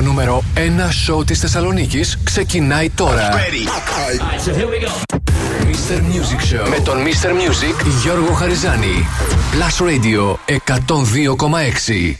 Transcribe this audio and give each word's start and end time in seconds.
Το 0.00 0.06
νούμερο 0.06 0.44
1 0.54 0.58
σοου 1.04 1.24
της 1.24 1.38
Θεσσαλονίκης 1.38 2.18
ξεκινάει 2.24 2.90
τώρα. 2.90 3.28
Mr. 5.62 5.96
Music 5.96 6.54
Show 6.54 6.68
με 6.68 6.78
τον 6.84 6.96
Mr. 6.96 7.28
Music 7.28 7.86
Γιώργο 8.02 8.32
Χαριζάνη. 8.32 9.06
Plus 9.52 9.86
Radio 9.86 10.36
102,6. 10.46 12.16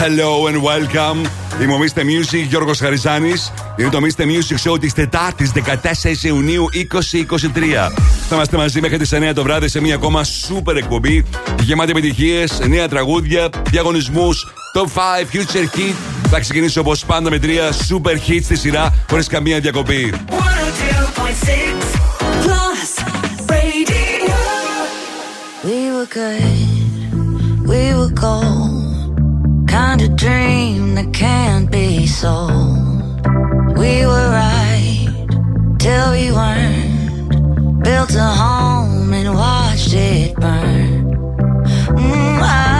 Hello 0.00 0.48
and 0.48 0.56
welcome. 0.56 1.28
Είμαι 1.62 1.72
ο 1.72 1.78
Mr. 1.78 2.00
Music 2.00 2.46
Γιώργος 2.48 2.78
Χαριζάνης. 2.78 3.52
Είναι 3.76 3.88
το 3.88 3.98
Mr. 4.02 4.22
Music 4.22 4.70
Show 4.70 4.80
της 4.80 4.92
Τετάρτης 4.92 5.52
14 5.52 6.22
Ιουνίου 6.22 6.68
2023. 6.72 7.90
Θα 8.28 8.34
είμαστε 8.34 8.56
μαζί 8.56 8.80
μέχρι 8.80 8.98
τις 8.98 9.12
9 9.12 9.34
το 9.34 9.42
βράδυ 9.42 9.68
σε 9.68 9.80
μια 9.80 9.94
ακόμα 9.94 10.24
super 10.24 10.76
εκπομπή. 10.76 11.24
Γεμάτη 11.62 11.90
επιτυχίες, 11.90 12.60
νέα 12.68 12.88
τραγούδια, 12.88 13.48
διαγωνισμούς, 13.70 14.52
Top 14.74 14.86
5, 14.86 15.26
Future 15.32 15.76
Hit. 15.76 16.19
Θα 16.32 16.40
ξεκινήσω 16.40 16.80
όπως 16.80 17.04
πάντα 17.04 17.30
με 17.30 17.38
τρία 17.38 17.72
super 17.88 18.28
hits 18.28 18.42
στη 18.42 18.56
σειρά 18.56 18.94
χωρίς 19.10 19.26
καμία 19.26 19.60
διακοπή. 19.60 20.14
102.6 20.28 20.34
We 25.70 25.80
were 25.94 26.10
good, 26.20 26.68
we 27.70 27.82
were 27.98 28.12
gold. 28.26 28.80
Kind 29.78 30.00
of 30.06 30.10
dream 30.24 30.80
that 30.96 31.10
can't 31.24 31.68
be 31.78 31.88
sold. 32.20 33.08
We 33.82 33.92
were 34.10 34.28
right 34.42 35.08
till 35.84 36.06
we 36.16 36.26
weren't. 36.38 37.30
Built 37.86 38.12
a 38.28 38.30
home 38.44 39.12
and 39.18 39.28
watched 39.42 39.92
it 40.12 40.30
burn. 40.42 41.02
Mm, 42.02 42.38
I 42.42 42.79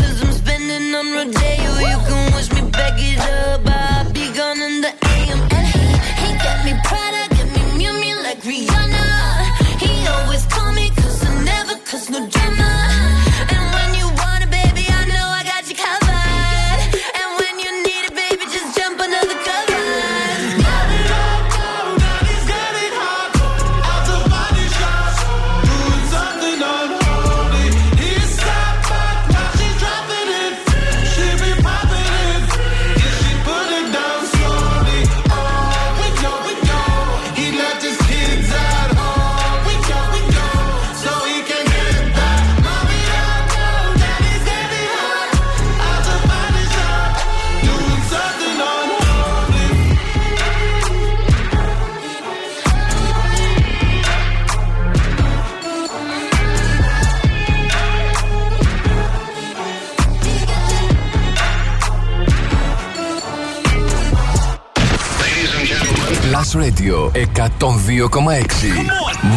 102,6. 67.13 67.21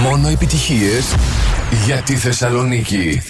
Μόνο 0.03 0.29
επιτυχίες 0.29 1.15
για 1.87 1.97
τη 1.97 2.17
Θεσσαλονίκη. 2.17 3.23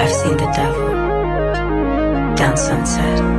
I've 0.00 0.14
seen 0.20 0.36
the 0.36 0.48
devil 0.56 0.88
down 2.38 2.56
sunset. 2.56 3.37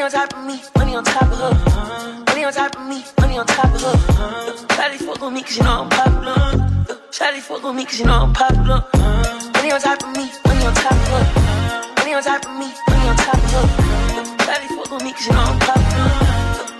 Money 0.00 0.14
on 0.14 0.18
top 0.18 0.32
of 0.32 0.46
me, 0.46 0.62
money 0.78 0.96
on 0.96 1.04
top 1.04 1.22
of 1.24 1.38
her. 1.38 2.24
Money 2.24 2.44
on 2.44 2.52
top 2.54 2.74
of 2.74 2.88
me, 2.88 3.04
money 3.20 3.36
on 3.38 3.46
top 3.46 3.66
of 3.66 3.82
her. 3.82 3.96
Shawty 4.72 4.96
fuck 4.96 5.20
on 5.20 5.34
me 5.34 5.42
cause 5.42 5.58
you 5.58 5.62
know 5.62 5.82
I'm 5.82 5.90
popular. 5.90 6.34
Shawty 7.12 7.40
fuck 7.40 7.64
on 7.64 7.76
me 7.76 7.84
cause 7.84 8.00
you 8.00 8.06
know 8.06 8.22
I'm 8.24 8.32
popular. 8.32 8.82
Money 9.52 9.72
on 9.72 9.78
top 9.82 10.02
of 10.02 10.16
me, 10.16 10.30
money 10.46 10.64
on 10.64 10.72
top 10.72 10.92
of 10.92 11.08
her. 11.12 11.24
Money 11.98 12.14
on 12.14 12.22
top 12.22 12.46
of 12.46 12.52
me, 12.56 12.72
money 12.88 13.08
on 13.10 13.16
top 13.16 13.34
of 13.34 13.50
her. 13.52 13.66
Shawty 14.40 14.68
fuck 14.74 14.90
on 14.90 15.04
me 15.04 15.12
cause 15.12 15.26
you 15.26 15.32
know 15.34 15.44
I'm 15.44 15.58
popular. 15.60 16.08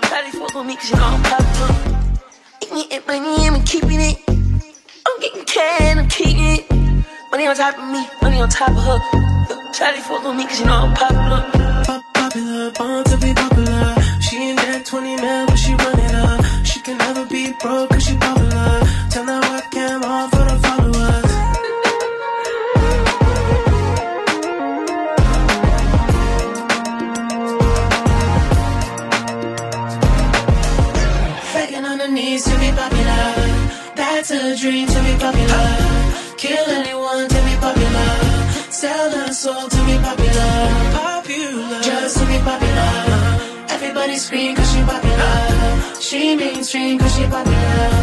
Shawty 0.09 0.31
fuck 0.31 0.55
on 0.55 0.65
me 0.65 0.75
cause 0.77 0.89
you 0.89 0.95
know 0.95 1.05
I'm 1.05 1.21
popular. 1.21 1.71
Eating 2.75 3.01
money 3.05 3.45
and 3.45 3.55
we 3.55 3.61
keeping 3.61 4.01
it. 4.01 4.17
I'm 5.05 5.19
getting 5.21 5.45
cash, 5.45 5.95
I'm 5.95 6.09
keeping 6.09 6.57
it. 6.57 6.71
Money 7.29 7.45
on 7.45 7.55
top 7.55 7.77
of 7.77 7.87
me, 7.87 8.03
money 8.23 8.41
on 8.41 8.49
top 8.49 8.69
of 8.69 8.77
her. 8.81 8.97
Shawty 9.77 9.99
fuck 9.99 10.25
on 10.25 10.35
me 10.37 10.47
cause 10.47 10.59
you 10.59 10.65
know 10.65 10.73
I'm 10.73 10.95
popular 10.95 11.70
popular, 12.31 12.71
born 12.71 13.03
to 13.03 13.17
be 13.17 13.33
popular. 13.33 13.95
She 14.21 14.37
ain't 14.37 14.57
that 14.57 14.85
20 14.85 15.15
mil, 15.17 15.45
but 15.47 15.55
she 15.57 15.73
run 15.73 15.99
it 15.99 16.15
up. 16.15 16.65
She 16.65 16.79
can 16.79 16.97
never 16.97 17.25
be 17.25 17.51
broke, 17.59 17.89
cause 17.89 18.03
she 18.03 18.15
popular. 18.15 18.80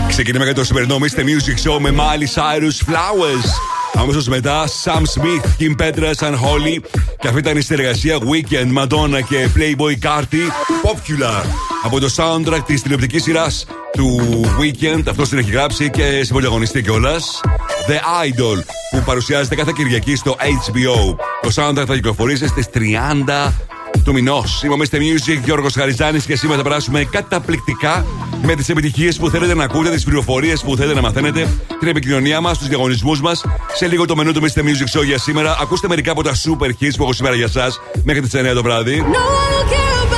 Ξεκινάμε 0.08 0.44
για 0.44 0.54
το 0.54 0.64
σημερινό 0.64 0.98
Mr. 0.98 1.20
Music 1.20 1.70
Show 1.70 1.78
με 1.80 1.90
Miley 1.96 2.28
Cyrus 2.34 2.92
Flowers. 2.92 3.48
Αμέσως 3.94 4.28
μετά, 4.28 4.64
Sam 4.84 5.00
Smith, 5.00 5.62
Kim 5.62 5.82
Petras 5.82 6.28
and 6.28 6.34
Holly. 6.34 6.80
Και 7.18 7.28
αυτή 7.28 7.38
ήταν 7.38 7.56
η 7.56 7.60
συνεργασία 7.60 8.18
Weekend, 8.18 8.82
Madonna 8.82 9.20
και 9.28 9.48
Playboy 9.56 10.06
Carty 10.06 10.44
Popular. 10.82 11.44
Από 11.82 12.00
το 12.00 12.14
soundtrack 12.16 12.62
της 12.66 12.82
τηλεοπτικής 12.82 13.22
σειράς 13.22 13.66
του 13.92 14.20
Weekend, 14.60 15.02
αυτό 15.08 15.22
την 15.22 15.38
έχει 15.38 15.50
γράψει 15.50 15.90
και 15.90 16.22
συμπολιαγωνιστεί 16.24 16.82
κιόλας. 16.82 17.40
The 17.88 18.26
Idol, 18.26 18.62
που 18.90 19.02
παρουσιάζεται 19.04 19.54
κάθε 19.54 19.72
Κυριακή 19.74 20.16
στο 20.16 20.36
HBO. 20.38 21.16
Το 21.42 21.50
soundtrack 21.54 21.84
θα 21.86 21.94
κυκλοφορήσει 21.94 22.46
στις 22.46 22.66
30 22.70 23.52
του 24.08 24.14
μηνός. 24.14 24.62
Είμαι 24.62 24.74
ο 24.74 24.76
Mr. 24.80 24.96
Music, 24.96 25.40
Γιώργος 25.44 25.74
Χαριζάνης 25.74 26.24
και 26.24 26.36
σήμερα 26.36 26.58
θα 26.58 26.68
περάσουμε 26.68 27.04
καταπληκτικά 27.04 28.06
με 28.42 28.54
τις 28.54 28.68
επιτυχίες 28.68 29.16
που 29.16 29.30
θέλετε 29.30 29.54
να 29.54 29.64
ακούτε, 29.64 29.90
τις 29.90 30.04
πληροφορίες 30.04 30.60
που 30.62 30.76
θέλετε 30.76 30.94
να 30.94 31.00
μαθαίνετε, 31.00 31.48
την 31.78 31.88
επικοινωνία 31.88 32.40
μας, 32.40 32.58
τους 32.58 32.68
διαγωνισμούς 32.68 33.20
μας. 33.20 33.44
Σε 33.74 33.86
λίγο 33.86 34.04
το 34.04 34.16
μενού 34.16 34.32
του 34.32 34.40
Mr. 34.40 34.60
Music 34.60 34.98
Show 34.98 35.04
για 35.04 35.18
σήμερα. 35.18 35.56
Ακούστε 35.60 35.88
μερικά 35.88 36.10
από 36.10 36.22
τα 36.22 36.32
super 36.34 36.66
hits 36.66 36.92
που 36.96 37.02
έχω 37.02 37.12
σήμερα 37.12 37.34
για 37.34 37.44
εσά 37.44 37.72
μέχρι 38.02 38.22
τις 38.22 38.34
9 38.34 38.54
το 38.54 38.62
βράδυ. 38.62 39.04
La 39.12 40.17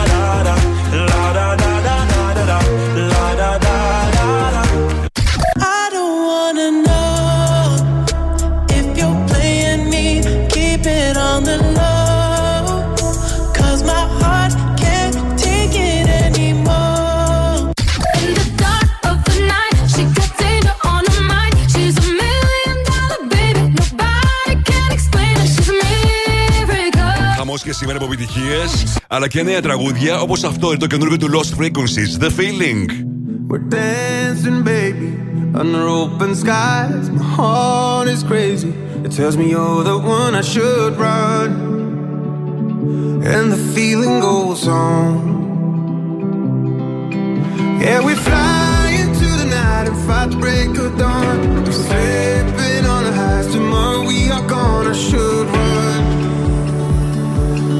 και 27.70 27.72
σήμερα 27.72 27.98
από 27.98 28.06
επιτυχίε, 28.06 28.58
αλλά 29.06 29.28
και 29.28 29.42
νέα 29.42 29.62
τραγούδια 29.62 30.20
όπω 30.20 30.34
αυτό 30.46 30.66
είναι 30.66 30.78
το 30.78 30.86
καινούργιο 30.86 31.16
του 31.16 31.28
Lost 31.32 31.62
Frequencies, 31.62 32.24
The 32.24 32.30
Feeling. 32.38 32.86
We're 33.48 33.58
dancing, 33.58 34.62
baby, 34.64 35.10
under 35.60 35.82
open 36.00 36.34
skies. 36.42 37.04
My 37.18 37.26
heart 37.36 38.08
is 38.14 38.22
crazy. 38.30 38.72
It 39.06 39.12
tells 39.18 39.34
me 39.40 39.44
you're 39.54 39.84
the 39.92 39.98
one 40.18 40.32
I 40.42 40.44
should 40.52 40.92
run. 41.06 41.50
And 43.32 43.44
the 43.54 43.60
feeling 43.74 44.16
goes 44.28 44.62
on. 44.66 45.14
Yeah, 47.84 48.00
we 48.08 48.14
fly 48.28 48.84
into 49.02 49.28
the 49.40 49.48
night 49.58 49.86
and 49.90 49.98
fight 50.06 50.28
the 50.32 50.38
break 50.44 50.72
of 50.84 50.90
dawn. 51.02 51.36
We're 51.64 51.76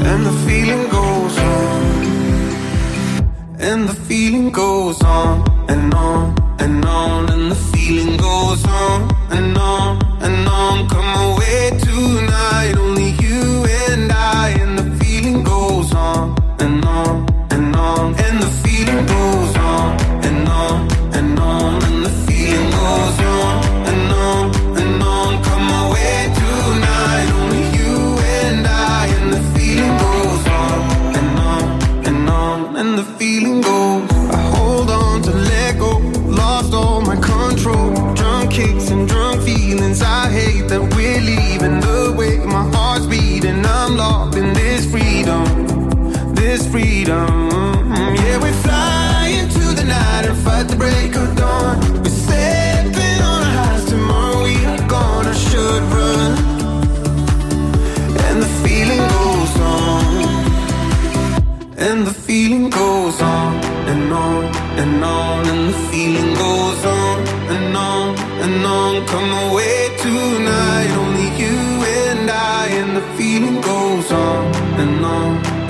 And 0.09 0.25
the 0.25 0.35
feeling 0.45 0.89
goes 0.89 1.37
on. 1.37 1.81
And 3.59 3.87
the 3.89 3.95
feeling 4.07 4.51
goes 4.51 5.01
on 5.01 5.35
and 5.69 5.93
on 5.93 6.35
and 6.59 6.85
on. 6.85 7.29
And 7.29 7.51
the 7.51 7.55
feeling 7.55 8.17
goes 8.17 8.65
on 8.65 9.09
and 9.31 9.57
on 9.57 9.99
and 10.23 10.47
on. 10.47 10.90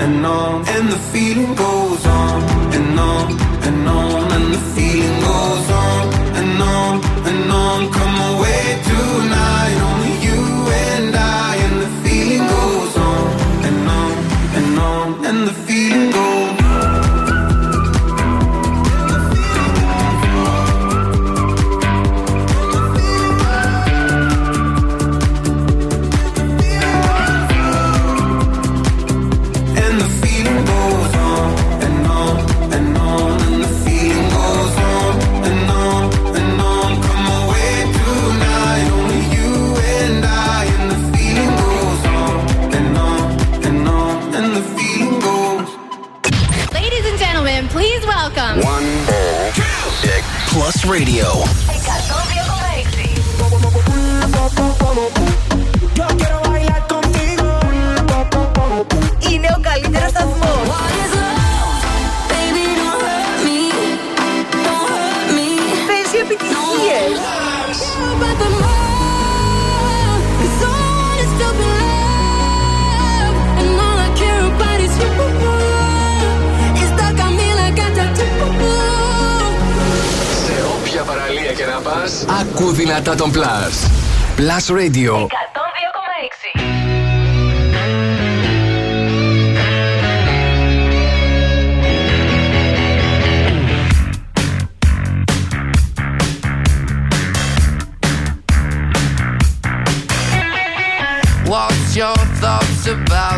And 0.04 0.26
on. 0.26 0.68
And 0.68 0.88
the 0.88 1.00
feeling 1.12 1.54
goes 1.54 2.04
on 2.06 2.42
and 2.76 2.98
on 2.98 3.26
and 3.66 3.88
on. 3.88 4.32
And 4.36 4.46
the 4.54 4.62
feeling 4.74 5.18
goes 5.28 5.68
on 5.70 6.04
and 6.40 6.62
on 6.62 6.91
Radio. 50.92 51.61
Ακού 82.40 82.72
δυνατά 82.72 83.14
τον 83.14 83.30
Plus. 83.30 83.74
Plus 84.36 84.66
Radio 84.78 85.12
102,6. 85.12 85.28
What's 101.52 101.96
your 102.00 102.16
thoughts 102.40 102.84
about 102.96 103.31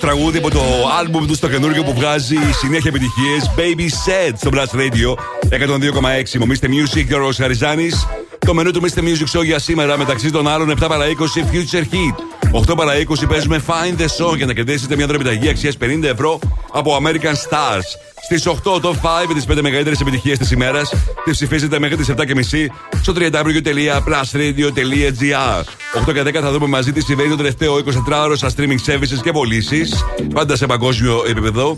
του 0.00 0.06
τραγούδι 0.06 0.38
από 0.38 0.50
το 0.50 0.60
άλμπουμ 0.98 1.26
του 1.26 1.34
στο 1.34 1.48
καινούργιο 1.48 1.82
που 1.82 1.94
βγάζει 1.94 2.36
συνέχεια 2.52 2.92
επιτυχίες. 2.94 3.50
Baby 3.56 3.80
Said 3.80 4.32
στο 4.36 4.50
Blast 4.52 4.76
Radio 4.76 5.14
102,6. 5.50 6.38
Μομίστε 6.38 6.68
Music, 6.70 7.04
Γιώργο 7.06 7.30
Χαριζάνης. 7.36 8.06
Το 8.38 8.54
μενού 8.54 8.70
του 8.70 8.82
Mr. 8.82 8.98
Music 8.98 9.26
Show 9.38 9.44
για 9.44 9.58
σήμερα 9.58 9.98
μεταξύ 9.98 10.30
των 10.30 10.48
άλλων 10.48 10.70
7 10.70 10.74
παρα 10.88 11.06
20 11.06 11.10
Future 11.52 11.84
Hit. 11.92 12.14
8 12.70 12.76
παρα 12.76 12.96
20 12.96 13.02
παίζουμε 13.28 13.62
Find 13.66 13.96
the 14.00 14.06
Song 14.18 14.36
για 14.36 14.46
να 14.46 14.52
κερδίσετε 14.52 14.96
μια 14.96 15.06
δωρεπιταγή 15.06 15.48
αξίας 15.48 15.76
50 15.80 16.02
ευρώ 16.02 16.38
από 16.72 16.98
American 17.02 17.34
Stars. 17.48 17.86
Στις 18.24 18.46
8 18.46 18.80
το 18.80 18.94
5 19.02 19.34
τις 19.34 19.44
5 19.44 19.62
μεγαλύτερες 19.62 20.00
επιτυχίες 20.00 20.38
της 20.38 20.50
ημέρας. 20.50 20.94
Τις 21.24 21.32
ψηφίζετε 21.32 21.78
μέχρι 21.78 21.96
τις 21.96 22.08
7.30 22.08 22.70
στο 23.02 23.12
www.plusradio.gr. 23.16 25.77
8 25.94 26.12
και 26.12 26.22
10 26.22 26.32
θα 26.32 26.50
δούμε 26.50 26.66
μαζί 26.66 26.92
τι 26.92 27.00
συμβαίνει 27.00 27.28
το 27.28 27.36
τελευταίο 27.36 27.74
24ωρο 27.74 28.32
στα 28.34 28.50
streaming 28.56 28.90
services 28.92 29.20
και 29.22 29.32
πωλήσεις. 29.32 30.04
Πάντα 30.34 30.56
σε 30.56 30.66
παγκόσμιο 30.66 31.22
επίπεδο. 31.28 31.76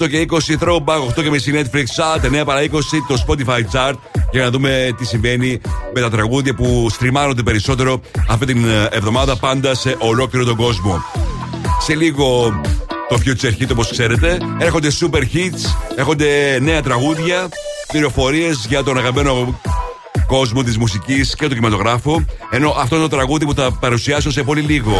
8 0.00 0.08
και 0.08 0.26
20 0.30 0.64
throwback, 0.64 1.18
8 1.18 1.22
και 1.22 1.30
μισή 1.30 1.52
Netflix 1.54 1.78
chart, 1.78 2.40
9 2.40 2.44
παρα 2.44 2.60
20 2.60 2.66
το 3.08 3.24
Spotify 3.26 3.60
chart. 3.72 3.94
Για 4.30 4.42
να 4.42 4.50
δούμε 4.50 4.94
τι 4.98 5.04
συμβαίνει 5.04 5.60
με 5.94 6.00
τα 6.00 6.10
τραγούδια 6.10 6.54
που 6.54 6.86
στριμάρονται 6.90 7.42
περισσότερο 7.42 8.00
αυτή 8.28 8.46
την 8.46 8.68
ε, 8.68 8.88
εβδομάδα 8.90 9.36
πάντα 9.36 9.74
σε 9.74 9.96
ολόκληρο 9.98 10.44
τον 10.44 10.56
κόσμο. 10.56 11.04
Σε 11.80 11.94
λίγο 11.94 12.60
το 13.08 13.18
Future 13.24 13.62
Hit 13.62 13.68
όπως 13.70 13.90
ξέρετε. 13.90 14.38
Έρχονται 14.58 14.88
super 15.00 15.22
hits, 15.34 15.74
έρχονται 15.96 16.58
νέα 16.60 16.82
τραγούδια, 16.82 17.48
πληροφορίες 17.86 18.66
για 18.68 18.82
τον 18.82 18.98
αγαπημένο 18.98 19.60
κόσμο 20.30 20.62
της 20.62 20.78
μουσικής 20.78 21.34
και 21.34 21.42
του 21.42 21.54
κινηματογράφου. 21.54 22.24
Ενώ 22.50 22.74
αυτό 22.78 22.96
είναι 22.96 23.04
το 23.08 23.16
τραγούδι 23.16 23.44
που 23.44 23.54
θα 23.54 23.72
παρουσιάσω 23.80 24.30
σε 24.30 24.42
πολύ 24.42 24.60
λίγο. 24.60 24.92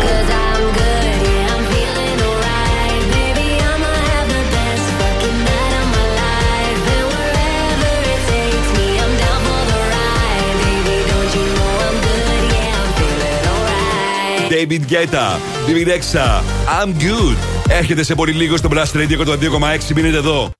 David 14.51 14.83
Guetta, 14.93 15.27
David 15.67 15.87
Rexha, 15.93 16.43
I'm 16.83 16.89
good. 16.89 17.37
Έρχεται 17.69 18.03
σε 18.03 18.15
πολύ 18.15 18.33
λίγο 18.33 18.57
στο 18.57 18.69
Blast 18.73 18.97
Radio 18.97 19.27
102,6. 19.27 19.95
Μείνετε 19.95 20.17
εδώ. 20.17 20.60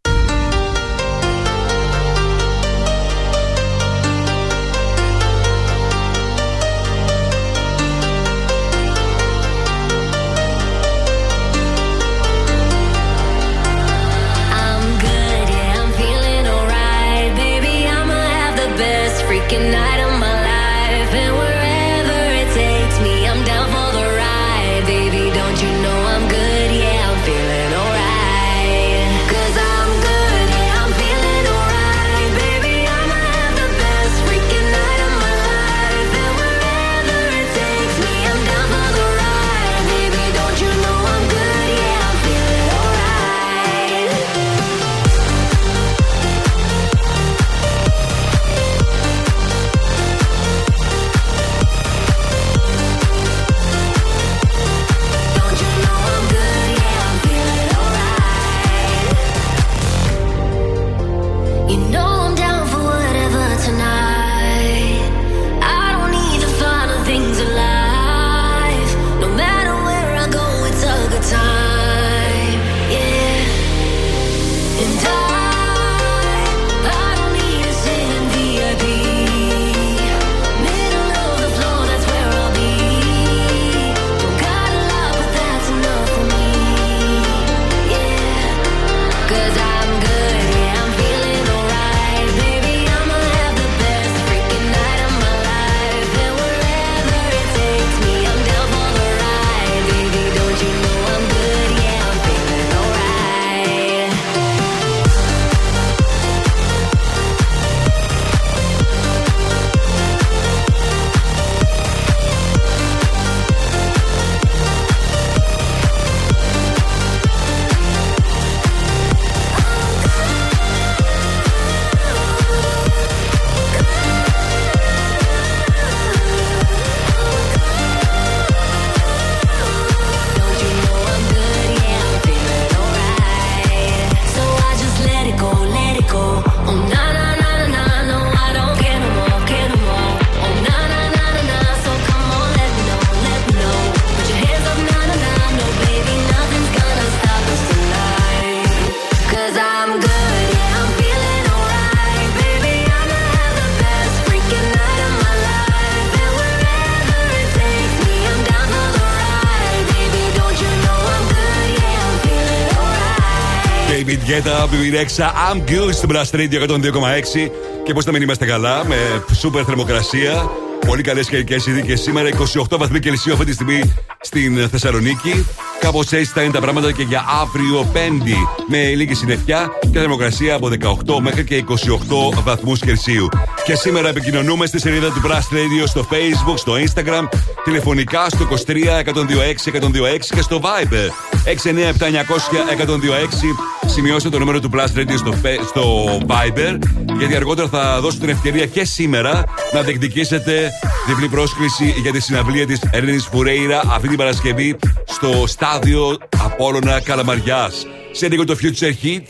David 164.31 164.43
Guetta, 164.43 164.67
BB 164.67 164.91
Rexha, 164.95 165.33
I'm 165.33 165.59
good 165.71 165.93
στην 165.93 166.09
Blast 166.11 166.35
Radio 166.35 166.67
102,6. 166.67 167.51
Και 167.83 167.93
πώς 167.93 168.05
θα 168.05 168.11
μην 168.11 168.21
είμαστε 168.21 168.45
καλά, 168.45 168.85
με 168.85 168.95
σούπερ 169.35 169.63
θερμοκρασία. 169.65 170.49
Πολύ 170.87 171.01
καλές 171.01 171.27
καιρικές 171.27 171.65
ειδίκε 171.65 171.95
σήμερα. 171.95 172.29
28 172.69 172.77
βαθμοί 172.77 172.99
Κελσίου 172.99 173.33
αυτή 173.33 173.45
τη 173.45 173.53
στιγμή 173.53 173.93
στην 174.19 174.69
Θεσσαλονίκη. 174.69 175.45
Κάπως 175.79 176.11
έτσι 176.11 176.31
θα 176.33 176.41
είναι 176.41 176.51
τα 176.51 176.59
πράγματα 176.59 176.91
και 176.91 177.03
για 177.03 177.25
αύριο 177.41 177.89
Πέμπτη. 177.93 178.35
Με 178.67 178.77
λίγη 178.77 179.13
συννεφιά 179.13 179.69
και 179.91 179.99
θερμοκρασία 179.99 180.55
από 180.55 180.69
18 181.07 181.19
μέχρι 181.21 181.43
και 181.43 181.63
28 181.67 182.41
βαθμούς 182.43 182.79
Κελσίου. 182.79 183.27
Και 183.65 183.75
σήμερα 183.75 184.09
επικοινωνούμε 184.09 184.65
στη 184.65 184.79
σελίδα 184.79 185.07
του 185.07 185.21
Blast 185.25 185.53
Radio 185.55 185.87
στο 185.87 186.07
Facebook, 186.11 186.57
στο 186.57 186.73
Instagram, 186.73 187.27
τηλεφωνικά 187.63 188.29
στο 188.29 188.47
23 188.67 188.73
126 189.05 189.71
126 189.71 190.33
και 190.35 190.41
στο 190.41 190.61
Viber 190.63 191.09
697 191.45 191.51
900 191.51 192.85
126. 192.85 193.85
Σημειώστε 193.85 194.29
το 194.29 194.39
νούμερο 194.39 194.59
του 194.59 194.69
Blast 194.73 194.97
Radio 194.99 195.13
στο, 195.17 195.33
Fe- 195.43 195.65
στο 195.67 196.05
Viber, 196.27 196.77
γιατί 197.17 197.35
αργότερα 197.35 197.67
θα 197.67 197.99
δώσω 198.01 198.17
την 198.19 198.29
ευκαιρία 198.29 198.65
και 198.65 198.83
σήμερα 198.85 199.43
να 199.73 199.81
διεκδικήσετε 199.81 200.69
διπλή 201.07 201.27
πρόσκληση 201.27 201.93
για 202.01 202.11
τη 202.11 202.19
συναυλία 202.21 202.65
της 202.65 202.79
Ερνή 202.91 203.17
Φουρέιρα 203.17 203.81
αυτή 203.87 204.07
την 204.07 204.17
Παρασκευή 204.17 204.75
στο 205.05 205.43
στάδιο 205.47 206.17
Απόλλωνα 206.43 207.01
Καλαμαριάς. 207.01 207.87
Σε 208.11 208.27
λίγο 208.29 208.45
το 208.45 208.57
Future 208.61 209.05
Hit. 209.05 209.21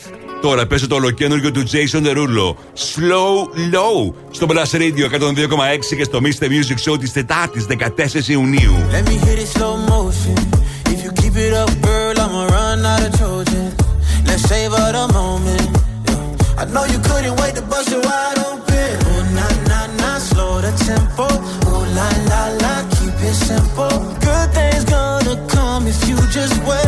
Τώρα 0.42 0.66
πέσω 0.66 0.86
το 0.86 0.94
ολοκένουργιο 0.94 1.50
του 1.50 1.64
Jason 1.70 2.02
Derulo. 2.06 2.54
Slow 2.74 3.34
Low 3.74 4.12
στο 4.30 4.46
Blast 4.50 4.76
Radio 4.76 5.04
102,6 5.20 5.96
και 5.96 6.04
στο 6.04 6.20
Mr. 6.22 6.44
Music 6.44 6.90
Show 6.90 6.98
τη 7.00 7.10
Τετάρτη 7.10 7.66
14 7.68 8.26
Ιουνίου. 8.26 8.74
Let 8.92 9.08
me 9.08 9.16
hit 9.24 9.38
it 9.38 9.58
slow 9.58 9.76
motion. 9.76 10.36
If 10.92 10.98
you 11.04 11.12
keep 11.20 11.36
it 11.46 11.52
up, 11.62 11.70
girl, 11.86 12.14
I'ma 12.24 12.42
run 12.56 12.84
out 12.92 13.02
of 13.06 13.12
Trojan. 13.18 13.68
Let's 14.28 14.42
savor 14.50 14.86
the 14.98 15.06
moment. 15.18 15.68
yeah. 16.08 16.62
I 16.62 16.64
know 16.72 16.84
you 16.92 16.98
couldn't 17.08 17.36
wait 17.40 17.54
to 17.58 17.62
bust 17.72 17.88
it 17.96 18.02
wide 18.08 18.38
open. 18.48 18.90
Oh, 19.10 19.22
nah, 19.36 19.52
nah, 19.70 19.86
nah, 20.00 20.18
slow 20.28 20.52
the 20.66 20.72
tempo. 20.88 21.26
Oh, 21.72 21.82
la, 21.98 22.08
la, 22.30 22.42
la, 22.62 22.74
keep 22.94 23.16
it 23.28 23.36
simple. 23.50 23.96
Good 24.26 24.48
things 24.56 24.84
gonna 24.94 25.36
come 25.54 25.82
if 25.92 25.98
you 26.08 26.18
just 26.38 26.56
wait. 26.68 26.81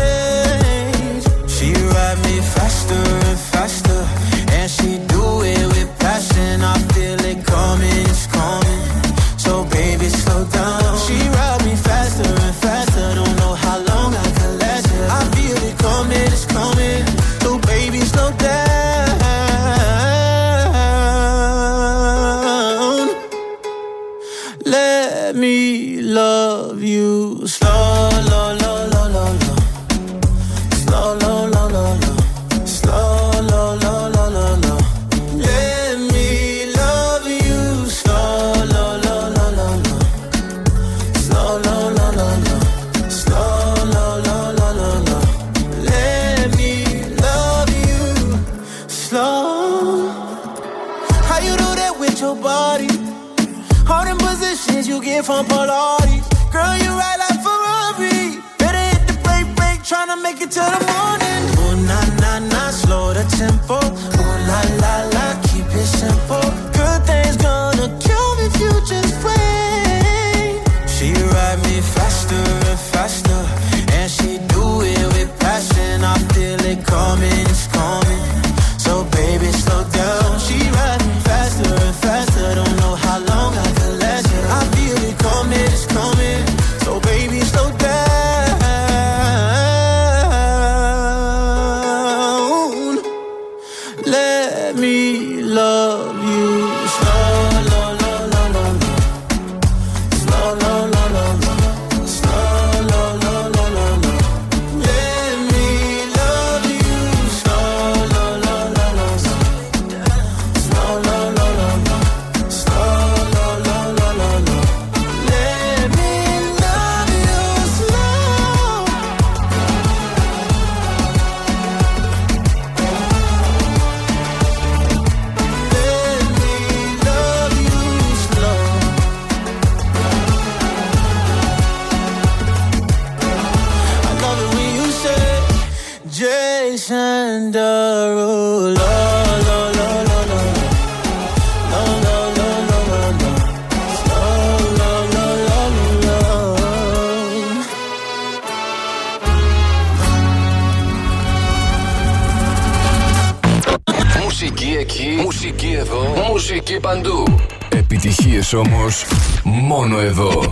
μόνο 159.84 160.00
εδώ. 160.00 160.52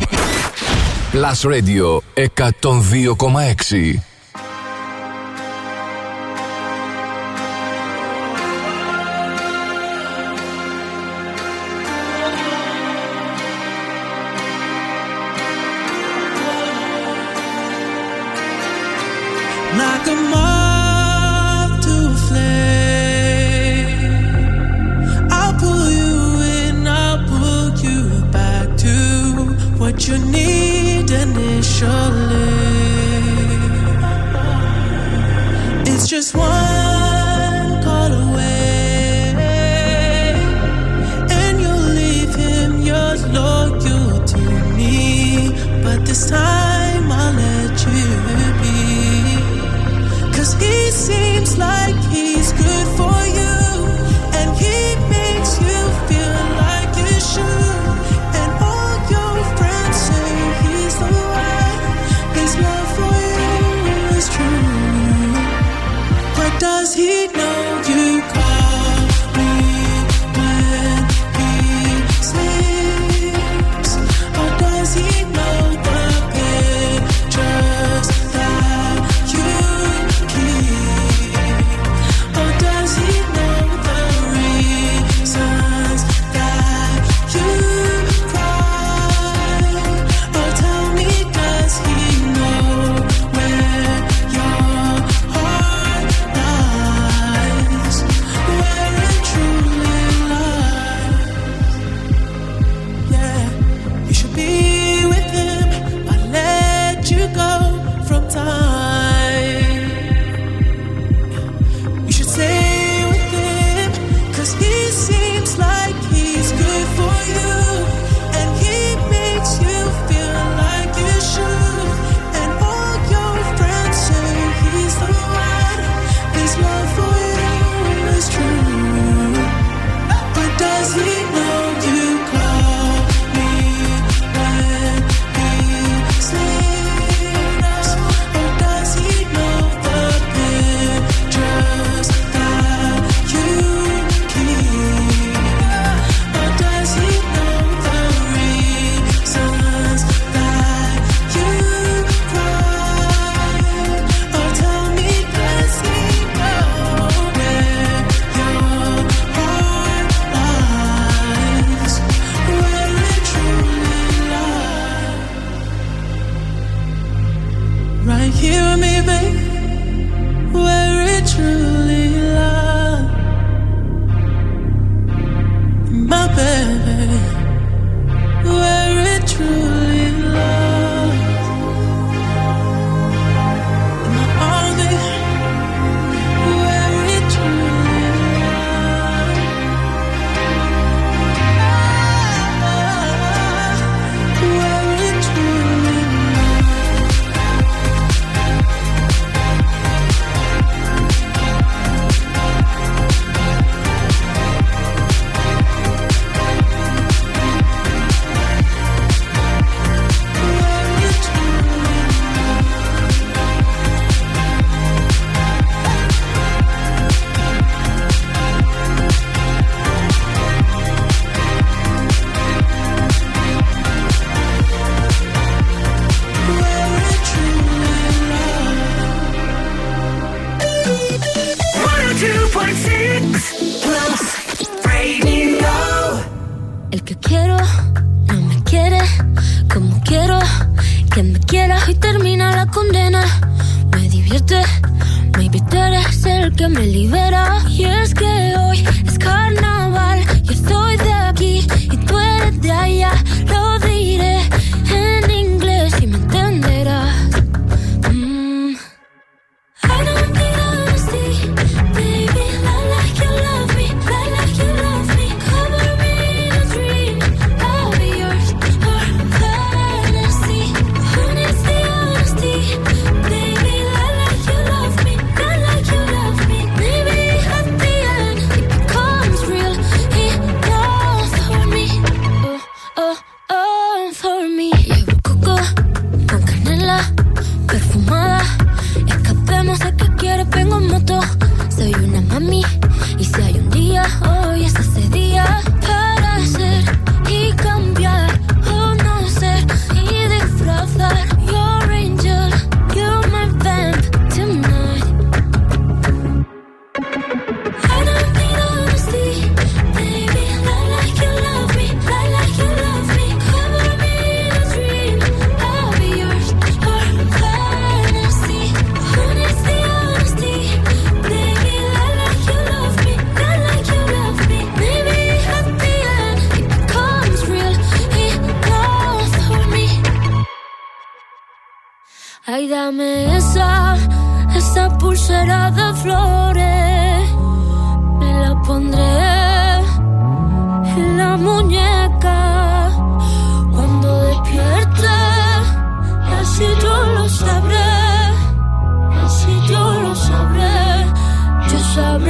Plus 1.13 1.49
Radio 1.49 1.99
102,6. 2.13 3.99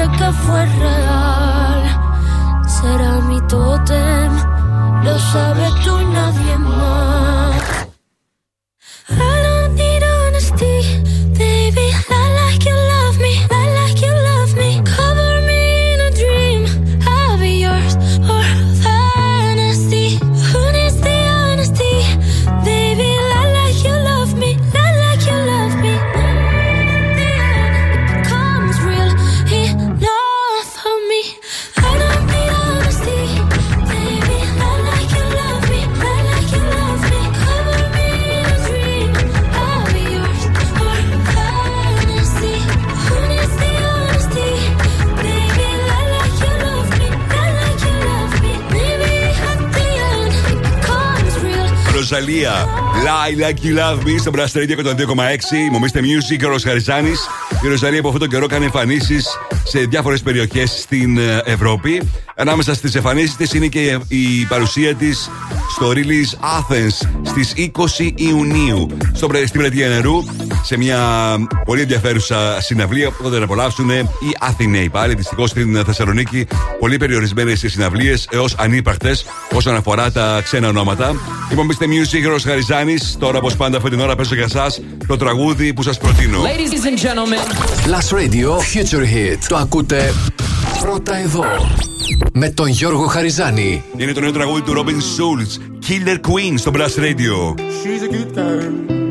Que 0.08 0.32
fue 0.44 0.64
real. 0.66 1.82
Será 2.66 3.12
mi 3.28 3.40
tótem, 3.42 4.32
lo 5.04 5.18
sabes 5.18 5.74
tú 5.84 6.00
y 6.00 6.04
nadie 6.06 6.58
más. 6.58 7.21
Ροζαλία, 52.26 52.68
Lie 53.04 53.40
Like 53.42 53.64
You 53.66 53.78
Love 53.78 54.02
Me 54.06 54.20
στο 54.20 54.30
Blast 54.34 54.58
Radio 54.58 54.86
102,6. 54.86 55.70
Μομίστε 55.72 56.00
Music 56.00 56.36
και 56.38 56.46
ο 56.46 56.48
Ροσχαριζάνη. 56.48 57.10
Η 57.64 57.68
Ροζαλία 57.68 57.98
από 57.98 58.08
αυτόν 58.08 58.22
τον 58.22 58.30
καιρό 58.30 58.46
κάνει 58.46 58.64
εμφανίσεις 58.64 59.26
σε 59.64 59.78
διάφορες 59.78 60.20
περιοχές 60.22 60.70
στην 60.70 61.18
ε, 61.18 61.42
Ευρώπη. 61.44 62.02
Ανάμεσα 62.36 62.74
στις 62.74 62.94
εμφανίσεις 62.94 63.36
της 63.36 63.52
είναι 63.52 63.66
και 63.66 63.98
η 64.08 64.44
παρουσία 64.48 64.94
της 64.94 65.30
στο 65.74 65.90
Release 65.94 66.58
Athens 66.58 67.08
στις 67.22 67.52
20 67.56 68.10
Ιουνίου. 68.14 68.86
Στο, 69.12 69.26
πρε- 69.26 69.46
στην 69.46 69.60
πλατεία 69.60 69.88
νερού, 69.88 70.24
σε 70.62 70.76
μια 70.76 70.98
πολύ 71.64 71.80
ενδιαφέρουσα 71.80 72.60
συναυλία 72.60 73.10
που 73.10 73.22
θα 73.22 73.30
την 73.30 73.42
απολαύσουν 73.42 73.90
οι 73.90 74.06
Αθηναίοι. 74.40 74.88
Πάλι 74.88 75.14
δυστυχώς 75.14 75.50
στην 75.50 75.84
Θεσσαλονίκη, 75.84 76.46
πολύ 76.78 76.96
περιορισμένες 76.96 77.64
συναυλίες 77.66 78.28
έως 78.30 78.54
ανύπαρκτες 78.58 79.24
όσον 79.54 79.74
αφορά 79.74 80.12
τα 80.12 80.40
ξένα 80.44 80.68
ονόματα. 80.68 81.14
Λοιπόν, 81.50 81.68
είστε 81.68 81.86
Music, 81.88 82.28
Ρος 82.28 82.42
Χαριζάνη. 82.44 82.96
Τώρα, 83.18 83.38
όπως 83.38 83.56
πάντα, 83.56 83.76
αυτή 83.76 83.90
την 83.90 84.00
ώρα 84.00 84.16
παίζω 84.16 84.34
για 84.34 84.44
εσά 84.44 84.66
το 85.06 85.16
τραγούδι 85.16 85.72
που 85.72 85.82
σας 85.82 85.98
προτείνω. 85.98 86.38
Ladies 86.42 86.84
and 86.84 86.98
gentlemen. 87.06 87.44
Plus 87.86 88.18
Radio 88.18 88.48
Future 88.48 89.04
Hit. 89.04 89.38
Το 89.48 89.56
ακούτε 89.56 90.14
πρώτα 90.80 91.16
εδώ. 91.16 91.44
Με 92.32 92.48
τον 92.48 92.66
Γιώργο 92.66 93.06
Χαριζάνη. 93.06 93.82
Είναι 93.96 94.12
το 94.12 94.20
νέο 94.20 94.32
τραγούδι 94.32 94.60
του 94.60 94.72
Robin 94.76 94.90
Schulz, 94.90 95.60
Killer 95.88 96.16
Queen 96.16 96.54
στο 96.56 96.70
Blast 96.74 96.98
Radio. 97.00 97.54
She's 97.58 98.02
a 98.02 98.12
good 98.14 98.34
girl. 98.34 99.01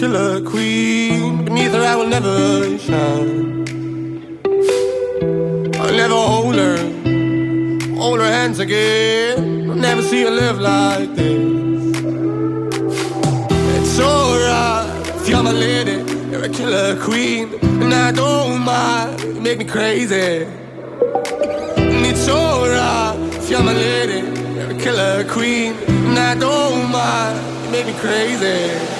Killer 0.00 0.40
queen. 0.40 1.44
Beneath 1.44 1.72
her, 1.72 1.82
I 1.82 1.94
will 1.94 2.06
never 2.06 2.78
shine. 2.78 3.68
I'll 5.76 5.92
never 5.92 6.14
hold 6.14 6.54
her. 6.54 6.78
Hold 7.96 8.20
her 8.20 8.32
hands 8.32 8.60
again. 8.60 9.68
I'll 9.70 9.76
never 9.76 10.00
see 10.00 10.22
her 10.22 10.30
live 10.30 10.58
like 10.58 11.14
this. 11.16 11.96
It's 13.76 14.00
alright 14.00 14.88
if 15.20 15.28
you're 15.28 15.42
my 15.42 15.52
lady, 15.52 15.96
you're 16.30 16.44
a 16.44 16.48
killer 16.48 16.98
queen. 16.98 17.58
And 17.62 17.92
I 17.92 18.10
don't 18.10 18.58
mind, 18.62 19.20
you 19.20 19.42
make 19.42 19.58
me 19.58 19.66
crazy. 19.66 20.46
And 21.76 22.06
it's 22.06 22.26
alright, 22.26 23.18
if 23.34 23.50
you're 23.50 23.62
my 23.62 23.74
lady, 23.74 24.20
you're 24.54 24.70
a 24.70 24.78
killer 24.78 25.24
queen. 25.24 25.74
And 25.88 26.18
I 26.18 26.34
don't 26.36 26.90
mind, 26.90 27.66
you 27.66 27.70
make 27.70 27.86
me 27.86 27.92
crazy. 28.00 28.99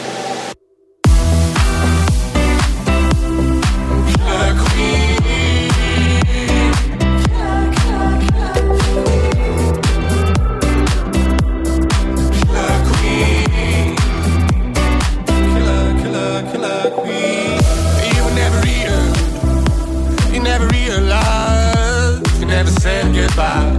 Said 22.81 23.15
goodbye. 23.15 23.77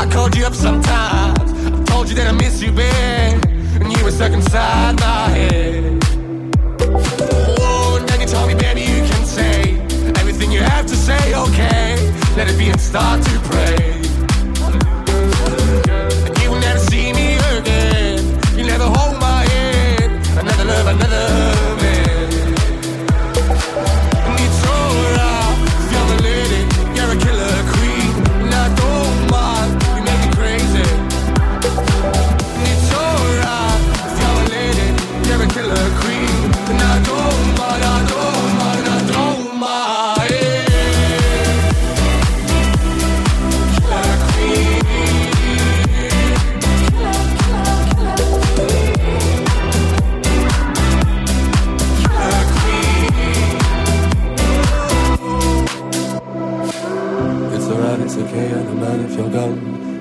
I 0.00 0.08
called 0.08 0.36
you 0.36 0.44
up 0.44 0.54
sometimes. 0.54 1.50
I 1.66 1.82
told 1.84 2.08
you 2.08 2.14
that 2.14 2.28
I 2.28 2.32
miss 2.32 2.62
you, 2.62 2.70
babe. 2.70 3.44
And 3.82 3.90
you 3.92 4.04
were 4.04 4.12
stuck 4.12 4.30
inside 4.30 5.00
my 5.00 5.28
head. 5.36 5.98
Oh, 7.58 8.04
then 8.06 8.20
you 8.20 8.28
told 8.28 8.46
me, 8.46 8.54
baby, 8.54 8.82
you 8.82 9.02
can 9.10 9.24
say 9.26 9.80
everything 10.20 10.52
you 10.52 10.62
have 10.62 10.86
to 10.86 10.94
say, 10.94 11.34
okay? 11.34 11.96
Let 12.36 12.48
it 12.48 12.56
be 12.56 12.68
and 12.68 12.80
start 12.80 13.20
to 13.24 13.34
pray. 13.50 13.98
You 16.40 16.50
will 16.52 16.60
never 16.60 16.78
see 16.78 17.12
me 17.12 17.34
again. 17.58 18.22
You 18.56 18.64
never 18.64 18.84
hold 18.84 19.18
my 19.18 19.42
hand. 19.54 20.12
Another 20.38 20.64
love, 20.66 20.86
another 20.86 21.41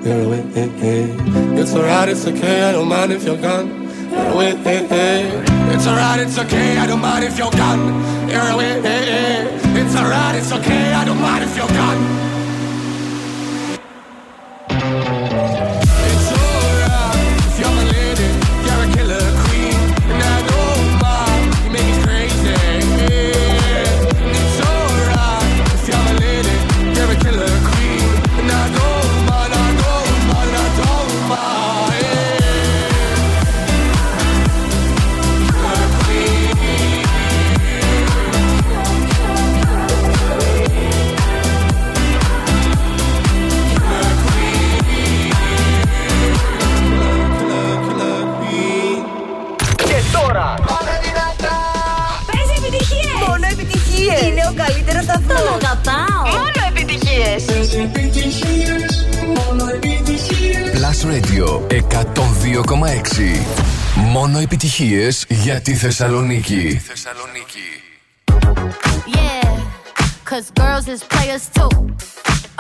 You're 0.03 0.23
away, 0.23 0.41
hey, 0.53 0.67
hey. 0.67 1.15
It's 1.61 1.75
alright, 1.75 2.09
it's 2.09 2.25
okay, 2.25 2.63
I 2.63 2.71
don't 2.71 2.87
mind 2.87 3.13
if 3.13 3.23
you're 3.23 3.37
gone. 3.37 3.87
You're 4.09 4.33
away, 4.33 4.55
hey, 4.55 4.87
hey. 4.87 5.43
It's 5.75 5.85
alright, 5.85 6.19
it's 6.19 6.39
okay, 6.39 6.79
I 6.79 6.87
don't 6.87 7.01
mind 7.01 7.23
if 7.23 7.37
you're 7.37 7.51
gone. 7.51 8.27
You're 8.27 8.49
away, 8.49 8.81
hey, 8.81 9.05
hey. 9.05 9.79
It's 9.79 9.95
alright, 9.95 10.33
it's 10.33 10.51
okay, 10.51 10.93
I 10.93 11.05
don't 11.05 11.21
mind 11.21 11.43
if 11.43 11.55
you're 11.55 11.67
gone. 11.67 12.30
Επιτυχίε. 54.51 54.59
Είναι 54.59 54.61
ο 54.61 54.63
καλύτερος 54.65 55.03
σταθμός. 55.03 55.41
Τον 55.41 55.53
αγαπάω! 55.53 56.23
Μόνο 56.37 56.61
επιτυχίε. 56.67 57.35
Plus 60.73 60.99
Radio 61.11 61.47
102,6. 61.69 63.45
Μόνο 63.95 64.39
επιτυχίες 64.39 65.25
για 65.29 65.61
τη 65.61 65.75
Θεσσαλονίκη. 65.75 66.81
Yeah, 69.17 69.49
cause 70.29 70.47
girls 70.61 70.87
is 70.93 71.01
players 71.13 71.45
too. 71.57 71.71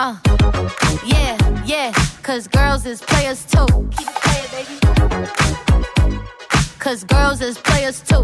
Uh, 0.05 0.15
yeah, 1.13 1.33
yeah, 1.73 1.89
cause 2.27 2.47
girls 2.57 2.83
is 2.91 2.99
players 3.11 3.41
too. 3.53 3.69
Keep 3.95 4.07
it 4.13 4.19
playing, 4.25 4.49
baby. 4.55 4.75
Cause 6.83 7.01
girls 7.15 7.39
is 7.49 7.55
players 7.69 7.97
too. 8.09 8.23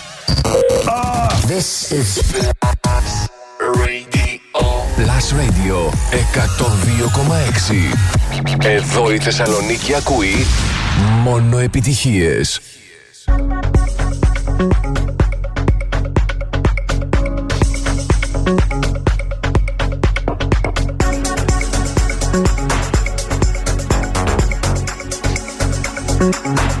This 1.47 1.91
is 1.91 2.21
Plus 4.95 5.33
Radio 5.41 5.77
102,6. 6.11 8.65
Εδώ 8.65 9.11
η 9.11 9.19
Θεσσαλονίκη 9.19 9.95
ακούει 9.95 10.45
μόνο 11.23 11.57
επιτυχίες. 11.57 12.59
bul 26.21 26.80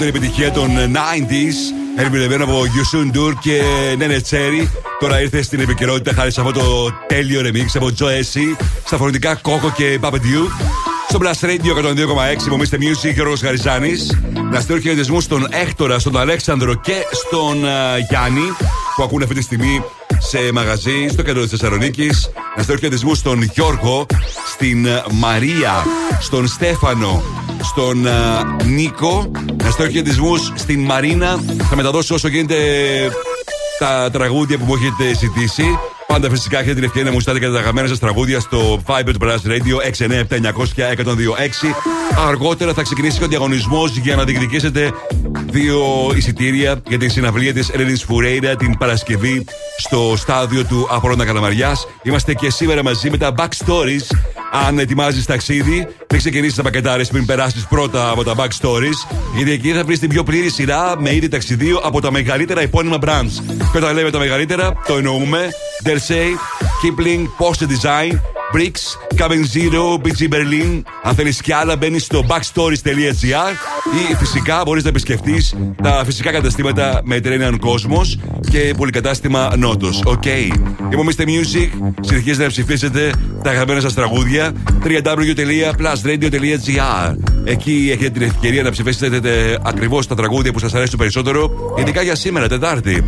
στην 0.00 0.12
παλιότερη 0.12 0.34
επιτυχία 0.34 0.52
των 0.52 0.96
90s. 0.96 2.02
Ερμηνευμένο 2.02 2.44
από 2.44 2.62
Yusun 2.62 3.16
Dur 3.16 3.32
και 3.40 3.62
Νένε 3.98 4.20
Τσέρι. 4.20 4.70
Τώρα 5.00 5.20
ήρθε 5.20 5.42
στην 5.42 5.60
επικαιρότητα 5.60 6.12
χάρη 6.12 6.32
σε 6.32 6.40
αυτό 6.40 6.52
το 6.52 6.92
τέλειο 7.06 7.40
remix 7.44 7.66
από 7.74 7.90
Joe 7.98 8.04
Essie 8.04 8.64
στα 8.84 8.96
φωνητικά 8.96 9.40
Coco 9.42 9.72
και 9.76 9.98
Papa 10.02 10.14
Duke. 10.14 10.64
Στο 11.08 11.18
Blast 11.22 11.46
Radio 11.46 11.84
102,6 11.84 12.48
Μομίστε 12.50 12.78
Music 12.80 13.14
και 13.14 13.20
ο 13.20 13.24
Ρος 13.24 13.42
Γαριζάνης. 13.42 14.18
Να 14.50 14.60
στείλω 14.60 14.78
χαιρετισμούς 14.78 15.24
στον 15.24 15.46
Έκτορα, 15.50 15.98
στον 15.98 16.18
Αλέξανδρο 16.18 16.74
και 16.74 16.94
στον 17.12 17.66
α, 17.66 17.98
Γιάννη 18.08 18.52
που 18.96 19.02
ακούνε 19.02 19.24
αυτή 19.24 19.36
τη 19.36 19.42
στιγμή 19.42 19.82
σε 20.18 20.38
μαγαζί 20.52 21.08
στο 21.08 21.22
κέντρο 21.22 21.42
της 21.42 21.50
Θεσσαλονίκης. 21.50 22.30
Να 22.56 22.62
στείλω 22.62 22.78
χαιρετισμούς 22.78 23.18
στον 23.18 23.42
Γιώργο, 23.42 24.06
στην 24.46 24.88
α, 24.88 25.04
Μαρία, 25.10 25.84
στον 26.20 26.46
Στέφανο, 26.46 27.22
στον 27.62 28.06
α, 28.06 28.42
Νίκο. 28.64 29.30
Να 29.70 29.76
στείλω 29.76 29.90
χαιρετισμού 29.90 30.36
στην 30.54 30.84
Μαρίνα. 30.84 31.40
Θα 31.70 31.76
μεταδώσω 31.76 32.14
όσο 32.14 32.28
γίνεται 32.28 32.56
τα 33.78 34.10
τραγούδια 34.12 34.58
που 34.58 34.64
μου 34.64 34.74
έχετε 34.74 35.14
ζητήσει. 35.18 35.78
Πάντα 36.06 36.30
φυσικά 36.30 36.58
έχετε 36.58 36.74
την 36.74 36.84
ευκαιρία 36.84 37.08
να 37.08 37.14
μου 37.14 37.20
στείλετε 37.20 37.44
και 37.44 37.50
τα 37.52 37.58
αγαπημένα 37.58 37.88
σας 37.88 37.98
τραγούδια 37.98 38.40
στο 38.40 38.82
Viber 38.86 39.10
του 39.12 39.18
Blast 39.22 39.46
Radio 39.46 39.76
697-900-1026. 39.96 40.02
Αργότερα 42.28 42.72
θα 42.72 42.82
ξεκινήσει 42.82 43.18
και 43.18 43.24
ο 43.24 43.28
διαγωνισμός 43.28 43.96
για 43.96 44.16
να 44.16 44.24
διεκδικήσετε 44.24 44.92
δύο 45.50 46.12
εισιτήρια 46.16 46.80
για 46.88 46.98
την 46.98 47.10
συναυλία 47.10 47.52
της 47.52 47.68
Ελένη 47.68 47.96
Φουρέιρα 47.96 48.56
την 48.56 48.78
Παρασκευή 48.78 49.44
στο 49.78 50.14
στάδιο 50.16 50.64
του 50.64 50.86
Απόλλωνα 50.90 51.24
Καλαμαριάς. 51.24 51.86
Είμαστε 52.02 52.34
και 52.34 52.50
σήμερα 52.50 52.82
μαζί 52.82 53.10
με 53.10 53.16
τα 53.16 53.34
Backstories 53.36 54.06
αν 54.50 54.78
ετοιμάζεις 54.78 55.26
ταξίδι, 55.26 55.86
μην 56.10 56.18
ξεκινήσεις 56.18 56.56
να 56.56 56.62
πακετάρεις 56.62 57.06
πριν 57.06 57.26
περάσεις 57.26 57.66
πρώτα 57.66 58.10
από 58.10 58.24
τα 58.24 58.34
Bagstories, 58.36 59.16
γιατί 59.36 59.50
εκεί 59.50 59.72
θα 59.72 59.84
βρεις 59.84 59.98
την 59.98 60.08
πιο 60.08 60.22
πλήρη 60.22 60.50
σειρά 60.50 60.94
με 60.98 61.14
είδη 61.14 61.28
ταξιδίου 61.28 61.78
από 61.82 62.00
τα 62.00 62.10
μεγαλύτερα 62.10 62.60
επώνυμα 62.60 62.96
brands. 63.00 63.56
Και 63.72 63.78
όταν 63.78 63.94
λέμε 63.94 64.10
τα 64.10 64.18
μεγαλύτερα, 64.18 64.72
το 64.86 64.96
εννοούμε 64.96 65.48
Delsey, 65.84 66.34
Kipling, 66.82 67.44
Porsche 67.44 67.66
Design, 67.66 68.18
Bric's, 68.54 68.82
Cabin 69.18 69.44
Zero, 69.54 69.98
BG 70.02 70.28
Berlin. 70.34 70.82
Αν 71.02 71.14
θέλεις 71.14 71.40
κι 71.40 71.52
άλλα, 71.52 71.76
μπαίνεις 71.76 72.04
στο 72.04 72.24
bagstories.gr 72.28 73.52
ή 74.10 74.14
φυσικά 74.14 74.62
μπορείς 74.64 74.82
να 74.82 74.88
επισκεφτείς 74.88 75.54
τα 75.82 76.02
φυσικά 76.04 76.32
καταστήματα 76.32 77.02
Mediterranean 77.10 77.52
Cosmos 77.52 78.38
και 78.50 78.74
πολυκατάστημα 78.76 79.52
Νότος. 79.56 80.02
Οκ. 80.04 80.24
Είμαι 80.92 81.00
ο 81.00 81.04
Mr. 81.06 81.22
Music. 81.22 81.68
Συνεχίζετε 82.00 82.42
να 82.42 82.48
ψηφίσετε 82.48 83.12
τα 83.42 83.50
αγαπημένα 83.50 83.80
σας 83.80 83.94
τραγούδια 83.94 84.52
www.plusradio.gr. 84.84 87.14
Εκεί 87.44 87.88
έχετε 87.92 88.10
την 88.10 88.22
ευκαιρία 88.22 88.62
να 88.62 88.70
ψηφίσετε 88.70 89.58
ακριβώς 89.62 90.06
τα 90.06 90.14
τραγούδια 90.14 90.52
που 90.52 90.58
σας 90.58 90.74
αρέσουν 90.74 90.98
περισσότερο, 90.98 91.50
ειδικά 91.78 92.02
για 92.02 92.14
σήμερα, 92.14 92.48
Τετάρτη. 92.48 93.04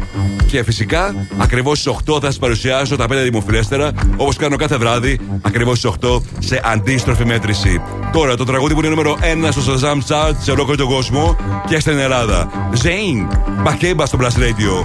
Και 0.47 0.63
φυσικά, 0.63 1.15
ακριβώς 1.39 1.79
στις 1.79 1.93
8 1.93 2.21
θα 2.21 2.27
σας 2.27 2.39
παρουσιάσω 2.39 2.97
τα 2.97 3.07
5 3.07 3.23
δημοφιλέστερα, 3.23 3.91
όπως 4.17 4.37
κάνω 4.37 4.57
κάθε 4.57 4.77
βράδυ, 4.77 5.19
ακριβώς 5.43 5.79
στις 5.79 5.91
8 5.91 6.23
σε 6.39 6.61
αντίστροφη 6.65 7.25
μέτρηση. 7.25 7.81
Τώρα, 8.13 8.37
το 8.37 8.45
τραγούδι 8.45 8.75
που 8.75 8.81
είναι 8.81 8.89
νούμερο 8.89 9.19
1 9.21 9.51
στο 9.51 9.63
Shazam 9.63 9.99
Chart 10.09 10.35
σε 10.41 10.51
ολόκληρο 10.51 10.77
τον 10.77 10.89
κόσμο 10.95 11.37
και 11.69 11.81
στην 11.81 11.99
Ελλάδα. 11.99 12.51
Zane, 12.83 13.27
Μπακέμπα 13.63 14.07
στο 14.07 14.19
Blast 14.21 14.39
Radio. 14.39 14.85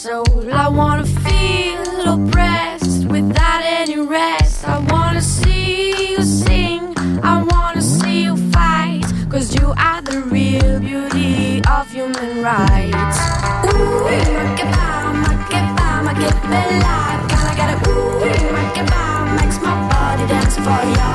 soul. 0.00 0.24
I 0.50 0.66
wanna 0.68 1.04
feel 1.04 2.00
oppressed 2.14 3.04
without 3.06 3.62
any 3.62 3.98
rest. 3.98 4.66
I 4.66 4.78
wanna 4.90 5.20
see 5.20 6.12
you 6.12 6.22
sing. 6.22 6.94
I 7.22 7.34
wanna 7.50 7.82
see 7.82 8.22
you 8.24 8.36
fight. 8.50 9.04
Cause 9.28 9.54
you 9.56 9.74
are 9.76 10.00
the 10.00 10.20
real 10.34 10.80
beauty 10.80 11.60
of 11.76 11.84
human 11.92 12.42
rights. 12.42 13.18
Ooh, 13.68 14.04
make 14.08 14.60
it 14.64 14.70
bomb, 14.76 15.20
make 15.26 15.52
it 15.58 15.68
bomb, 15.76 16.04
make 16.06 16.24
it 16.30 16.38
bella. 16.50 16.96
Gotta 17.32 17.52
get 17.60 17.68
a 17.74 17.76
ooh, 17.90 18.52
make 18.56 18.78
it 18.82 18.88
bomb, 18.92 19.36
makes 19.36 19.58
my 19.66 19.76
body 19.90 20.24
dance 20.32 20.56
for 20.64 20.82
ya. 20.96 21.10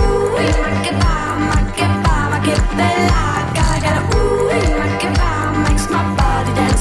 Ooh, 0.00 0.32
make 0.38 0.86
it 0.90 0.96
bomb, 1.04 1.40
make 1.52 1.80
it 1.84 1.94
bomb, 2.04 2.30
make 2.32 2.48
it 2.56 2.62
bella. 2.78 3.39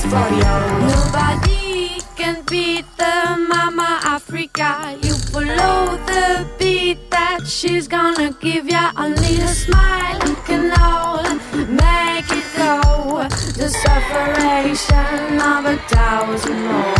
For 0.09 0.29
ya. 0.41 0.53
Nobody 0.89 2.01
can 2.15 2.41
beat 2.49 2.85
the 2.97 3.15
mama 3.53 3.99
Africa. 4.03 4.97
You 5.03 5.13
follow 5.31 5.97
the 6.11 6.47
beat 6.57 6.99
that 7.11 7.45
she's 7.45 7.87
gonna 7.87 8.31
give 8.41 8.65
ya. 8.67 8.91
Only 8.97 9.35
a 9.49 9.53
smile 9.63 10.35
can 10.47 10.71
all 10.81 11.23
make 11.85 12.29
it 12.39 12.47
go. 12.57 13.27
The 13.59 13.69
separation 13.85 15.39
of 15.53 15.65
a 15.73 15.77
thousand 15.93 16.59
more. 16.67 16.98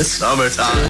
It's 0.00 0.18
summertime. 0.22 0.86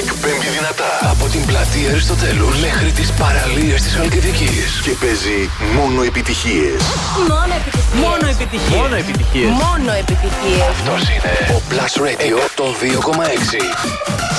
Εκπέμπει 0.00 0.48
δυνατά 0.58 1.10
από 1.10 1.24
την 1.32 1.46
πλατεία 1.46 1.90
Αριστοτέλους 1.90 2.60
μέχρι 2.60 2.90
τις 2.90 3.12
παραλίες 3.12 3.82
της 3.82 3.94
Χαλκιδικής 3.94 4.80
και 4.82 4.90
παίζει 4.90 5.50
μόνο 5.74 6.02
επιτυχίες. 6.02 6.80
Μόνο 7.28 7.54
επιτυχίες. 7.60 8.04
Μόνο 8.06 8.26
επιτυχίες. 8.34 8.78
Μόνο 8.80 8.94
επιτυχίες. 8.94 9.50
Μόνο 9.50 9.92
επιτυχίες. 10.02 10.60
Αυτός 10.70 11.00
είναι 11.12 11.32
ο 11.56 11.58
Plus 11.68 11.94
Radio 12.06 12.38
των 12.54 12.70
2,6. 12.80 13.62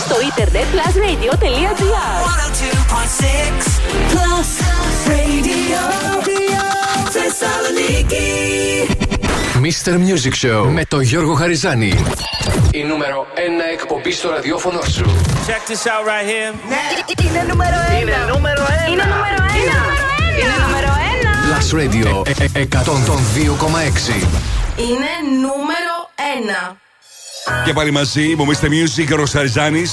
Στο 0.03 0.15
ίντερνετ 0.29 0.67
plusradio.gr 0.73 1.75
Plus 4.11 4.49
Radio. 5.09 5.81
Θεσσαλονίκη. 7.15 9.08
Mr. 9.61 9.93
Music 9.93 10.33
Show 10.45 10.69
με 10.71 10.85
τον 10.85 11.01
Γιώργο 11.01 11.33
Χαριζάνη. 11.33 11.93
Η 12.71 12.83
νούμερο 12.83 13.27
1 13.35 13.39
εκπομπή 13.73 14.11
στο 14.11 14.29
ραδιόφωνο 14.29 14.81
σου. 14.81 15.03
Check 15.47 15.71
this 15.71 15.85
out 15.85 16.03
right 16.07 16.27
here. 16.31 16.53
Είναι 17.25 17.45
νούμερο 17.49 17.75
ένα. 17.89 17.99
Είναι 17.99 18.15
νούμερο 18.31 18.61
ένα. 18.61 18.91
Είναι 18.91 19.03
νούμερο 19.03 19.43
ένα. 19.61 19.79
Είναι 20.39 20.55
νούμερο 20.65 20.91
ένα. 21.13 21.31
Plus 21.49 21.69
Radio 21.79 22.27
ε, 22.27 22.59
ε, 22.59 22.67
102,6. 22.71 22.77
Είναι 24.77 25.11
νούμερο 25.41 25.95
ένα. 26.37 26.77
Και 27.65 27.73
πάλι 27.73 27.91
μαζί, 27.91 28.35
μου 28.37 28.45
Mr. 28.47 28.65
Music, 28.65 29.09
ο 29.11 29.15
Ροσαριζάνη. 29.15 29.83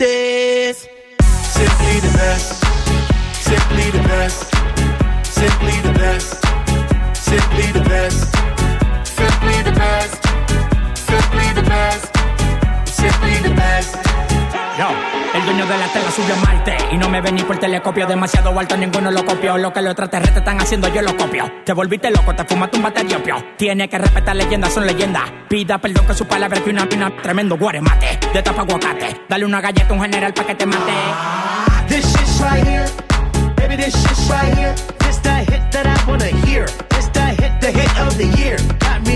telescopio. 17.61 18.05
Demasiado 18.05 18.59
alto, 18.59 18.75
ninguno 18.75 19.09
lo 19.11 19.23
copió. 19.23 19.57
Lo 19.57 19.71
que 19.71 19.81
los 19.81 19.91
extraterrestres 19.91 20.39
están 20.39 20.59
haciendo, 20.59 20.89
yo 20.89 21.01
lo 21.01 21.15
copio. 21.15 21.49
Te 21.63 21.71
volviste 21.71 22.11
loco, 22.11 22.35
te 22.35 22.43
fumaste 22.43 22.75
un 22.77 22.83
bate 22.83 23.03
de 23.05 23.15
opio. 23.15 23.35
Tiene 23.57 23.87
que 23.87 23.97
respetar 23.97 24.35
leyendas, 24.35 24.73
son 24.73 24.85
leyendas. 24.85 25.31
Pida 25.47 25.77
perdón 25.77 26.05
que 26.07 26.13
su 26.13 26.25
palabra 26.25 26.59
que 26.59 26.71
una 26.71 26.89
pina, 26.89 27.09
tremendo 27.21 27.57
guaremate. 27.57 28.19
De 28.33 28.43
tapa 28.43 28.63
aguacate. 28.63 29.21
Dale 29.29 29.45
una 29.45 29.61
galleta 29.61 29.89
a 29.89 29.93
un 29.93 30.01
general 30.01 30.33
pa' 30.33 30.43
que 30.43 30.55
te 30.55 30.65
mate. 30.65 30.91
This 31.87 32.05
shit's 32.05 32.41
right 32.41 32.67
here. 32.67 32.85
Baby, 33.55 33.77
this 33.77 33.93
shit's 33.93 34.29
right 34.29 34.53
here. 34.57 34.73
This 34.99 35.19
the 35.21 35.29
hit 35.29 35.71
that 35.71 35.85
I 35.85 36.09
wanna 36.09 36.25
hear. 36.45 36.65
This 36.89 37.07
the 37.13 37.21
hit, 37.21 37.61
the 37.61 37.71
hit 37.71 37.99
of 37.99 38.17
the 38.17 38.25
year. 38.37 38.80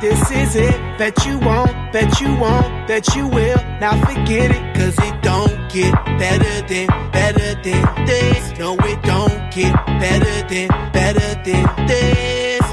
This 0.00 0.30
is 0.30 0.56
it. 0.56 0.80
Bet 0.96 1.26
you 1.26 1.38
won't, 1.40 1.92
bet 1.92 2.20
you 2.22 2.34
won't, 2.36 2.88
bet 2.88 3.14
you 3.14 3.26
will. 3.28 3.58
Now 3.80 4.02
forget 4.06 4.50
it, 4.50 4.74
cause 4.74 4.96
it 4.98 5.22
don't 5.22 5.70
get 5.70 5.92
better 6.18 6.66
than, 6.66 6.86
better 7.12 7.54
than 7.62 8.06
this. 8.06 8.58
No, 8.58 8.76
it 8.80 9.02
don't 9.02 9.52
get 9.52 9.74
better 10.00 10.48
than, 10.48 10.68
better 10.92 11.34
than 11.44 11.86
this. 11.86 12.64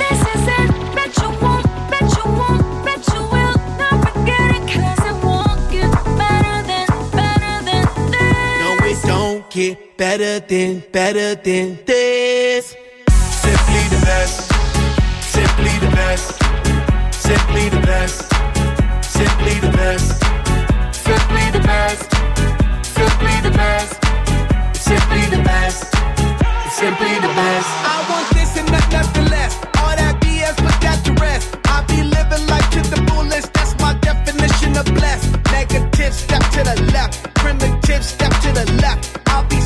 This 0.00 0.20
is 0.34 0.44
it. 0.60 0.70
Bet 0.94 1.16
you 1.22 1.30
won't, 1.40 1.66
bet 1.90 2.08
you 2.16 2.26
won't, 2.40 2.84
bet 2.84 3.02
you 3.14 3.22
will. 3.32 3.56
Not 3.80 3.96
forget 4.12 4.56
it, 4.56 4.62
'cause 4.68 5.02
it 5.10 5.16
won't 5.24 5.70
get 5.70 5.90
better 6.20 6.56
than, 6.68 6.86
better 7.16 7.54
than 7.68 7.84
this. 8.12 8.60
No, 8.60 8.70
it 8.92 9.02
don't 9.06 9.50
get 9.50 9.96
better 9.96 10.38
than, 10.40 10.82
better 10.92 11.34
than 11.34 11.78
this. 11.86 12.76
Simply 13.40 13.82
the 13.88 14.04
best. 14.04 14.55
Simply 15.66 15.88
the 15.88 15.96
best. 15.96 16.30
Simply 17.12 17.68
the 17.68 17.80
best. 17.80 18.22
Simply 19.02 19.54
the 19.60 19.70
best. 19.72 20.22
Simply 20.94 21.50
the 23.42 23.50
best. 23.50 23.92
Simply 24.76 25.26
the 25.34 25.42
best. 25.42 25.90
Simply 26.70 27.14
the 27.18 27.32
best. 27.34 27.68
I 27.82 28.06
want 28.10 28.28
this 28.30 28.56
and 28.56 28.70
not 28.70 28.92
nothing 28.92 29.28
less. 29.28 29.56
All 29.82 29.96
that 29.96 30.20
BS, 30.20 30.54
put 30.54 30.78
that 30.86 31.02
rest. 31.20 31.58
I 31.66 31.82
be 31.88 32.02
living 32.04 32.46
life 32.46 32.70
to 32.70 32.82
the 32.82 33.02
fullest. 33.10 33.52
That's 33.52 33.74
my 33.80 33.94
definition 33.94 34.76
of 34.76 34.84
blessed. 34.94 35.34
Negative, 35.50 36.14
step 36.14 36.42
to 36.52 36.62
the 36.62 36.76
left. 36.92 37.34
Primitive, 37.34 38.04
step 38.04 38.30
to 38.42 38.52
the 38.52 38.70
left. 38.82 39.18
I'll 39.26 39.42
be 39.48 39.65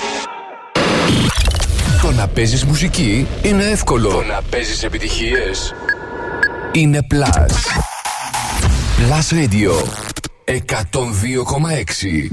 Το 2.01 2.11
να 2.11 2.27
παίζεις 2.27 2.65
μουσική 2.65 3.27
είναι 3.41 3.63
εύκολο. 3.63 4.09
Το 4.09 4.21
να 4.21 4.41
παίζεις 4.49 4.83
επιτυχίες 4.83 5.73
είναι 6.71 7.07
Plus. 7.13 7.53
Plus 8.97 9.33
Radio 9.33 9.71
102,6. 10.45 12.31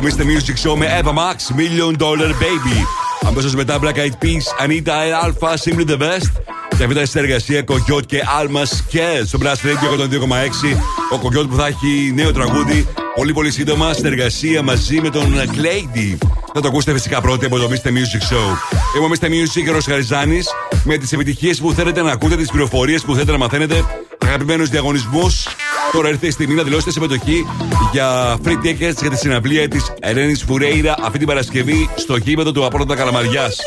Για 0.00 0.10
τη 0.10 0.22
δεύτερη 0.22 0.36
ώρα 0.36 0.54
του 0.60 0.64
Mr. 0.64 0.70
Music 0.70 0.70
Show 0.70 0.76
με 0.76 1.00
Eva 1.02 1.08
Max, 1.08 1.56
Million 1.58 2.02
Dollar 2.02 2.30
Baby. 2.30 2.84
Αμέσως 3.26 3.54
μετά 3.54 3.78
Black 3.82 3.94
Eyed 3.94 4.24
Peas, 4.24 4.66
Anita 4.66 4.92
Alpha, 5.24 5.48
Simply 5.48 5.90
the 5.90 5.98
Best. 5.98 6.30
Και 6.68 6.86
αυτή 6.86 6.90
ήταν 6.90 7.02
η 7.02 7.06
συνεργασία 7.06 7.62
Κογιότ 7.62 8.04
και 8.06 8.22
Alma 8.40 8.62
Σκέ 8.64 9.22
στο 9.26 9.38
Blast 9.42 9.46
Radio 9.46 10.00
102,6. 10.00 10.78
Ο 11.12 11.18
Κογιότ 11.18 11.48
που 11.48 11.56
θα 11.56 11.66
έχει 11.66 12.12
νέο 12.14 12.32
τραγούδι 12.32 12.86
πολύ 13.14 13.32
πολύ 13.32 13.50
σύντομα 13.50 13.92
συνεργασία 13.92 14.62
μαζί 14.62 15.00
με 15.00 15.10
τον 15.10 15.34
Clady. 15.34 16.18
Θα 16.54 16.60
το 16.60 16.68
ακούσετε 16.68 16.92
φυσικά 16.92 17.20
πρώτοι 17.20 17.44
από 17.44 17.58
το 17.58 17.68
Mr. 17.70 17.88
Music 17.88 18.34
Show. 18.34 18.56
Είμαι 18.96 19.04
ο 19.04 19.08
Mr. 19.20 19.26
Music 19.26 19.62
και 19.64 19.70
ο 19.70 19.80
Χαριζάνης 19.80 20.48
με 20.84 20.96
τις 20.96 21.12
επιτυχίες 21.12 21.60
που 21.60 21.72
θέλετε 21.72 22.02
να 22.02 22.12
ακούτε, 22.12 22.36
τις 22.36 22.50
πληροφορίες 22.50 23.02
που 23.02 23.12
θέλετε 23.12 23.32
να 23.32 23.38
μαθαίνετε, 23.38 23.84
αγαπημένους 24.18 24.68
διαγωνισμούς. 24.68 25.46
Τώρα 25.92 26.08
ήρθε 26.08 26.26
η 26.26 26.30
στιγμή 26.30 26.54
να 26.54 26.62
δηλώσετε 26.62 26.90
συμμετοχή 26.90 27.46
για 27.92 28.38
free 28.44 28.66
tickets 28.66 29.00
για 29.00 29.10
τη 29.10 29.16
συναυλία 29.16 29.68
της 29.68 29.92
Ελένης 30.00 30.42
Φουρέιρα 30.42 30.94
αυτή 31.02 31.18
την 31.18 31.26
Παρασκευή 31.26 31.88
στο 31.96 32.16
γήπεδο 32.16 32.52
του 32.52 32.64
Απόλυτα 32.64 32.96
Καλαμαριάς. 32.96 33.58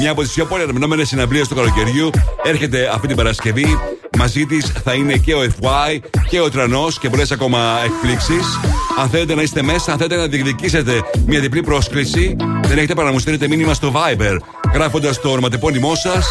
Μια 0.00 0.10
από 0.10 0.22
τις 0.22 0.32
πιο 0.32 0.44
πολύ 0.44 0.62
αναμενόμενε 0.62 1.04
συναυλίες 1.04 1.48
του 1.48 1.54
καλοκαιριού 1.54 2.10
έρχεται 2.42 2.90
αυτή 2.94 3.06
την 3.06 3.16
Παρασκευή. 3.16 3.78
Μαζί 4.18 4.46
της 4.46 4.72
θα 4.84 4.94
είναι 4.94 5.16
και 5.16 5.34
ο 5.34 5.40
FY 5.42 5.98
και 6.28 6.40
ο 6.40 6.50
Τρανός 6.50 6.98
και 6.98 7.08
πολλές 7.08 7.30
ακόμα 7.32 7.80
εκπλήξεις. 7.84 8.60
Αν 8.98 9.08
θέλετε 9.08 9.34
να 9.34 9.42
είστε 9.42 9.62
μέσα, 9.62 9.92
αν 9.92 9.98
θέλετε 9.98 10.16
να 10.16 10.26
διεκδικήσετε 10.26 11.00
μια 11.26 11.40
διπλή 11.40 11.62
πρόσκληση, 11.62 12.36
δεν 12.62 12.78
έχετε 12.78 12.94
παρά 12.94 13.06
να 13.06 13.12
μου 13.12 13.18
στείλετε 13.18 13.48
μήνυμα 13.48 13.74
στο 13.74 13.92
Viber 13.94 14.36
γράφοντας 14.74 15.20
το 15.20 15.30
ονοματεπώνυμό 15.30 15.94
σας, 15.94 16.26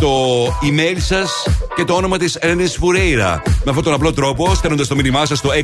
το 0.00 0.46
email 0.46 0.96
σας 0.98 1.46
και 1.76 1.84
το 1.84 1.94
όνομα 1.94 2.18
της 2.18 2.36
Ελένη 2.40 2.66
Φουρέιρα. 2.66 3.42
Με 3.46 3.68
αυτόν 3.68 3.82
τον 3.82 3.92
απλό 3.92 4.12
τρόπο, 4.12 4.54
στέλνοντας 4.54 4.88
το 4.88 4.94
μήνυμά 4.94 5.26
σας 5.26 5.38
στο 5.38 5.50
697-900-1026 5.50 5.62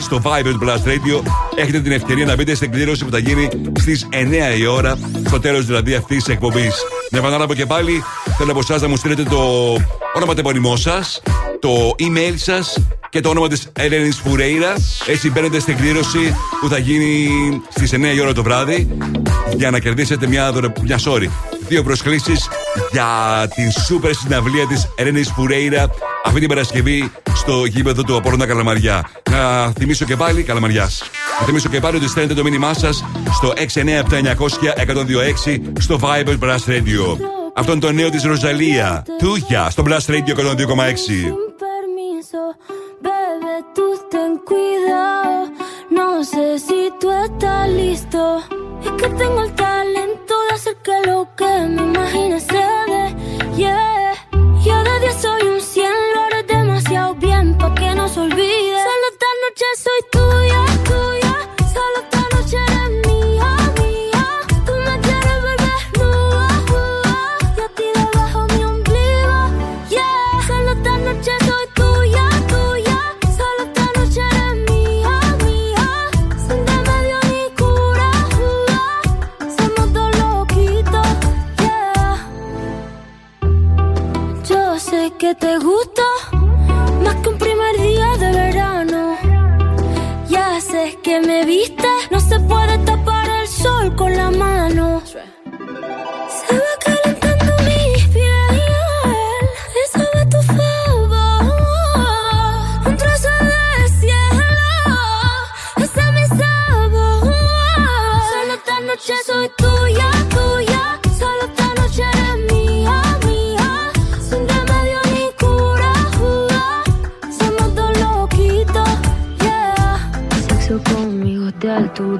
στο 0.00 0.20
Viber 0.24 0.52
του 0.52 0.60
Blast 0.62 0.88
Radio, 0.88 1.22
έχετε 1.54 1.80
την 1.80 1.92
ευκαιρία 1.92 2.24
να 2.24 2.34
μπείτε 2.34 2.54
στην 2.54 2.70
κλήρωση 2.70 3.04
που 3.04 3.10
θα 3.10 3.18
γίνει 3.18 3.48
στις 3.80 4.08
9 4.12 4.58
η 4.58 4.66
ώρα, 4.66 4.98
στο 5.26 5.40
τέλος 5.40 5.66
δηλαδή 5.66 5.94
αυτής 5.94 6.24
της 6.24 6.34
εκπομπής. 6.34 6.74
Να 7.10 7.18
επαναλάβω 7.18 7.54
και 7.54 7.66
πάλι, 7.66 8.02
θέλω 8.38 8.50
από 8.50 8.60
εσάς 8.60 8.82
να 8.82 8.88
μου 8.88 8.96
στείλετε 8.96 9.22
το 9.22 9.38
όνομα 10.14 10.34
τεπώνυμό 10.34 10.76
σας, 10.76 11.22
το 11.60 11.94
email 11.98 12.34
σας 12.36 12.78
και 13.08 13.20
το 13.20 13.28
όνομα 13.28 13.48
της 13.48 13.68
Ελένη 13.72 14.10
Φουρέιρας. 14.10 15.02
Έτσι 15.06 15.30
μπαίνετε 15.30 15.60
στην 15.60 15.76
κλήρωση 15.76 16.36
που 16.60 16.68
θα 16.68 16.78
γίνει 16.78 17.28
στις 17.68 17.92
9 17.92 18.14
η 18.14 18.20
ώρα 18.20 18.32
το 18.32 18.42
βράδυ 18.42 18.96
για 19.56 19.70
να 19.70 19.78
κερδίσετε 19.78 20.26
μια, 20.26 20.52
δωρε... 20.52 20.72
μια 20.82 20.98
sorry, 21.04 21.26
δύο 21.68 21.82
προσκλήσεις 21.82 22.48
για 22.90 23.06
την 23.54 23.70
σούπερ 23.70 24.14
συναυλία 24.14 24.66
της 24.66 24.88
Ελένη 24.96 25.22
Φουρέιρα 25.22 25.90
αυτή 26.24 26.38
την 26.40 26.48
Παρασκευή 26.48 27.12
στο 27.34 27.64
γήπεδο 27.64 28.02
του 28.02 28.16
Απόλλωνα 28.16 28.46
Καλαμαριά. 28.46 29.10
Να 29.30 29.70
θυμίσω 29.70 30.04
και 30.04 30.16
πάλι, 30.16 30.42
Καλαμαριάς. 30.42 31.02
Να 31.40 31.46
θυμίσω 31.46 31.68
και 31.68 31.80
πάλι 31.80 31.96
ότι 31.96 32.08
στέλνετε 32.08 32.34
το 32.34 32.42
μήνυμά 32.42 32.74
σας 32.74 33.04
στο 33.32 33.52
697-900-1026 35.46 35.60
στο 35.80 35.98
Viber 36.02 36.38
Blast 36.38 36.66
Radio. 36.66 37.18
Αυτό 37.54 37.72
είναι 37.72 37.80
το 37.80 37.92
νέο 37.92 38.10
της 38.10 38.24
Ροζαλία. 38.24 39.04
Τούγια 39.18 39.70
στο 39.70 39.84
Blast 39.86 40.06
Radio 40.06 40.34
102,6. 40.34 41.34
permiso, 42.24 42.40
bebé, 43.06 43.56
tú 43.74 43.86
ten 44.10 44.32
cuidado. 44.50 45.50
No 45.90 46.24
sé 46.24 46.58
si 46.66 46.80
tú 47.00 47.06
estás 47.26 47.68
listo. 47.68 48.20
Es 48.84 48.92
que 49.00 49.08
tengo 49.20 49.40
el 49.46 49.52
talento 49.52 50.04
de 50.04 50.12
hacer 50.12 50.23
que 50.84 51.00
lo 51.06 51.26
que 51.34 51.44
me 51.44 51.82
imagine 51.82 52.38
se 52.38 52.62
dé. 52.92 53.16
Yeah, 53.56 54.12
yo 54.62 54.84
de 54.84 55.00
10 55.00 55.14
soy 55.14 55.42
un 55.42 55.60
100, 55.60 55.90
lo 56.14 56.20
haré 56.24 56.42
demasiado 56.42 57.14
bien 57.14 57.56
pa' 57.56 57.74
que 57.74 57.94
no 57.94 58.06
se 58.06 58.20
olvide. 58.20 58.76
Solo 58.88 59.06
esta 59.12 59.26
noche 59.42 59.64
soy 59.84 60.00
tuya. 60.12 60.73
te 85.34 85.58
gusta. 85.58 85.93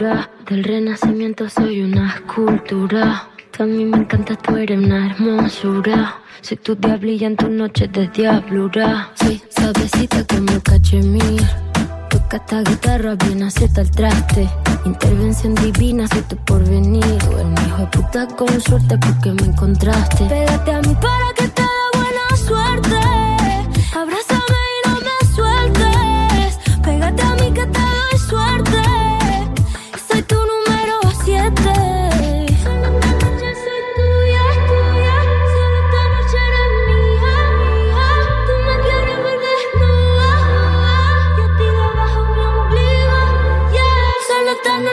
Del 0.05 0.65
renacimiento 0.65 1.49
soy 1.49 1.83
una 1.83 2.15
escultura. 2.15 3.29
Mí 3.61 3.85
me 3.85 3.99
encanta, 3.99 4.37
tú 4.37 4.57
eres 4.57 4.79
una 4.79 5.07
hermosura. 5.07 6.21
Soy 6.43 6.59
tu 6.59 6.75
diablilla 6.75 7.29
en 7.29 7.37
tus 7.37 7.49
noches 7.49 7.91
de 7.93 8.09
diablura. 8.09 9.11
Soy 9.15 9.41
suavecita 9.49 10.25
como 10.25 10.51
el 10.51 10.63
cachemir. 10.63 11.43
Toca 12.11 12.37
esta 12.37 12.63
guitarra, 12.63 13.15
bien 13.15 13.43
acepta 13.45 13.81
el 13.81 13.91
traste. 13.91 14.49
Intervención 14.85 15.55
divina, 15.55 16.07
soy 16.09 16.23
tu 16.23 16.37
porvenir. 16.37 17.05
Eres 17.05 17.47
mi 17.47 17.67
hijo 17.67 17.79
de 17.79 17.87
puta 17.87 18.27
con 18.27 18.61
suerte 18.61 18.99
porque 18.99 19.33
me 19.33 19.47
encontraste. 19.53 20.25
Pégate 20.27 20.73
a 20.73 20.81
mí 20.83 20.95
para 21.01 21.33
que 21.37 21.49
te 21.49 21.63
dé 21.63 21.69
buena 21.95 22.37
suerte. 22.37 23.24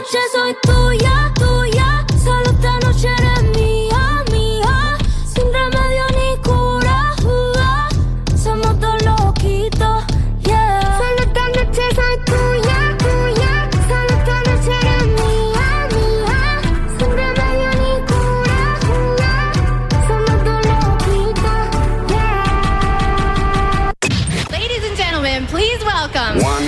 Noche 0.02 0.18
soy 0.32 0.56
tuya, 0.64 1.32
tuya. 1.36 2.06
Solo 2.24 2.50
esta 2.50 2.80
noche 2.80 3.08
eres 3.08 3.44
mía, 3.56 4.24
mía. 4.32 4.98
Sin 5.32 5.48
remedio 5.54 6.06
ni 6.18 6.38
cura. 6.42 7.00
Somos 8.36 8.80
dos 8.80 8.98
loquitos. 9.04 10.04
Yeah. 10.44 10.98
Solo 10.98 11.22
esta 11.28 11.46
noche 11.50 11.84
soy 11.98 12.16
tuya, 12.26 12.98
tuya. 12.98 13.70
Solo 13.90 14.12
esta 14.18 14.38
noche 14.48 14.72
eres 14.82 15.06
mía, 15.20 15.68
mía. 15.94 16.40
Sin 16.98 17.12
remedio 17.22 17.70
ni 17.82 17.94
cura. 18.10 18.60
Somos 20.08 20.38
dos 20.48 20.62
loquitos. 20.74 21.64
Yeah. 22.10 23.92
Ladies 24.50 24.84
and 24.84 24.98
gentlemen, 24.98 25.46
please 25.46 25.82
welcome. 25.86 26.42
One 26.42 26.68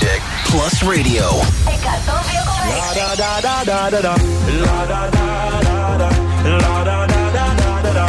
Dick 0.00 0.22
Plus 0.50 0.82
Radio 0.82 1.59
La 1.99 2.89
da 2.99 3.09
da 3.21 3.31
da 3.45 3.55
da 3.69 3.89
da 3.89 3.99
da. 4.01 4.13
La 4.63 4.79
da 4.91 5.01
da 5.15 5.27
da 5.67 5.77
da. 6.01 6.09
La 6.63 6.75
da 6.87 6.97
da 7.11 7.21
da 7.35 7.45
da 7.59 7.69
da 7.83 7.91
da. 7.97 8.05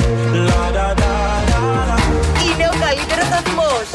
La 0.48 0.62
da 0.76 0.86
da 1.00 1.10
da 1.50 1.62
da. 1.88 1.96
Είναι 2.46 2.66
ο 2.72 2.74
καλύτερος 2.84 3.26
σταθμός. 3.26 3.86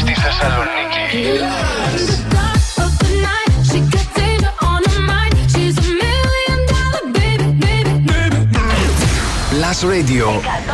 Στη 0.00 0.14
Θεσσαλονίκη. 0.14 1.00
Plus 9.50 9.84
Radio. 9.84 10.73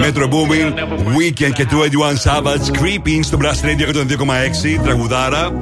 Metro 0.00 0.28
Booming, 0.28 0.72
Weekend 1.16 1.52
και 1.54 1.66
21 1.70 2.30
Savage, 2.30 2.80
Creeping 2.80 3.20
στο 3.22 3.38
Blast 3.40 3.64
Radio 3.64 3.94
102,6, 3.94 4.82
τραγουδάρα. 4.82 5.52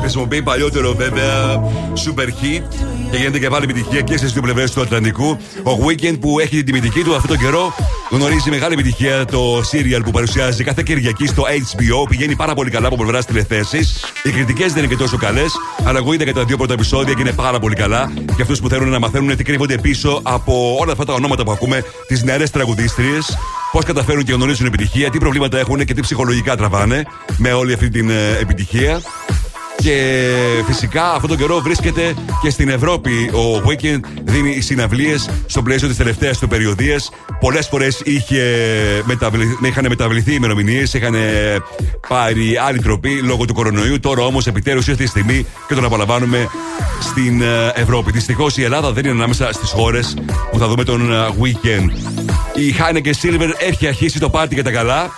Χρησιμοποιεί 0.00 0.42
παλιότερο 0.42 0.94
βέβαια 0.94 1.62
Super 2.06 2.26
Hit 2.26 2.62
και 3.10 3.16
γίνεται 3.16 3.38
και 3.38 3.48
πάλι 3.48 3.64
επιτυχία 3.64 4.00
και 4.00 4.16
στις 4.16 4.32
δύο 4.32 4.42
πλευρές 4.42 4.72
του 4.72 4.80
Ατλαντικού. 4.80 5.38
Ο 5.62 5.78
Weekend 5.86 6.16
που 6.20 6.38
έχει 6.38 6.56
την 6.56 6.64
τιμητική 6.64 7.02
του 7.02 7.14
αυτόν 7.14 7.36
τον 7.36 7.38
καιρό 7.38 7.74
γνωρίζει 8.10 8.50
μεγάλη 8.50 8.74
επιτυχία 8.74 9.24
το 9.24 9.58
serial 9.58 10.00
που 10.04 10.10
παρουσιάζει 10.10 10.64
κάθε 10.64 10.82
Κυριακή 10.82 11.26
στο 11.26 11.42
HBO. 11.42 12.08
Πηγαίνει 12.08 12.36
πάρα 12.36 12.54
πολύ 12.54 12.70
καλά 12.70 12.86
από 12.86 12.96
πλευράς 12.96 13.26
τηλεθέσεις. 13.26 14.04
Οι 14.22 14.30
κριτικές 14.30 14.72
δεν 14.72 14.84
είναι 14.84 14.92
και 14.92 14.98
τόσο 14.98 15.16
καλές, 15.16 15.52
αλλά 15.84 15.98
εγώ 15.98 16.12
είδα 16.12 16.24
και 16.24 16.32
τα 16.32 16.44
δύο 16.44 16.56
πρώτα 16.56 16.72
επεισόδια 16.72 17.14
και 17.14 17.20
είναι 17.20 17.32
πάρα 17.32 17.58
πολύ 17.58 17.74
καλά. 17.74 18.12
Για 18.34 18.42
αυτούς 18.42 18.60
που 18.60 18.68
θέλουν 18.68 18.88
να 18.88 18.98
μαθαίνουν 18.98 19.36
τι 19.36 19.42
κρύβονται 19.42 19.78
πίσω 19.78 20.20
από 20.22 20.76
όλα 20.80 20.92
αυτά 20.92 21.04
τα 21.04 21.12
ονόματα 21.12 21.44
που 21.44 21.52
ακούμε, 21.52 21.82
τις 22.06 22.22
νεαρές 22.22 22.50
τραγουδίστριες, 22.50 23.38
πώς 23.72 23.84
καταφέρουν 23.84 24.24
και 24.24 24.32
γνωρίζουν 24.32 24.66
επιτυχία, 24.66 25.10
τι 25.10 25.18
προβλήματα 25.18 25.58
έχουν 25.58 25.84
και 25.84 25.94
τι 25.94 26.00
ψυχολογικά 26.00 26.56
τραβάνε 26.56 27.04
με 27.36 27.52
όλη 27.52 27.72
αυτή 27.72 27.88
την 27.88 28.10
ε, 28.10 28.38
επιτυχία. 28.40 29.00
Και 29.76 30.30
φυσικά 30.66 31.12
αυτόν 31.12 31.28
τον 31.28 31.38
καιρό 31.38 31.60
βρίσκεται 31.60 32.14
και 32.42 32.50
στην 32.50 32.68
Ευρώπη. 32.68 33.30
Ο 33.32 33.62
Weekend 33.68 34.00
δίνει 34.24 34.60
συναυλίες 34.60 35.30
στο 35.46 35.62
πλαίσιο 35.62 35.88
της 35.88 35.96
τελευταίας 35.96 36.38
του 36.38 36.48
περιοδίας. 36.48 37.10
Πολλές 37.40 37.66
φορές 37.66 38.02
είχαν 39.62 39.86
μεταβληθεί 39.88 40.30
οι 40.30 40.34
ημερομηνίες, 40.36 40.94
είχαν 40.94 41.14
ε, 41.14 41.56
πάρει 42.08 42.56
άλλη 42.56 42.78
τροπή 42.78 43.20
λόγω 43.22 43.44
του 43.44 43.54
κορονοϊού. 43.54 44.00
Τώρα 44.00 44.24
όμως 44.24 44.46
επιτέλους 44.46 44.86
ήρθε 44.86 45.02
η 45.02 45.06
στιγμή 45.06 45.46
και 45.68 45.74
τον 45.74 45.84
απολαμβάνουμε 45.84 46.48
στην 47.00 47.42
ε, 47.42 47.72
Ευρώπη. 47.74 48.10
Δυστυχώς 48.10 48.56
η 48.56 48.62
Ελλάδα 48.62 48.92
δεν 48.92 49.04
είναι 49.04 49.12
ανάμεσα 49.12 49.52
στις 49.52 49.70
χώρες 49.70 50.16
που 50.50 50.58
θα 50.58 50.68
δούμε 50.68 50.84
τον 50.84 51.12
ε, 51.12 51.26
Weekend. 51.42 51.90
Η 52.54 52.74
Heineken 52.78 53.26
Silver 53.26 53.50
έχει 53.58 53.86
αρχίσει 53.86 54.18
το 54.18 54.30
πάρτι 54.30 54.54
για 54.54 54.64
τα 54.64 54.70
καλά. 54.70 55.10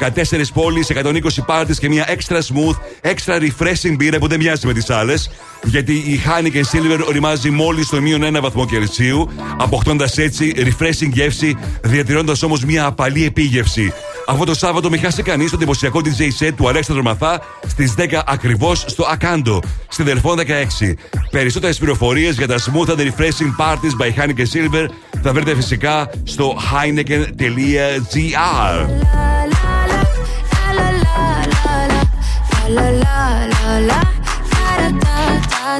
14 0.00 0.40
πόλεις, 0.54 0.92
120 0.94 1.20
πάρτις 1.46 1.78
και 1.78 1.88
μια 1.88 2.06
extra 2.08 2.36
smooth, 2.36 3.08
extra 3.10 3.40
refreshing 3.40 3.94
μπύρα 3.96 4.18
που 4.18 4.28
δεν 4.28 4.38
μοιάζει 4.38 4.66
με 4.66 4.72
τις 4.72 4.90
άλλες. 4.90 5.30
Γιατί 5.62 5.92
η 5.92 6.20
Heineken 6.24 6.62
Silver 6.76 7.04
οριμάζει 7.06 7.50
μόλις 7.50 7.86
στο 7.86 8.00
μείον 8.00 8.22
ένα 8.22 8.40
βαθμό 8.40 8.66
Κελσίου, 8.66 9.30
αποκτώντας 9.58 10.18
έτσι 10.18 10.52
refreshing 10.56 11.10
γεύση, 11.12 11.56
διατηρώντας 11.82 12.42
όμως 12.42 12.64
μια 12.64 12.86
απαλή 12.86 13.24
επίγευση. 13.24 13.92
Αυτό 14.30 14.44
το 14.44 14.54
Σάββατο 14.54 14.90
μην 14.90 15.00
χάσει 15.00 15.22
κανείς 15.22 15.50
το 15.50 15.56
εντυπωσιακό 15.56 16.00
DJ 16.04 16.44
set 16.44 16.52
του 16.56 16.68
Αλέξανδρου 16.68 17.04
Μαθά 17.04 17.40
στις 17.66 17.94
10 17.98 18.20
ακριβώς 18.26 18.84
στο 18.86 19.06
Ακάντο, 19.10 19.62
στην 19.88 20.04
Δελφόν 20.04 20.38
16. 20.38 20.94
Περισσότερες 21.30 21.78
πληροφορίες 21.78 22.36
για 22.36 22.46
τα 22.46 22.56
smooth 22.58 22.88
and 22.88 22.98
refreshing 22.98 23.56
parties 23.58 23.94
by 24.00 24.06
Heineken 24.16 24.46
Silver 24.52 24.86
θα 25.22 25.32
βρείτε 25.32 25.54
φυσικά 25.54 26.10
στο 26.24 26.56
heineken.gr. 26.72 27.18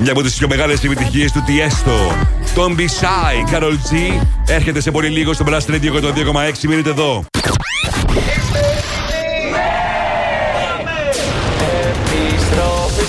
Μια 0.01 0.13
από 0.13 0.23
τις 0.23 0.35
πιο 0.35 0.49
μεγάλες 0.49 0.85
επιτυχίες 0.85 1.33
του 1.33 1.45
Tiesto. 1.47 2.13
Don't 2.57 2.77
be 2.77 2.87
shy, 3.01 3.55
Carol 3.55 3.73
G. 3.73 4.23
Έρχεται 4.47 4.81
σε 4.81 4.91
πολύ 4.91 5.09
λίγο 5.09 5.33
στο 5.33 5.45
Blast 5.49 5.71
Radio 5.71 5.93
102,6. 5.93 6.69
Μείνετε 6.69 6.91
εδώ. 6.91 7.25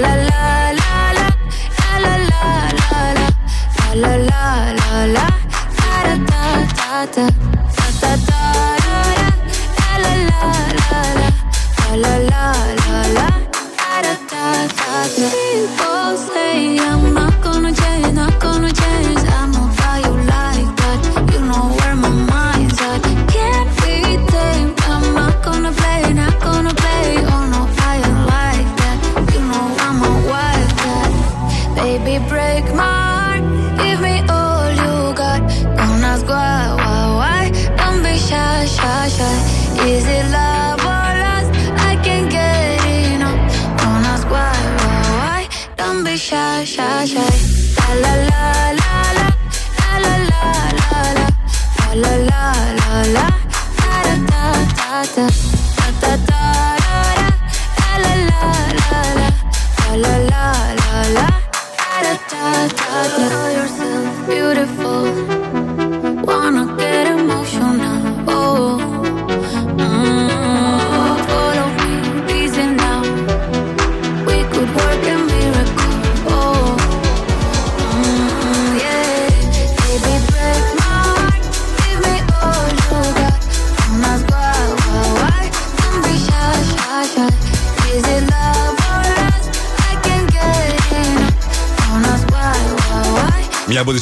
La 0.00 0.16
la 0.16 0.72
la 0.72 1.12
la 1.12 1.34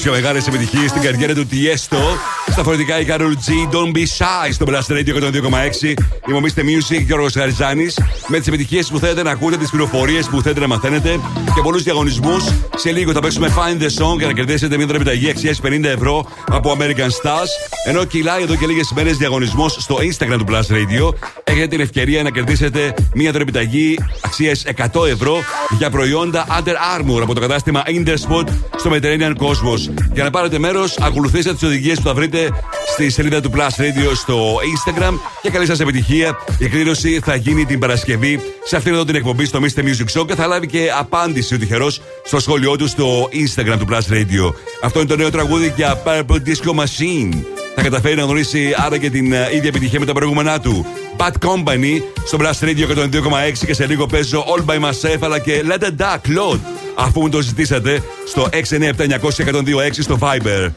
πιο 0.02 0.12
μεγάλες 0.12 0.46
επιτυχίες 0.46 0.90
στην 0.90 1.02
καριέρα 1.02 1.34
του 1.34 1.46
Tiesto. 1.50 1.96
Στα 2.50 2.62
φορητικά 2.62 3.00
η 3.00 3.06
Carol 3.08 3.20
G. 3.20 3.74
Don't 3.74 3.96
be 3.96 4.00
shy 4.00 4.52
στο 4.52 4.66
Blast 4.68 4.92
Radio 4.92 5.14
102,6. 5.22 5.94
Είμαι 6.28 6.40
Music 6.56 7.02
Γιώργος 7.04 7.32
Χαριζάνη. 7.32 7.86
Με 8.26 8.38
τις 8.38 8.46
επιτυχίες 8.46 8.88
που 8.88 8.98
θέλετε 8.98 9.22
να 9.22 9.30
ακούτε, 9.30 9.56
τις 9.56 9.70
πληροφορίες 9.70 10.26
που 10.26 10.42
θέλετε 10.42 10.60
να 10.60 10.66
μαθαίνετε 10.66 11.20
και 11.54 11.60
πολλούς 11.62 11.82
διαγωνισμούς. 11.82 12.44
Σε 12.76 12.90
λίγο 12.90 13.12
θα 13.12 13.20
παίξουμε 13.20 13.54
Find 13.56 13.82
the 13.82 14.04
Song 14.04 14.18
για 14.18 14.26
να 14.26 14.32
κερδίσετε 14.32 14.76
μια 14.76 14.86
δωρεπιταγή 14.86 15.30
αξίας 15.30 15.60
50 15.64 15.84
ευρώ 15.84 16.26
από 16.50 16.76
American 16.78 17.08
Stars. 17.22 17.48
Ενώ 17.86 18.04
κυλάει 18.04 18.42
εδώ 18.42 18.56
και 18.56 18.66
λίγες 18.66 18.92
μέρες 18.94 19.16
διαγωνισμός 19.16 19.76
στο 19.80 19.96
Instagram 19.96 20.36
του 20.38 20.44
Blast 20.48 20.72
Radio. 20.72 21.14
Έχετε 21.44 21.66
την 21.66 21.80
ευκαιρία 21.80 22.22
να 22.22 22.30
κερδίσετε 22.30 22.94
μια 23.14 23.32
δωρεπιταγή 23.32 23.98
αξίας 24.20 24.64
100 24.92 25.06
ευρώ 25.08 25.36
για 25.78 25.90
προϊόντα 25.90 26.46
Under 26.46 27.00
Armour 27.00 27.20
από 27.22 27.34
το 27.34 27.40
κατάστημα 27.40 27.82
Interspot 27.86 28.48
στο 28.76 28.90
Mediterranean 28.90 29.32
Cosmos. 29.36 30.04
Για 30.12 30.24
να 30.24 30.30
πάρετε 30.30 30.58
μέρος, 30.58 30.98
ακολουθήστε 31.00 31.52
τις 31.52 31.62
οδηγίες 31.62 31.96
που 31.96 32.02
θα 32.02 32.14
βρείτε 32.14 32.50
στη 32.92 33.10
σελίδα 33.10 33.40
του 33.40 33.50
Plus 33.54 33.80
Radio 33.80 34.14
στο 34.14 34.54
Instagram 34.54 35.12
και 35.42 35.50
καλή 35.50 35.66
σας 35.66 35.80
επιτυχία. 35.80 36.38
Η 36.58 36.64
εκδήλωση 36.64 37.20
θα 37.24 37.34
γίνει 37.34 37.64
την 37.64 37.78
Παρασκευή 37.78 38.40
σε 38.64 38.76
αυτήν 38.76 38.92
εδώ 38.92 39.04
την 39.04 39.14
εκπομπή 39.14 39.44
στο 39.44 39.60
Mr. 39.62 39.80
Music 39.80 40.20
Show 40.20 40.26
και 40.26 40.34
θα 40.34 40.46
λάβει 40.46 40.66
και 40.66 40.90
απάντηση 40.98 41.41
ο 41.52 41.58
τυχερός 41.58 42.00
στο 42.24 42.40
σχόλιο 42.40 42.76
του 42.76 42.88
στο 42.88 43.28
Instagram 43.32 43.76
του 43.78 43.86
Plus 43.90 44.12
Radio. 44.12 44.54
Αυτό 44.82 44.98
είναι 44.98 45.08
το 45.08 45.16
νέο 45.16 45.30
τραγούδι 45.30 45.72
για 45.76 46.02
Purple 46.04 46.36
Disco 46.48 46.80
Machine. 46.80 47.42
Θα 47.74 47.82
καταφέρει 47.82 48.14
να 48.14 48.22
γνωρίσει 48.22 48.74
άρα 48.76 48.98
και 48.98 49.10
την 49.10 49.32
ε, 49.32 49.48
ίδια 49.54 49.68
επιτυχία 49.68 50.00
με 50.00 50.06
τα 50.06 50.12
προηγούμενά 50.12 50.60
του. 50.60 50.86
Bad 51.16 51.48
Company 51.48 52.02
στο 52.26 52.38
Blast 52.40 52.64
Radio 52.64 52.96
102,6 52.96 53.08
και 53.66 53.74
σε 53.74 53.86
λίγο 53.86 54.06
παίζω 54.06 54.44
All 54.44 54.70
by 54.70 54.80
Myself 54.80 55.18
αλλά 55.20 55.38
και 55.38 55.62
Let 55.68 55.82
the 55.82 55.90
Duck 55.98 56.38
Load 56.38 56.58
αφού 56.94 57.20
μου 57.20 57.28
το 57.28 57.40
ζητήσατε 57.40 58.02
στο 58.26 58.48
697 58.52 58.56
900 59.20 59.90
στο 59.90 60.18
Viber. 60.20 60.70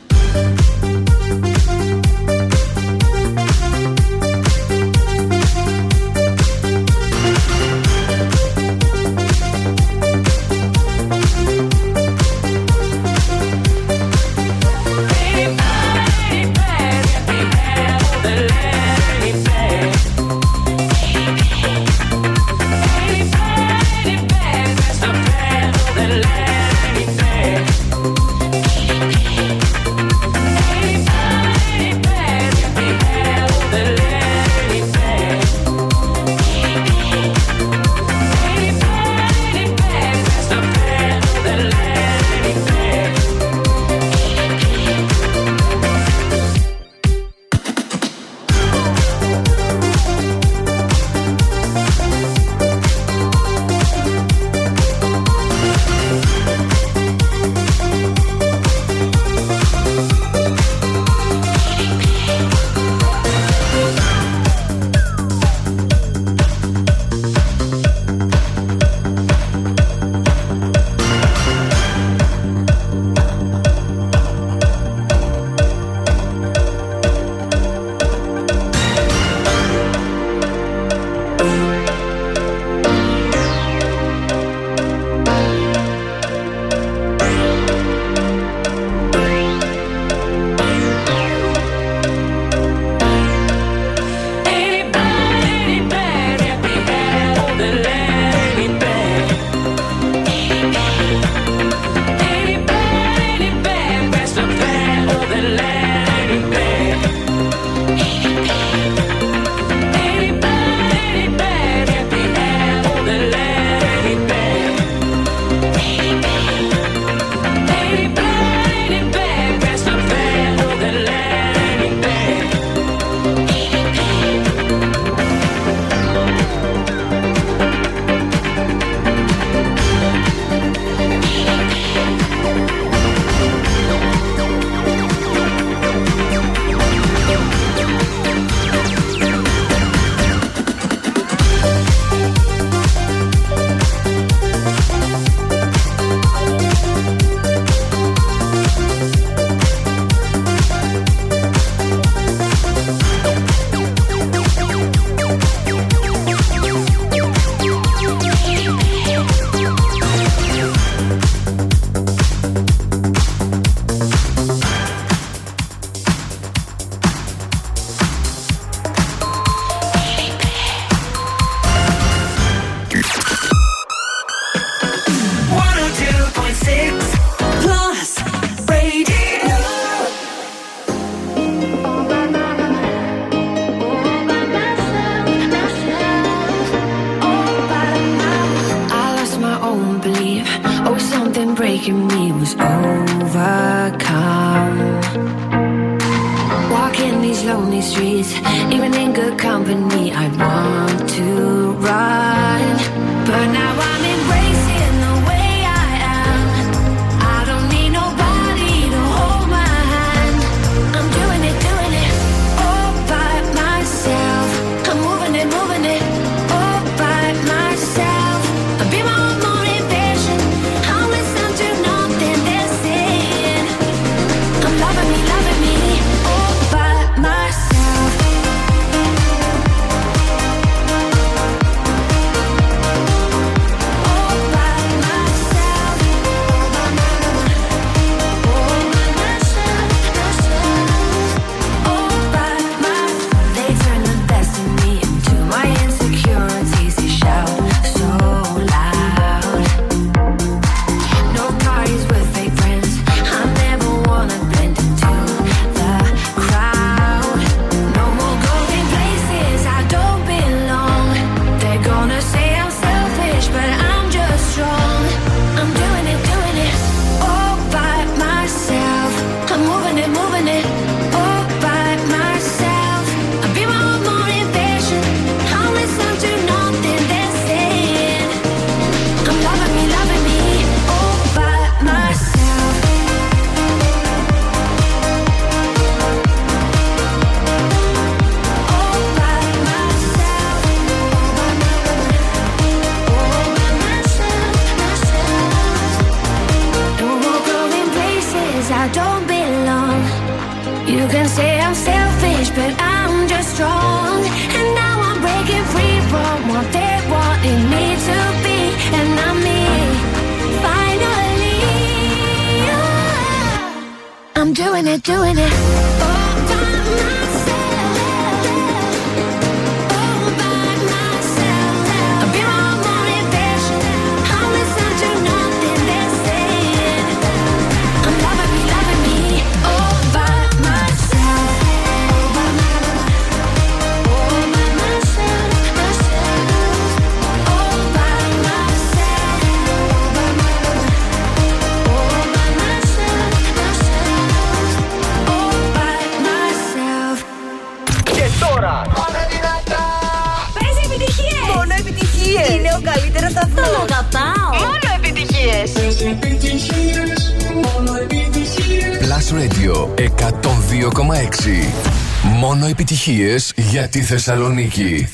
επιτυχίες 362.85 363.53
για 363.57 363.89
τη 363.89 364.03
Θεσσαλονίκη. 364.03 365.09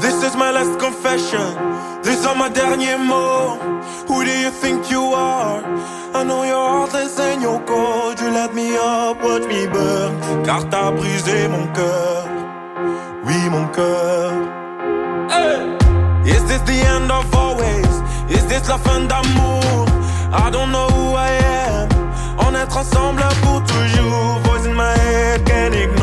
This 0.00 0.22
is 0.22 0.34
my 0.36 0.50
last 0.56 0.74
confession. 0.86 1.48
These 2.06 2.22
are 2.28 2.36
my 2.42 2.48
derniers 2.58 3.02
mots. 3.10 3.62
Who 4.08 4.16
do 4.28 4.34
you 4.44 4.50
think 4.62 4.78
you 4.94 5.04
are? 5.12 5.60
I 6.18 6.20
know 6.28 6.42
you're 6.50 6.68
heartless 6.74 7.18
and 7.18 7.42
you're 7.44 7.62
cold. 7.72 8.14
You 8.20 8.28
let 8.40 8.50
me 8.54 8.68
up, 8.76 9.16
watch 9.26 9.44
me 9.52 9.60
burn. 9.74 10.12
Car 10.46 10.62
t'as 10.70 10.90
brisé 10.98 11.38
mon 11.54 11.66
cœur. 11.76 12.24
Oui, 13.26 13.38
mon 13.54 13.66
cœur. 13.76 14.30
Hey! 15.34 15.60
Is 16.34 16.42
this 16.50 16.62
the 16.70 16.78
end 16.94 17.08
of 17.18 17.26
always? 17.42 17.92
Is 18.36 18.44
this 18.50 18.64
la 18.68 18.78
fin 18.78 19.00
d'amour? 19.10 19.91
I 20.35 20.49
don't 20.49 20.71
know 20.71 20.87
who 20.87 21.15
I 21.15 21.29
am. 21.29 21.89
En 22.39 22.55
être 22.55 22.77
ensemble 22.77 23.21
pour 23.43 23.63
toujours. 23.63 24.39
Voice 24.43 24.65
in 24.65 24.73
my 24.73 24.97
head, 24.97 25.45
can't 25.45 25.75
ignore. 25.75 26.02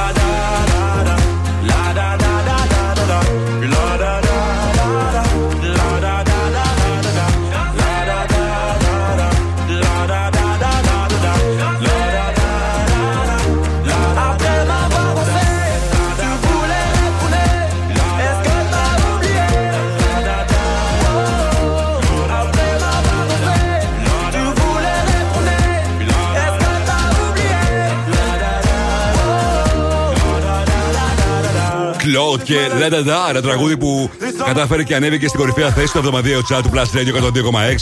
και 32.51 32.75
Λέντα 32.77 33.29
ένα 33.29 33.41
τραγούδι 33.41 33.77
που 33.77 34.09
κατάφερε 34.45 34.83
και 34.83 34.95
ανέβηκε 34.95 35.27
στην 35.27 35.39
κορυφαία 35.39 35.69
θέση 35.69 35.87
στο 35.87 35.97
εβδομαδιαίο 35.97 36.39
chat 36.39 36.59
του 36.63 36.69
Plus 36.73 36.97
Radio 36.97 37.23
102,6 37.23 37.31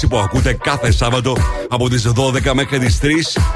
που 0.09 0.17
ακούτε 0.17 0.53
κάθε 0.53 0.91
Σάββατο 0.91 1.37
από 1.69 1.89
τις 1.89 2.11
12 2.15 2.51
μέχρι 2.53 2.79
τις 2.79 2.99
3. 3.01 3.05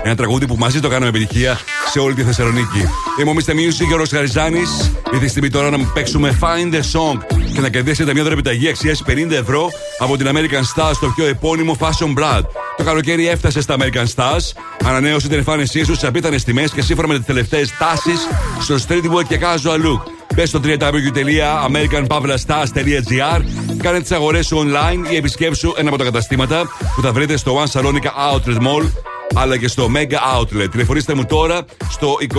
Ένα 0.03 0.15
τραγούδι 0.15 0.47
που 0.47 0.55
μαζί 0.55 0.79
το 0.79 0.89
κάναμε 0.89 1.07
επιτυχία 1.07 1.59
σε 1.91 1.99
όλη 1.99 2.13
τη 2.13 2.23
Θεσσαλονίκη. 2.23 2.89
Είμαι 3.19 3.29
ο 3.29 3.33
Mr. 3.33 3.51
Music 3.51 3.87
και 3.87 3.93
ο 3.93 4.05
Χαριζάνης. 4.09 4.91
Ήρθε 5.13 5.25
η 5.25 5.27
στιγμή 5.27 5.49
τώρα 5.49 5.69
να 5.69 5.77
παίξουμε 5.93 6.37
Find 6.41 6.73
the 6.73 6.79
Song 6.79 7.37
και 7.53 7.61
να 7.61 7.69
κερδίσετε 7.69 8.13
μια 8.13 8.23
δωρεπιταγή 8.23 8.69
αξίας 8.69 9.03
50 9.07 9.31
ευρώ 9.31 9.69
από 9.97 10.17
την 10.17 10.27
American 10.27 10.81
Stars 10.81 10.93
στο 10.93 11.13
πιο 11.15 11.25
επώνυμο 11.25 11.77
Fashion 11.79 12.19
Blood. 12.19 12.41
Το 12.77 12.83
καλοκαίρι 12.83 13.27
έφτασε 13.27 13.61
στα 13.61 13.75
American 13.79 14.05
Stars, 14.15 14.61
ανανέωσε 14.85 15.27
την 15.27 15.37
εμφάνισή 15.37 15.85
του 15.85 15.95
σε 15.95 16.07
απίθανες 16.07 16.43
τιμές 16.43 16.71
και 16.71 16.81
σύμφωνα 16.81 17.07
με 17.07 17.17
τις 17.17 17.25
τελευταίες 17.25 17.77
τάσεις 17.77 18.19
στο 18.61 18.75
streetwear 18.75 19.23
και 19.27 19.39
casual 19.41 19.85
look. 19.85 20.22
Μπες 20.33 20.49
στο 20.49 20.59
www.americanpavlastars.gr 20.63 23.41
Κάνε 23.81 23.99
τις 23.99 24.11
αγορές 24.11 24.45
σου 24.45 24.57
online 24.57 25.11
ή 25.11 25.15
επισκέψου 25.15 25.73
ένα 25.77 25.89
από 25.89 25.97
τα 25.97 26.03
καταστήματα 26.03 26.69
που 26.95 27.01
θα 27.01 27.11
βρείτε 27.11 27.37
στο 27.37 27.63
One 27.63 27.67
Salonica 27.79 28.11
Outlet 28.33 28.57
Mall 28.57 28.91
αλλά 29.35 29.57
και 29.57 29.67
στο 29.67 29.89
Mega 29.95 30.39
Outlet. 30.39 30.71
Τηλεφωνήστε 30.71 31.13
μου 31.13 31.25
τώρα 31.25 31.65
στο 31.89 32.17
23 32.33 32.37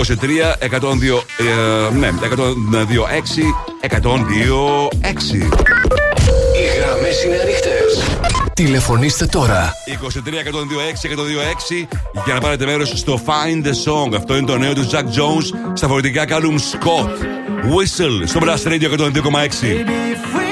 102, 0.61 1.23
ε, 1.39 1.45
ναι, 1.99 2.09
102 2.09 3.07
6 3.09 3.55
102 3.81 4.89
6. 5.01 5.49
Οι 6.55 6.65
γραμμές 6.79 7.25
είναι 7.25 7.37
ανοιχτές. 7.43 8.14
Τηλεφωνήστε 8.55 9.27
τώρα. 9.27 9.73
23 9.87 10.19
126 10.19 11.85
126 11.85 11.87
για 12.25 12.35
να 12.35 12.41
πάρετε 12.41 12.65
μέρος 12.65 12.93
στο 12.95 13.21
Find 13.27 13.67
the 13.67 13.71
Song. 13.71 14.15
Αυτό 14.17 14.37
είναι 14.37 14.47
το 14.47 14.59
νέο 14.59 14.73
του 14.75 14.91
Jack 14.91 15.05
Jones 15.05 15.73
στα 15.75 15.89
φορητικά 15.89 16.25
Callum 16.29 16.55
Scott. 16.55 17.11
Whistle 17.65 18.23
στο 18.27 18.41
Blast 18.43 18.69
Radio 18.69 18.99
102,6. 18.99 20.44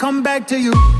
come 0.00 0.22
back 0.22 0.46
to 0.48 0.58
you. 0.58 0.99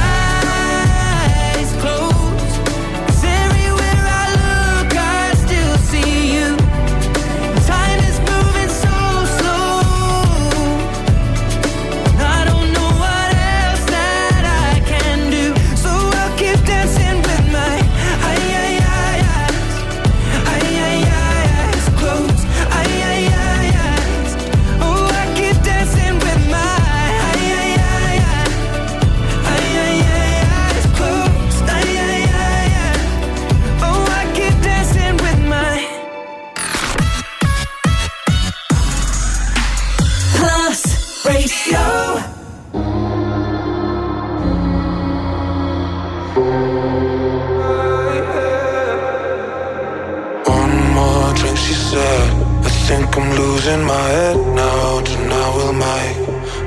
Losing 53.61 53.85
my 53.85 54.07
head 54.17 54.37
now. 54.55 55.01
Tonight 55.01 55.53
we'll 55.55 55.73
make 55.73 56.17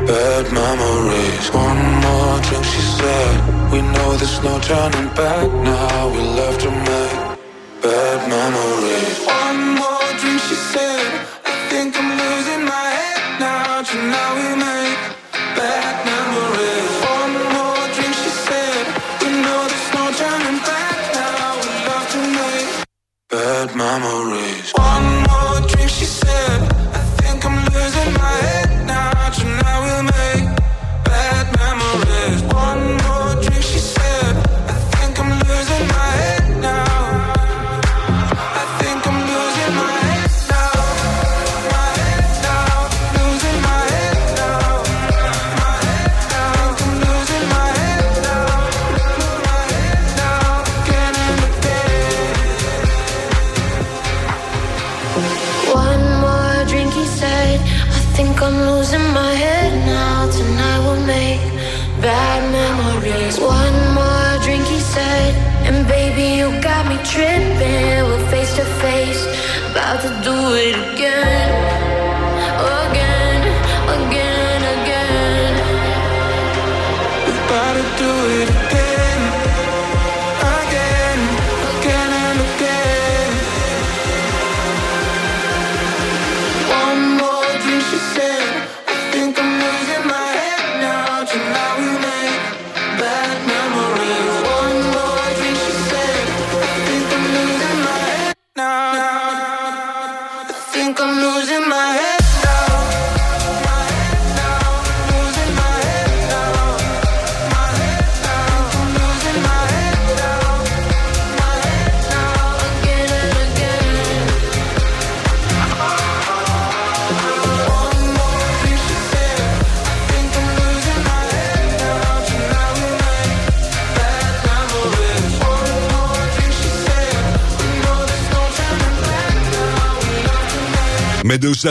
bad 0.07 0.45
memories. 0.53 1.47
One 1.51 1.83
more 2.05 2.41
drink, 2.47 2.65
she 2.65 2.83
said. 2.99 3.73
We 3.73 3.83
know 3.83 4.17
there's 4.17 4.41
no 4.45 4.59
turning 4.61 5.09
back 5.15 5.49
now. 5.65 6.09
We 6.15 6.21
love 6.41 6.57
to 6.59 6.71
make 6.71 7.17
bad 7.83 8.19
memories. 8.29 9.27
One 9.27 9.75
more 9.75 10.11
drink, 10.21 10.41
she 10.43 10.55
said. 10.55 11.24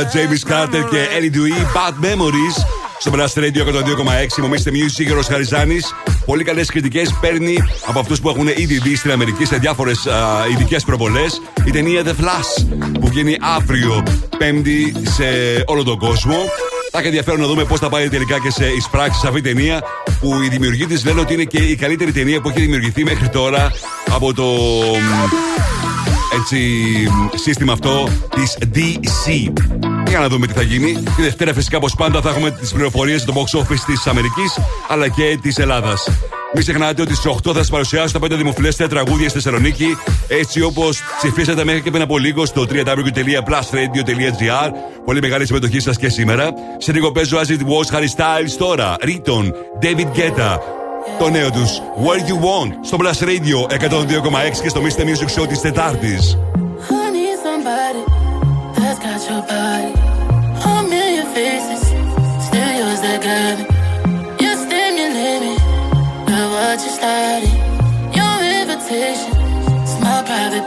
James 0.02 0.52
Carter 0.52 0.90
και 0.90 1.07
Ellie 1.18 1.36
Dewey, 1.36 1.61
Bad 1.76 2.06
Memories. 2.06 2.65
Στο 2.99 3.11
Blast 3.15 3.40
Radio 3.40 3.64
102,6 4.38 4.41
μομίστε 4.41 4.72
Music, 4.74 5.03
Γιώργος 5.03 5.28
Χαριζάνης. 5.28 5.94
Πολύ 6.26 6.44
καλές 6.44 6.70
κριτικές 6.70 7.14
παίρνει 7.22 7.57
από 7.86 7.99
αυτούς 7.99 8.22
που 8.22 8.30
έχουν 8.30 8.48
ήδη 8.48 8.78
δει 8.78 8.95
στην 8.95 9.11
Αμερική 9.11 9.45
σε 9.45 9.57
διάφορες 9.57 10.07
ειδικές 10.52 10.84
προβολές. 10.84 11.41
Η 11.65 11.72
ταινία 11.72 12.03
The 12.03 12.10
Flash 12.24 12.65
που 12.99 13.07
βγαίνει 13.07 13.38
αύριο 13.41 14.03
Πέμπτη 14.38 14.94
σε 15.15 15.24
όλο 15.65 15.84
τον 15.84 15.98
κόσμο. 15.98 16.36
Θα 16.91 16.99
έχει 16.99 17.07
ενδιαφέρον 17.07 17.40
να 17.40 17.48
δούμε 17.48 17.64
πώς 17.64 17.80
θα 17.80 17.90
πάει 17.90 18.10
τελικά 18.10 18.40
και 18.40 18.49
σε 18.49 18.65
εισπράξεις 18.65 19.24
αυτή 19.24 19.38
η 19.38 19.41
ταινία 19.41 19.82
που 20.20 20.41
οι 20.41 20.48
δημιουργοί 20.48 20.86
της 20.86 21.06
λένε 21.06 21.20
ότι 21.20 21.34
είναι 21.34 21.44
και 21.44 21.57
η 21.57 21.76
καλύτερη 21.76 22.11
ταινία 22.11 22.41
που 22.41 22.49
έχει 22.49 22.60
δημιουργηθεί 22.61 23.03
μέχρι 23.03 23.30
τώρα 23.30 23.72
από 24.10 24.34
το 24.34 24.45
έτσι, 26.40 26.57
σύστημα 27.36 27.74
αυτό 27.74 28.07
της 28.36 28.57
DC. 28.74 29.53
Για 30.14 30.22
να 30.22 30.27
δούμε 30.27 30.48
τι 30.48 30.53
θα 30.53 30.61
γίνει. 30.61 31.03
Τη 31.15 31.22
Δευτέρα 31.22 31.53
φυσικά 31.53 31.77
όπως 31.77 31.95
πάντα 31.95 32.22
θα 32.22 32.30
έχουμε 32.30 32.52
τις 32.52 32.72
πληροφορίες 32.72 33.23
για 33.23 33.34
το 33.34 33.41
box 33.41 33.45
office 33.60 33.80
της 33.85 34.07
Αμερικής 34.07 34.60
αλλά 34.88 35.07
και 35.07 35.38
της 35.41 35.57
Ελλάδας. 35.57 36.10
Μην 36.53 36.64
ξεχνάτε 36.64 37.02
ότι 37.02 37.15
στις 37.15 37.31
8 37.31 37.35
θα 37.44 37.53
σας 37.53 37.69
παρουσιάσω 37.69 38.19
τα 38.19 38.27
5 38.27 38.35
δημοφιλέστερα 38.35 38.90
τραγούδια 38.90 39.30
στη 39.30 39.38
Θεσσαλονίκη, 39.38 39.98
έτσι 40.27 40.61
όπως 40.61 41.02
ψηφίσατε 41.18 41.64
μέχρι 41.64 41.81
και 41.81 41.90
πριν 41.90 42.02
από 42.02 42.18
λίγο 42.18 42.45
στο 42.45 42.65
www.plusradio.gr. 42.69 44.69
Πολύ 45.06 45.22
μεγάλη 45.22 45.45
συμμετοχή 45.45 45.80
σας 45.80 45.98
και 45.98 46.10
σήμερα. 46.10 46.49
Σε 46.77 46.91
λίγο 46.91 47.11
παίζω 47.11 47.38
As 47.38 47.48
It 47.49 47.60
Was 47.60 47.95
Harry 47.95 48.10
Styles 48.18 48.52
τώρα. 48.57 48.95
Riton, 49.02 49.52
David 49.81 50.07
Guetta. 50.18 50.57
Το 51.19 51.30
νέο 51.30 51.52
τους 51.52 51.80
Where 51.80 52.30
You 52.30 52.35
Want 52.35 52.72
στο 52.85 52.98
Plus 52.99 53.19
Radio 53.23 53.68
102,6 53.68 54.61
και 54.61 54.69
στο 54.69 54.81
Mr. 54.81 55.02
Music 55.02 55.30
Show 55.41 55.48
της 55.48 55.61
Τετάρτης. 55.61 56.38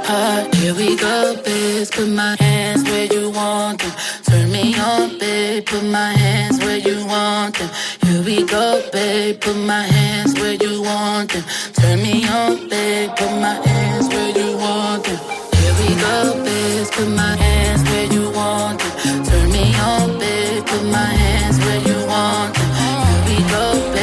Private. 0.07 0.55
Here 0.55 0.75
we 0.75 0.97
go, 0.97 1.37
biz. 1.45 1.91
Put 1.91 2.09
my 2.09 2.37
hands 2.39 2.83
where 2.85 3.07
you 3.07 3.31
want 3.31 3.81
them. 3.81 3.93
Turn 4.29 4.51
me 4.51 4.79
on, 4.79 5.19
babe. 5.19 5.67
Put 5.67 5.85
my 5.85 6.13
hands 6.25 6.59
where 6.65 6.79
you 6.79 7.05
want 7.07 7.59
them. 7.59 7.71
Here 8.07 8.23
we 8.23 8.47
go, 8.47 8.83
babe. 8.93 9.41
Put 9.41 9.57
my 9.57 9.83
hands 9.97 10.35
where 10.41 10.55
you 10.55 10.83
want 10.83 11.33
them. 11.33 11.45
Turn 11.79 12.03
me 12.03 12.27
on, 12.29 12.69
babe. 12.69 13.11
Put 13.17 13.33
my 13.47 13.57
hands 13.69 14.07
where 14.09 14.33
you 14.39 14.57
want 14.57 15.05
them. 15.05 15.19
Here 15.59 15.77
we 15.81 15.91
go, 16.07 16.17
biz. 16.45 16.91
Put 16.97 17.09
my 17.09 17.35
hands 17.45 17.83
where 17.91 18.09
you 18.15 18.31
want 18.31 18.79
them. 18.81 19.25
Turn 19.29 19.47
me 19.51 19.65
on, 19.91 20.19
babe. 20.19 20.65
Put 20.67 20.85
my 20.99 21.11
hands 21.23 21.59
where 21.65 21.83
you 21.89 21.99
want 22.07 22.55
them. 22.55 22.71
Here 22.79 23.23
we 23.29 23.39
go, 23.51 23.65
babe. 23.93 23.96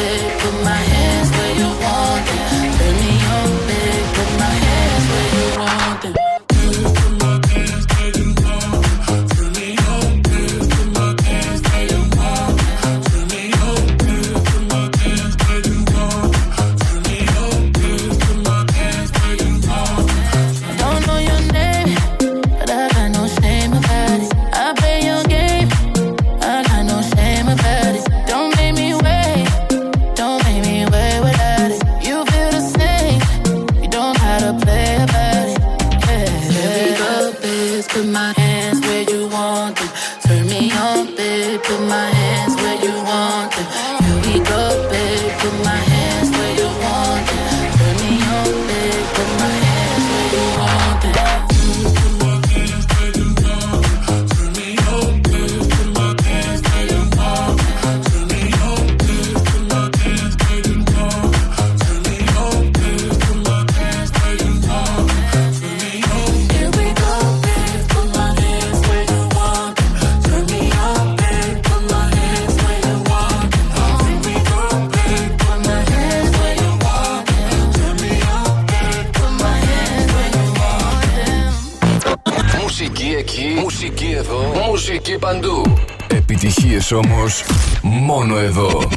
Μουσική 85.13 85.17
παντού. 85.19 85.73
Επιτυχίες 86.07 86.91
όμως 86.91 87.43
μόνο 87.81 88.37
εδώ. 88.37 88.89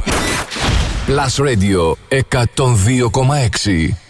Plus 1.07 1.45
Radio 1.45 1.93
102,6. 2.09 4.06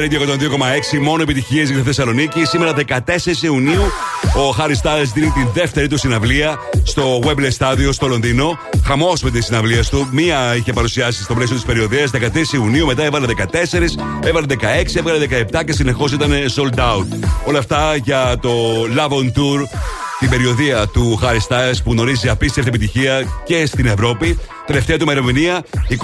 Radio 0.00 0.20
102,6. 0.20 0.98
Μόνο 1.00 1.22
επιτυχίες 1.22 1.68
για 1.68 1.78
τη 1.78 1.84
Θεσσαλονίκη. 1.84 2.44
Σήμερα 2.44 2.74
14 2.88 3.42
Ιουνίου 3.42 3.80
ο 4.36 4.56
Harry 4.58 4.74
Styles 4.82 5.10
δίνει 5.14 5.30
την 5.30 5.48
δεύτερη 5.52 5.88
του 5.88 5.98
συναυλία 5.98 6.58
στο 6.82 7.20
Wembley 7.24 7.50
Stadium 7.58 7.88
στο 7.90 8.06
Λονδίνο. 8.06 8.58
Χαμός 8.84 9.22
με 9.22 9.30
τις 9.30 9.44
συναυλίες 9.44 9.88
του. 9.88 10.08
Μία 10.12 10.54
είχε 10.56 10.72
παρουσιάσει 10.72 11.22
στο 11.22 11.34
πλαίσιο 11.34 11.56
της 11.56 11.64
περιοδίας 11.64 12.10
13 12.10 12.52
Ιουνίου, 12.52 12.86
μετά 12.86 13.02
έβαλε 13.04 13.26
14, 13.26 13.96
έβαλε 14.24 14.46
16, 14.48 14.96
έβαλε 14.96 15.26
17 15.52 15.64
και 15.64 15.72
συνεχώς 15.72 16.12
ήταν 16.12 16.30
sold 16.56 16.78
out. 16.78 17.06
Όλα 17.44 17.58
αυτά 17.58 17.96
για 17.96 18.38
το 18.40 18.50
Love 18.96 19.12
on 19.12 19.38
Tour 19.38 19.68
την 20.20 20.28
περιοδία 20.28 20.86
του 20.86 21.18
Harry 21.22 21.48
Styles 21.48 21.78
που 21.84 21.92
γνωρίζει 21.92 22.28
απίστευτη 22.28 22.68
επιτυχία 22.68 23.22
και 23.44 23.66
στην 23.66 23.86
Ευρώπη. 23.86 24.38
Τελευταία 24.70 24.96
του 24.96 25.02
ημερομηνία 25.02 25.64
22 25.90 25.96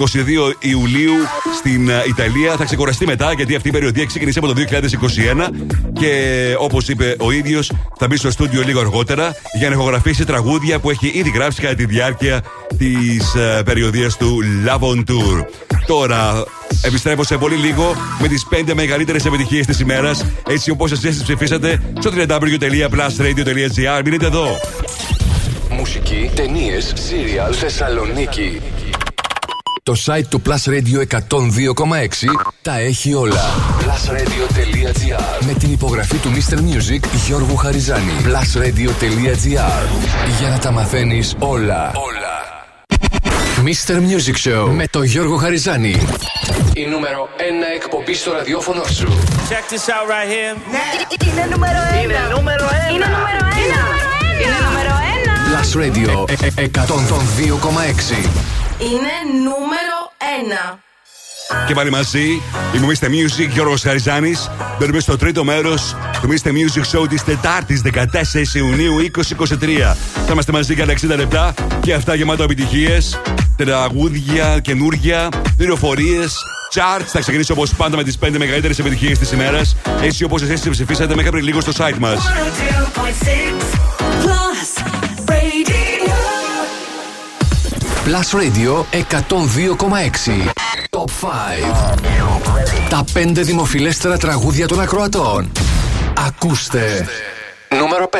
Ιουλίου 0.59 1.13
στην 1.57 1.89
ε, 1.89 2.03
Ιταλία. 2.07 2.55
Θα 2.57 2.63
ξεκουραστεί 2.63 3.05
μετά 3.05 3.33
γιατί 3.33 3.55
αυτή 3.55 3.67
η 3.67 3.71
περιοδία 3.71 4.05
ξεκίνησε 4.05 4.39
από 4.39 4.47
το 4.47 4.61
2021 4.71 5.47
και 5.93 6.55
όπως 6.59 6.87
είπε 6.87 7.15
ο 7.19 7.31
ίδιος 7.31 7.71
θα 7.97 8.07
μπει 8.07 8.17
στο 8.17 8.31
στούντιο 8.31 8.61
λίγο 8.63 8.79
αργότερα 8.79 9.35
για 9.57 9.69
να 9.69 9.75
ηχογραφήσει 9.75 10.25
τραγούδια 10.25 10.79
που 10.79 10.89
έχει 10.89 11.11
ήδη 11.13 11.29
γράψει 11.29 11.61
κατά 11.61 11.75
τη 11.75 11.85
διάρκεια 11.85 12.43
της 12.77 13.35
περιοδίας 13.65 14.17
του 14.17 14.39
Love 14.65 14.89
on 14.89 14.97
Tour. 14.97 15.45
Τώρα 15.85 16.43
επιστρέφω 16.81 17.23
σε 17.23 17.37
πολύ 17.37 17.55
λίγο 17.55 17.95
με 18.21 18.27
τις 18.27 18.47
5 18.51 18.73
μεγαλύτερες 18.73 19.25
επιτυχίες 19.25 19.65
της 19.65 19.79
ημέρας 19.79 20.25
έτσι 20.47 20.71
όπως 20.71 20.91
εσείς 20.91 21.15
τις 21.15 21.23
ψηφίσατε 21.23 21.81
στο 21.99 22.11
www.plusradio.gr. 22.15 24.01
Μείνετε 24.03 24.25
εδώ. 24.25 24.59
Μουσική, 25.69 26.31
ταινίες, 26.35 26.93
σύριαλ, 26.95 27.53
Θεσσαλονίκη. 27.57 28.61
Το 29.83 29.95
site 30.05 30.25
του 30.29 30.41
Plus 30.45 30.69
Radio 30.69 31.17
102,6 31.29 31.29
τα 32.61 32.77
έχει 32.79 33.13
όλα. 33.13 33.41
Plusradio.gr 33.79 35.45
Με 35.45 35.53
την 35.53 35.71
υπογραφή 35.71 36.15
του 36.15 36.29
Mr. 36.29 36.53
Music 36.53 36.99
Γιώργου 37.25 37.55
Χαριζάνη. 37.55 38.11
Plusradio.gr 38.23 39.83
Για 40.39 40.49
να 40.49 40.59
τα 40.59 40.71
μαθαίνεις 40.71 41.35
όλα. 41.39 41.91
Όλα. 41.95 42.37
Mr. 43.65 43.95
Music 43.95 44.49
Show 44.49 44.69
με 44.71 44.87
το 44.87 45.03
Γιώργο 45.03 45.35
Χαριζάνη. 45.35 45.95
Η 46.73 46.85
νούμερο 46.85 47.29
1 47.37 47.41
εκπομπή 47.75 48.13
στο 48.13 48.31
ραδιόφωνο 48.31 48.83
σου. 48.83 49.07
Check 49.49 49.73
this 49.73 49.87
out 49.89 50.07
right 50.11 50.29
here. 50.33 50.55
Είναι 51.27 51.47
νούμερο 51.51 51.79
ένα. 51.91 52.01
Είναι 52.01 52.17
νούμερο 52.35 52.63
ένα. 52.63 52.93
Είναι 52.93 53.05
νούμερο 53.05 53.45
ένα. 53.65 53.81
Είναι 54.41 54.57
νούμερο 54.65 54.89
ένα. 54.89 54.96
Plus 55.57 55.75
Radio 55.75 56.29
ε, 56.29 56.45
ε, 56.45 56.63
ε, 56.63 56.69
102,6 56.73 56.79
Είναι 58.79 59.13
νούμερο 59.43 59.97
1. 60.73 60.77
Και 61.67 61.73
πάλι 61.73 61.89
μαζί, 61.89 62.25
η 62.73 62.79
Mr. 62.81 63.05
Music, 63.05 63.49
Γιώργος 63.49 63.81
Χαριζάνης. 63.81 64.51
Μπαίνουμε 64.79 64.99
στο 64.99 65.17
τρίτο 65.17 65.43
μέρος 65.43 65.95
του 66.21 66.29
Mr. 66.29 66.47
Music 66.47 66.97
Show 66.97 67.09
της 67.09 67.23
Τετάρτης 67.23 67.81
14 67.81 68.53
Ιουνίου 68.53 68.95
2023. 68.99 69.95
Θα 70.25 70.31
είμαστε 70.31 70.51
μαζί 70.51 70.73
για 70.73 70.85
τα 70.85 70.93
60 70.93 71.15
λεπτά 71.15 71.53
και 71.79 71.93
αυτά 71.93 72.15
γεμάτα 72.15 72.43
επιτυχίες. 72.43 73.21
τραγούδια, 73.55 74.59
καινούργια, 74.59 75.29
πληροφορίες. 75.57 76.35
Charts 76.73 77.05
θα 77.05 77.19
ξεκινήσω 77.19 77.53
όπως 77.53 77.73
πάντα 77.73 77.95
με 77.95 78.03
τις 78.03 78.17
5 78.17 78.37
μεγαλύτερες 78.37 78.79
επιτυχίες 78.79 79.19
της 79.19 79.31
ημέρας, 79.31 79.75
έτσι 80.01 80.23
όπως 80.23 80.41
εσείς 80.41 80.69
ψηφίσατε 80.69 81.15
μέχρι 81.15 81.41
λίγο 81.41 81.61
στο 81.61 81.71
site 81.77 81.97
μας. 81.99 82.19
Plus 88.07 88.31
Radio 88.31 88.85
102,6 88.91 88.99
Top 90.89 91.09
5 91.21 92.89
Τα 92.89 93.05
5 93.13 93.31
δημοφιλέστερα 93.33 94.17
τραγούδια 94.17 94.67
των 94.67 94.79
ακροατών. 94.79 95.51
Ακούστε. 96.27 97.07
Νούμερο 97.69 98.09
5 98.13 98.17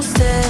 downstairs 0.00 0.49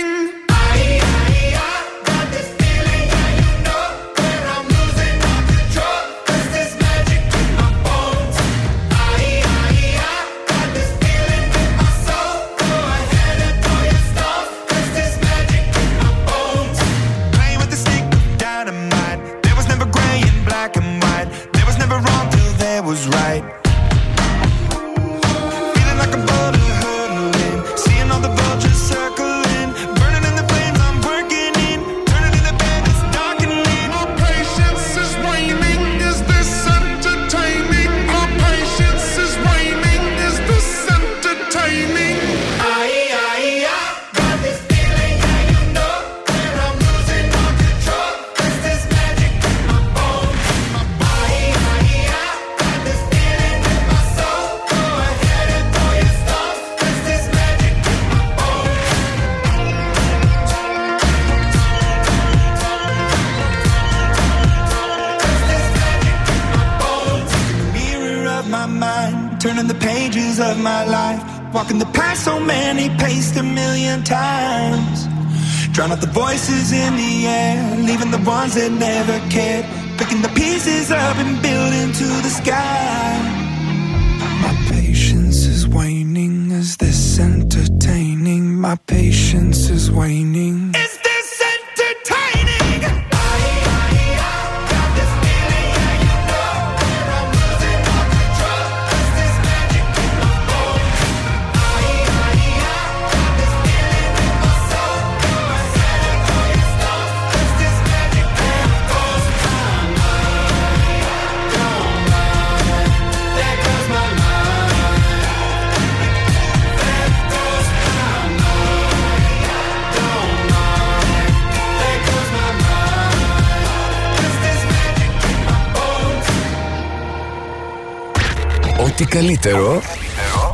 Voices 76.51 76.71
in 76.71 76.95
the 76.95 77.27
air, 77.27 77.77
leaving 77.77 78.11
the 78.11 78.29
ones 78.29 78.55
that 78.55 78.71
never 78.71 79.19
cared. 79.29 79.40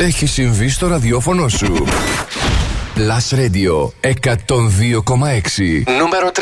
Έχει 0.07 0.25
συμβεί 0.25 0.69
στο 0.69 0.87
ραδιόφωνο 0.87 1.47
σου. 1.47 1.85
Plus 2.95 3.35
Radio 3.35 3.89
102,6 4.01 4.11
Νούμερο 5.99 6.31
3 6.35 6.41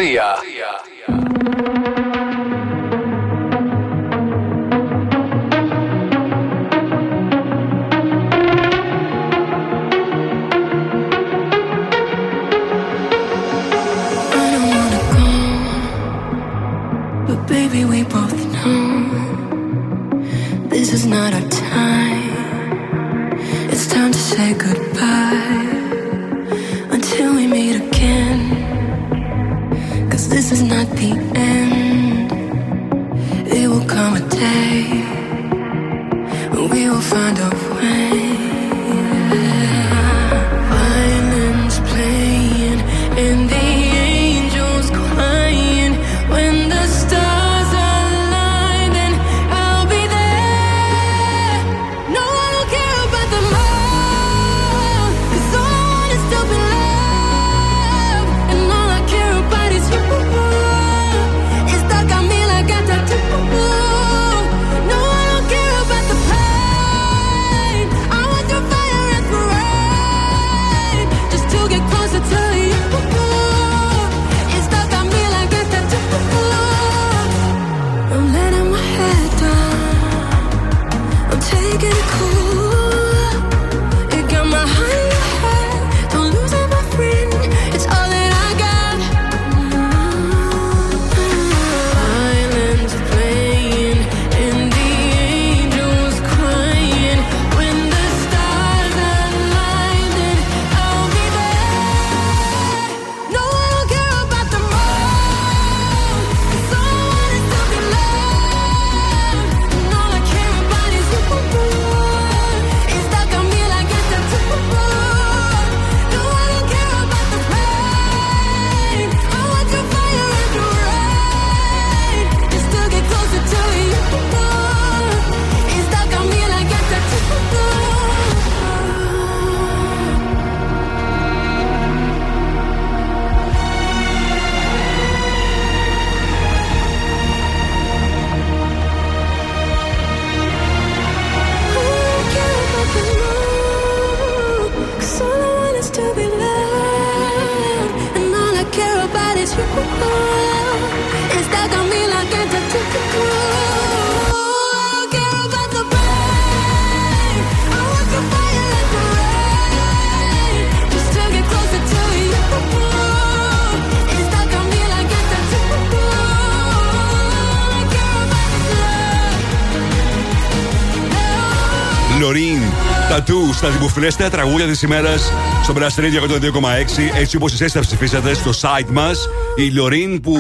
τατού 173.66 173.78
στα 173.78 173.80
δημοφιλέστερα 173.80 174.30
τραγούδια 174.30 174.66
της 174.66 174.82
ημέρας 174.82 175.32
στο 175.64 175.74
Blast 175.78 176.00
Radio 176.00 176.22
102,6. 176.30 177.20
Έτσι 177.20 177.36
όπως 177.36 177.54
εσείς 177.54 177.72
τα 177.72 177.80
ψηφίσατε 177.80 178.34
στο 178.34 178.52
site 178.62 178.90
μας. 178.92 179.30
Η 179.56 179.70
Λωρίν 179.70 180.22
που 180.22 180.38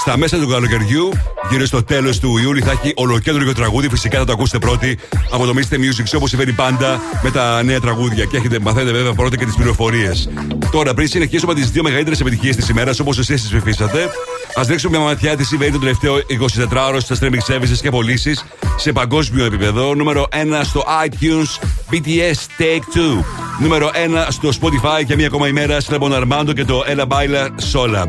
στα 0.00 0.16
μέσα 0.16 0.38
του 0.38 0.48
καλοκαιριού, 0.48 1.10
γύρω 1.50 1.66
στο 1.66 1.82
τέλος 1.82 2.18
του 2.18 2.38
Ιούλη, 2.38 2.60
θα 2.60 2.70
έχει 2.70 2.92
ολοκέντρο 2.96 3.52
τραγούδι. 3.52 3.88
Φυσικά 3.88 4.18
θα 4.18 4.24
το 4.24 4.32
ακούσετε 4.32 4.58
πρώτοι 4.58 4.98
από 5.30 5.46
το 5.46 5.52
Mr. 5.56 5.74
Music 5.74 6.10
Show 6.10 6.16
όπως 6.16 6.28
συμβαίνει 6.28 6.52
πάντα 6.52 7.00
με 7.22 7.30
τα 7.30 7.62
νέα 7.62 7.80
τραγούδια. 7.80 8.24
Και 8.24 8.36
έχετε 8.36 8.58
μαθαίνετε 8.58 8.92
βέβαια 8.92 9.12
πρώτα 9.12 9.36
και 9.36 9.44
τις 9.44 9.54
πληροφορίες. 9.54 10.28
Τώρα, 10.70 10.94
πριν 10.94 11.08
συνεχίσουμε 11.08 11.54
τις 11.54 11.70
δύο 11.70 11.82
μεγαλύτερες 11.82 12.20
επιτυχίες 12.20 12.56
της 12.56 12.68
ημέρας, 12.68 13.00
όπως 13.00 13.18
εσείς 13.18 13.40
τις 13.40 13.50
ψηφίσατε, 13.50 14.10
ας 14.54 14.66
ρίξουμε 14.66 14.96
μια 14.96 15.06
ματιά 15.06 15.36
τι 15.36 15.44
συμβαίνει 15.44 15.72
το 15.72 15.78
τελευταίο 15.78 16.16
24ωρο 16.16 16.98
στα 16.98 17.16
streaming 17.20 17.52
services 17.52 17.78
και 17.82 17.90
πωλήσεις 17.90 18.44
σε 18.76 18.92
παγκόσμιο 18.92 19.44
επίπεδο. 19.44 19.94
Νούμερο 19.94 20.26
1 20.32 20.64
στο 20.64 20.84
iTunes, 21.06 21.68
BTS 21.90 22.60
Take 22.60 22.98
2. 23.20 23.24
Νούμερο 23.60 23.90
1 23.94 24.26
στο 24.28 24.48
Spotify 24.60 25.04
για 25.04 25.16
μία 25.16 25.26
ακόμα 25.26 25.48
ημέρα, 25.48 25.80
Σλεμπον 25.80 26.14
Αρμάντο 26.14 26.52
και 26.52 26.64
το 26.64 26.84
Ella 26.86 27.06
Baila 27.06 27.46
Sola. 27.72 28.04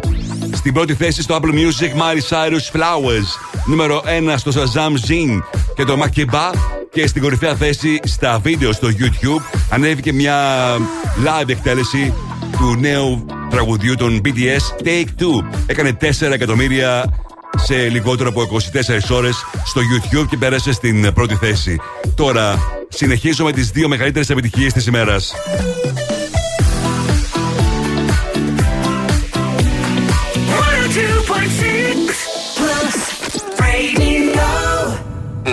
Στην 0.54 0.74
πρώτη 0.74 0.94
θέση 0.94 1.22
στο 1.22 1.40
Apple 1.42 1.54
Music, 1.54 1.92
Miley 2.02 2.30
Cyrus 2.30 2.80
Flowers. 2.80 3.28
Νούμερο 3.66 4.04
1 4.34 4.34
στο 4.38 4.52
Shazam 4.56 5.10
Zin 5.10 5.40
και 5.76 5.84
το 5.84 5.98
Makeba. 6.04 6.56
Και 6.92 7.08
στην 7.08 7.22
κορυφαία 7.22 7.56
θέση 7.56 8.00
στα 8.04 8.40
βίντεο 8.40 8.72
στο 8.72 8.88
YouTube 8.88 9.58
ανέβηκε 9.70 10.14
μια 10.14 10.36
live 11.26 11.50
εκτέλεση 11.50 12.14
του 12.52 12.76
νέου 12.80 13.26
τραγουδιού 13.50 13.96
των 13.96 14.22
BTS 14.26 14.86
Take 14.86 15.22
2. 15.22 15.46
Έκανε 15.66 15.98
4 16.02 16.06
εκατομμύρια 16.32 17.14
σε 17.56 17.90
λιγότερο 17.90 18.30
από 18.30 18.48
24 19.10 19.16
ώρες 19.16 19.36
στο 19.66 19.82
YouTube 19.82 20.26
και 20.30 20.38
πέρασε 20.38 20.72
στην 20.72 21.14
πρώτη 21.14 21.36
θέση. 21.36 21.80
Τώρα, 22.16 22.77
συνεχίζω 22.98 23.44
με 23.44 23.52
τις 23.52 23.70
δύο 23.70 23.88
μεγαλύτερες 23.88 24.30
επιτυχίες 24.30 24.74
της 24.74 24.86
ημέρας. 24.86 25.34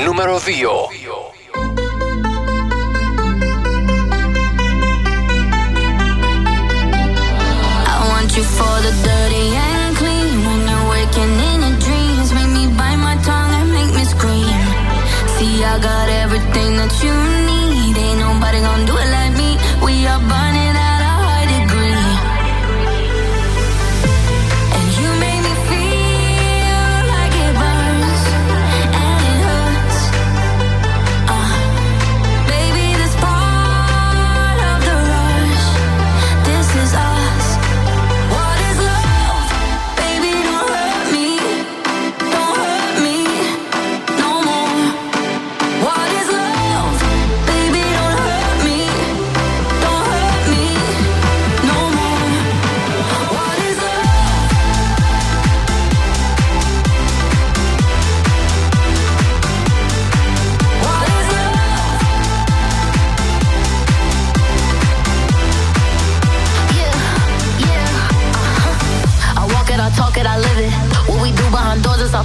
Νούμερο 0.04 0.38
2 0.38 1.03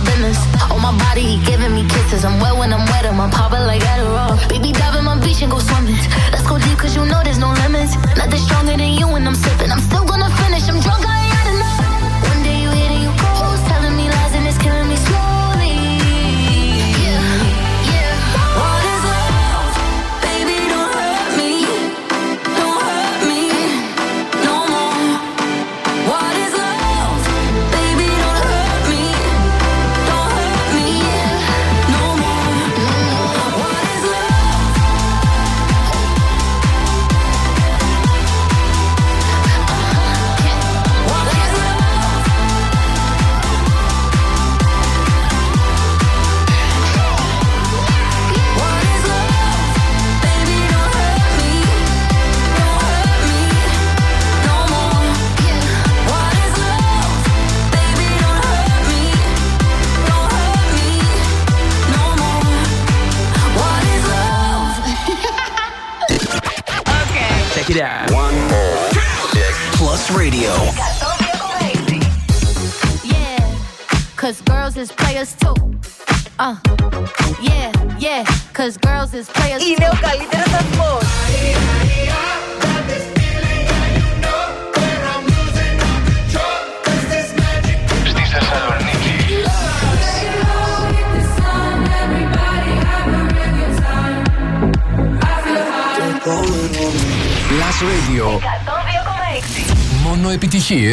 feelings. 0.10 0.40
Oh, 0.72 0.80
my 0.81 0.94
body, 0.98 1.22
he 1.22 1.38
giving 1.45 1.73
me 1.73 1.84
kisses. 1.88 2.26
I'm 2.26 2.40
wet 2.40 2.56
when 2.57 2.73
I'm 2.73 2.86
wet, 2.91 3.06
I'm 3.06 3.19
popping 3.30 3.65
like 3.65 3.81
Adderall. 3.81 4.36
Baby, 4.49 4.72
dive 4.72 4.95
in 4.95 5.06
my 5.06 5.19
beach 5.19 5.41
and 5.41 5.52
go 5.52 5.60
swimming. 5.60 5.99
Let's 6.31 6.45
go 6.48 6.57
deep, 6.57 6.77
cause 6.77 6.95
you 6.95 7.06
know 7.06 7.22
there's 7.23 7.40
no 7.40 7.52
limits. 7.64 7.95
Nothing 8.18 8.41
stronger 8.48 8.77
than 8.77 8.94
you 8.99 9.07
when 9.07 9.27
I'm 9.27 9.36
sipping. 9.36 9.72
I'm 9.72 9.81
still 9.81 9.98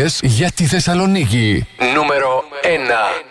επιτυχίες 0.07 0.21
για 0.23 0.51
τη 0.51 0.65
Θεσσαλονίκη. 0.65 1.67
Νούμερο 1.95 2.45
1. 2.63 3.27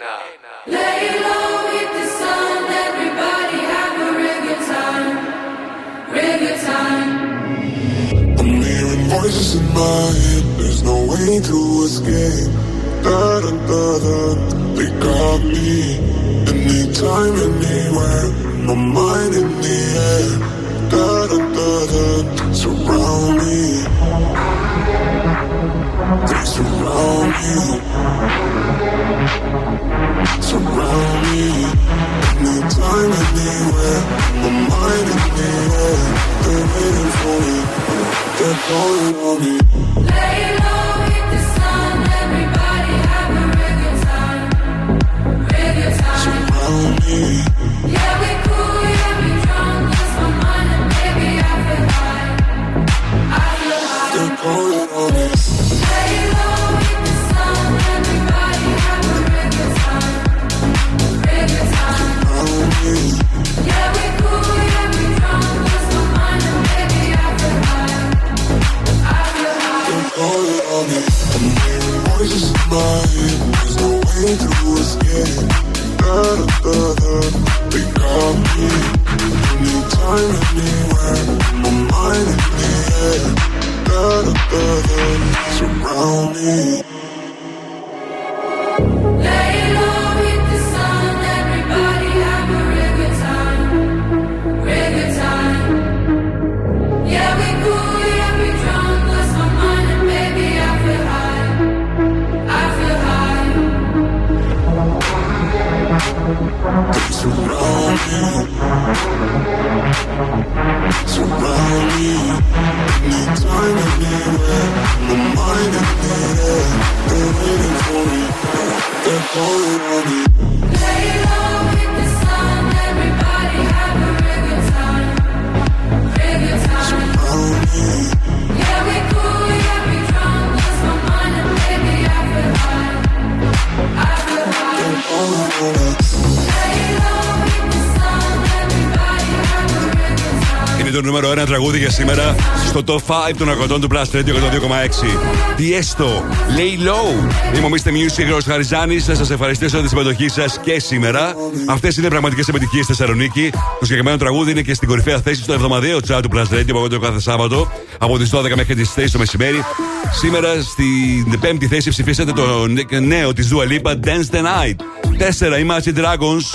Σήμερα 142.86 143.00
στο 143.00 143.02
top 143.08 143.30
5 143.30 143.34
των 143.38 143.50
ακροτών 143.50 143.82
του 143.82 143.88
Plus 143.92 144.16
Radio 144.16 144.34
102,6. 144.34 145.56
Τι 145.56 145.74
έστω, 145.76 146.24
Lay 146.58 146.88
Low. 146.88 147.58
Είμαι 147.58 147.66
ο 147.66 147.70
Mr. 147.70 147.90
Music, 147.90 148.38
ο 148.38 148.38
Χαριζάνη. 148.46 149.00
Θα 149.00 149.16
σας 149.16 149.30
ευχαριστήσω 149.30 149.76
για 149.76 149.82
τη 149.82 149.90
συμμετοχή 149.90 150.30
σας 150.30 150.60
και 150.64 150.80
σήμερα. 150.80 151.34
Αυτές 151.68 151.98
είναι 151.98 152.08
πραγματικές 152.08 152.48
επιτυχίες 152.48 152.86
στη 152.86 152.94
Θεσσαλονίκη. 152.94 153.50
Το 153.80 153.86
συγκεκριμένο 153.86 154.18
τραγούδι 154.18 154.52
είναι 154.52 154.62
και 154.62 154.74
στην 154.74 154.88
κορυφαία 154.88 155.20
θέση 155.22 155.42
στο 155.42 155.54
εβδομαδιαίο 155.54 156.02
τσάτ 156.02 156.24
του 156.24 156.30
Plus 156.34 156.42
Radio 156.42 156.66
που 156.68 156.78
αγωνίζεται 156.78 157.06
κάθε 157.06 157.20
Σάββατο 157.20 157.72
από 157.98 158.18
τις 158.18 158.30
12 158.34 158.56
μέχρι 158.56 158.76
τις 158.76 158.94
4 158.96 159.12
το 159.12 159.20
μεσημέρι. 159.20 159.64
Σήμερα 160.12 160.62
στην 160.62 161.40
πέμπτη 161.40 161.68
θέση 161.68 161.90
ψηφίσατε 161.90 162.32
το 162.32 162.68
νέο 163.00 163.34
της 163.34 163.50
Dua 163.54 163.72
Lipa 163.72 163.92
Dance 163.92 164.36
the 164.36 164.42
Night. 164.42 164.76
4 165.18 165.58
Imagine 165.66 165.96
Dragons, 165.96 166.46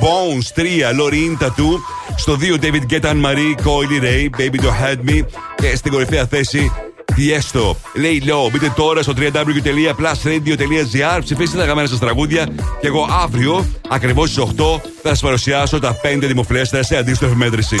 Bones 0.00 0.52
3 0.54 0.90
Loreen 0.98 1.44
Tattoo. 1.44 1.78
Στο 2.16 2.36
2 2.40 2.56
David 2.60 2.84
Guetta 2.90 3.14
Marie, 3.14 3.54
Coily 3.64 4.00
Ray, 4.02 4.28
Baby 4.38 4.58
Don't 4.58 4.78
Hurt 4.82 5.10
Me. 5.10 5.24
Και 5.60 5.76
στην 5.76 5.92
κορυφαία 5.92 6.26
θέση 6.26 6.72
τι 7.14 7.32
έστω, 7.32 7.76
λέει 7.94 8.22
low. 8.26 8.50
Μπείτε 8.52 8.72
τώρα 8.76 9.02
στο 9.02 9.12
www.plusradio.gr, 9.16 11.20
ψηφίστε 11.24 11.56
τα 11.56 11.62
αγαπημένα 11.62 11.88
σας 11.88 11.98
τραγούδια. 11.98 12.46
Και 12.80 12.86
εγώ 12.86 13.08
αύριο, 13.22 13.66
ακριβώς 13.88 14.30
στις 14.30 14.42
8, 14.42 14.80
θα 15.02 15.08
σας 15.08 15.20
παρουσιάσω 15.20 15.78
τα 15.78 15.96
5 16.02 16.18
δημοφιλέστερα 16.20 16.82
σε 16.82 16.96
αντίστοιχη 16.96 17.34
μέτρηση. 17.34 17.76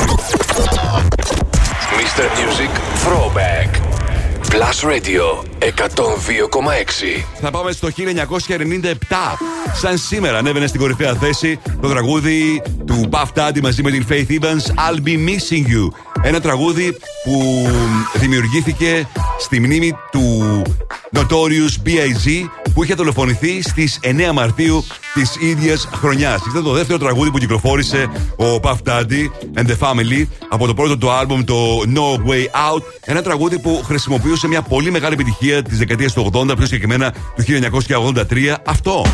Mr. 1.98 2.22
Music 2.22 2.70
Throwback. 3.04 3.70
Plus 4.50 4.82
Radio 4.82 5.44
102,6. 5.60 7.24
Θα 7.40 7.50
πάμε 7.50 7.72
στο 7.72 7.88
1997. 7.88 7.90
Σαν 9.80 9.98
σήμερα 9.98 10.38
ανέβαινε 10.38 10.66
στην 10.66 10.80
κορυφαία 10.80 11.14
θέση 11.14 11.58
το 11.80 11.88
τραγούδι 11.88 12.62
του 12.90 13.08
Puff 13.10 13.26
Daddy 13.34 13.60
μαζί 13.62 13.82
με 13.82 13.90
την 13.90 14.06
Faith 14.08 14.30
Evans 14.30 14.74
I'll 14.74 15.06
Be 15.06 15.28
Missing 15.28 15.66
You. 15.66 15.88
Ένα 16.22 16.40
τραγούδι 16.40 16.96
που 17.24 17.66
δημιουργήθηκε 18.14 19.08
στη 19.38 19.60
μνήμη 19.60 19.92
του 20.10 20.62
Notorious 21.12 21.86
B.I.G. 21.86 22.44
που 22.74 22.84
είχε 22.84 22.94
δολοφονηθεί 22.94 23.62
στις 23.62 24.00
9 24.02 24.32
Μαρτίου 24.32 24.84
της 25.14 25.36
ίδιας 25.40 25.88
χρονιάς. 25.92 26.40
Ήταν 26.50 26.62
το 26.62 26.72
δεύτερο 26.72 26.98
τραγούδι 26.98 27.30
που 27.30 27.38
κυκλοφόρησε 27.38 28.08
ο 28.36 28.60
Puff 28.62 28.76
Daddy 28.84 29.26
and 29.54 29.66
the 29.66 29.76
Family 29.78 30.26
από 30.48 30.66
το 30.66 30.74
πρώτο 30.74 30.98
του 30.98 31.10
άλμπουμ 31.10 31.44
το 31.44 31.82
No 31.94 32.30
Way 32.30 32.44
Out. 32.44 32.82
Ένα 33.04 33.22
τραγούδι 33.22 33.58
που 33.58 33.82
χρησιμοποιούσε 33.84 34.48
μια 34.48 34.62
πολύ 34.62 34.90
μεγάλη 34.90 35.14
επιτυχία 35.14 35.62
της 35.62 35.78
δεκαετίας 35.78 36.12
του 36.12 36.30
80, 36.32 36.56
πιο 36.56 36.66
συγκεκριμένα 36.66 37.12
του 37.36 37.42
1983. 37.42 38.56
Αυτό. 38.66 39.04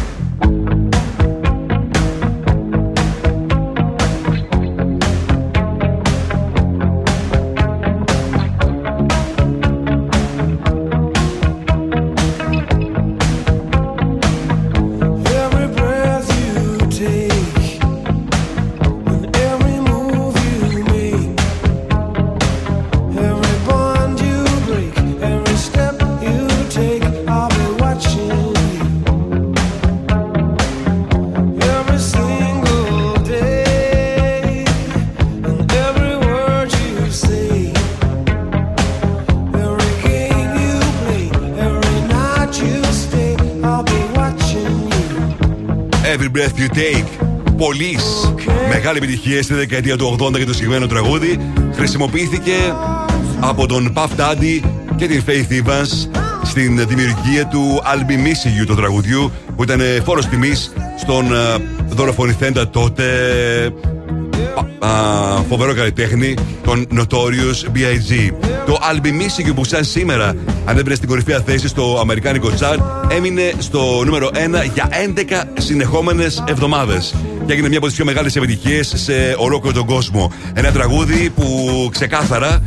Μεγάλη 49.27 49.39
επιτυχία 49.39 49.43
στη 49.43 49.55
δεκαετία 49.55 49.97
του 49.97 50.17
80 50.21 50.37
για 50.37 50.47
το 50.47 50.53
συγκεκριμένο 50.53 50.87
τραγούδι. 50.87 51.39
Χρησιμοποιήθηκε 51.75 52.53
από 53.41 53.67
τον 53.67 53.93
Puff 53.97 54.21
Daddy 54.21 54.61
και 54.97 55.07
την 55.07 55.23
Faith 55.27 55.53
Evans 55.53 56.19
στην 56.45 56.87
δημιουργία 56.89 57.47
του 57.51 57.81
I'll 57.83 58.11
Be 58.11 58.15
Missing 58.15 58.63
You 58.63 58.67
του 58.67 58.75
τραγουδιού 58.75 59.33
που 59.57 59.63
ήταν 59.63 59.81
φόρος 60.05 60.27
τιμής 60.27 60.73
στον 60.99 61.37
α, 61.37 61.59
δολοφονηθέντα 61.89 62.69
τότε 62.69 63.05
α, 64.79 64.89
φοβερό 65.49 65.75
καλλιτέχνη, 65.75 66.35
τον 66.65 66.87
Notorious 66.95 67.77
B.I.G. 67.77 68.33
Το 68.67 68.79
I'll 68.81 69.07
Be 69.07 69.09
Missing 69.09 69.49
You 69.49 69.55
που 69.55 69.65
σαν 69.65 69.85
σήμερα 69.85 70.35
ανέβαινε 70.65 70.95
στην 70.95 71.09
κορυφαία 71.09 71.41
θέση 71.41 71.69
στο 71.69 71.99
Αμερικάνικο 72.01 72.51
Chart 72.61 73.11
έμεινε 73.17 73.53
στο 73.59 74.03
νούμερο 74.05 74.29
1 74.29 74.33
για 74.75 74.89
11 75.45 75.49
συνεχόμενες 75.59 76.45
εβδομάδες 76.49 77.15
και 77.47 77.53
έγινε 77.53 77.69
μια 77.69 77.79
από 77.79 77.87
τις 77.87 77.97
πιο 77.97 78.05
μεγάλες 78.05 78.37
επιτυχίες 78.37 78.93
σε 78.97 79.13
ολόκληρο 79.39 79.75
τον 79.75 79.87
κόσμο. 79.87 80.33
Ένα 80.55 80.73
τραγούδι 80.73 81.31
που 81.31 81.45
ξεκάθαρα 81.93 82.63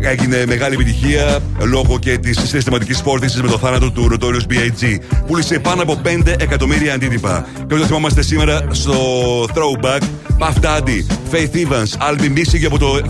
έγινε 0.00 0.44
μεγάλη 0.46 0.74
επιτυχία 0.74 1.38
λόγω 1.62 1.98
και 1.98 2.18
της 2.18 2.38
συστηματικής 2.44 3.00
φόρτισης 3.00 3.42
με 3.42 3.48
το 3.48 3.58
θάνατο 3.58 3.90
του 3.90 4.08
Notorious 4.10 4.52
B.I.G. 4.52 4.98
Πούλησε 5.26 5.58
πάνω 5.58 5.82
από 5.82 6.00
5 6.04 6.34
εκατομμύρια 6.38 6.94
αντίτυπα. 6.94 7.46
Και 7.66 7.74
όταν 7.74 7.86
θυμόμαστε 7.86 8.22
σήμερα 8.22 8.66
στο 8.70 8.94
Throwback, 9.42 10.00
Puff 10.38 10.64
Daddy, 10.64 11.02
Faith 11.32 11.54
Evans, 11.54 11.98
I'll 11.98 12.18
Be 12.18 12.38
Missing 12.38 12.62
You 12.62 12.66
από 12.66 12.78
το 12.78 13.00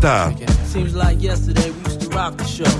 1997. 0.00 0.32
Seems 0.74 0.94
like 0.94 1.22
yesterday 1.30 1.70
we 1.70 1.90
used 1.90 2.00
to 2.00 2.08
rock 2.18 2.36
the 2.36 2.48
show. 2.58 2.72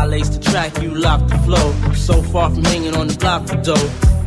I 0.00 0.04
laced 0.14 0.32
the 0.36 0.42
track, 0.50 0.70
you 0.82 0.90
locked 1.06 1.28
the 1.32 1.38
flow. 1.46 1.66
So 2.06 2.14
far 2.32 2.46
from 2.54 2.64
hanging 2.72 2.94
on 3.00 3.06
the 3.10 3.16
block 3.22 3.42
for 3.48 3.58
dough. 3.68 4.15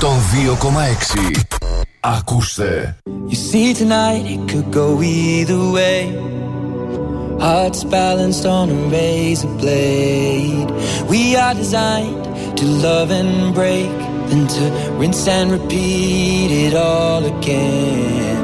102,6. 0.00 1.44
Ακούστε. 2.00 2.96
You 3.28 3.36
see, 3.48 3.74
tonight 3.74 4.24
it 4.34 4.42
could 4.50 4.68
go 4.72 5.02
either 5.02 5.60
way. 5.76 6.00
Hearts 7.44 7.84
balanced 7.84 8.46
on 8.46 8.66
a 8.70 8.78
razor 8.94 9.52
blade. 9.60 10.70
We 11.12 11.22
are 11.44 11.54
designed 11.62 12.24
to 12.58 12.64
love 12.86 13.10
and 13.20 13.32
break, 13.58 13.96
then 14.28 14.42
to 14.54 14.64
rinse 15.00 15.28
and 15.36 15.46
repeat 15.58 16.50
it 16.64 16.74
all 16.88 17.22
again. 17.34 18.36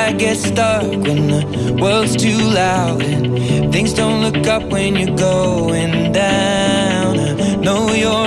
I 0.00 0.12
get 0.12 0.36
stuck 0.48 0.88
when 1.06 1.20
the 1.34 1.42
world's 1.82 2.14
too 2.24 2.42
loud 2.62 3.00
and 3.12 3.72
things 3.74 3.92
don't 4.00 4.20
look 4.26 4.46
up 4.46 4.64
when 4.74 4.90
you're 4.96 5.16
going 5.16 6.12
down. 6.12 7.12
I 7.20 7.54
know 7.66 7.82
your 8.06 8.26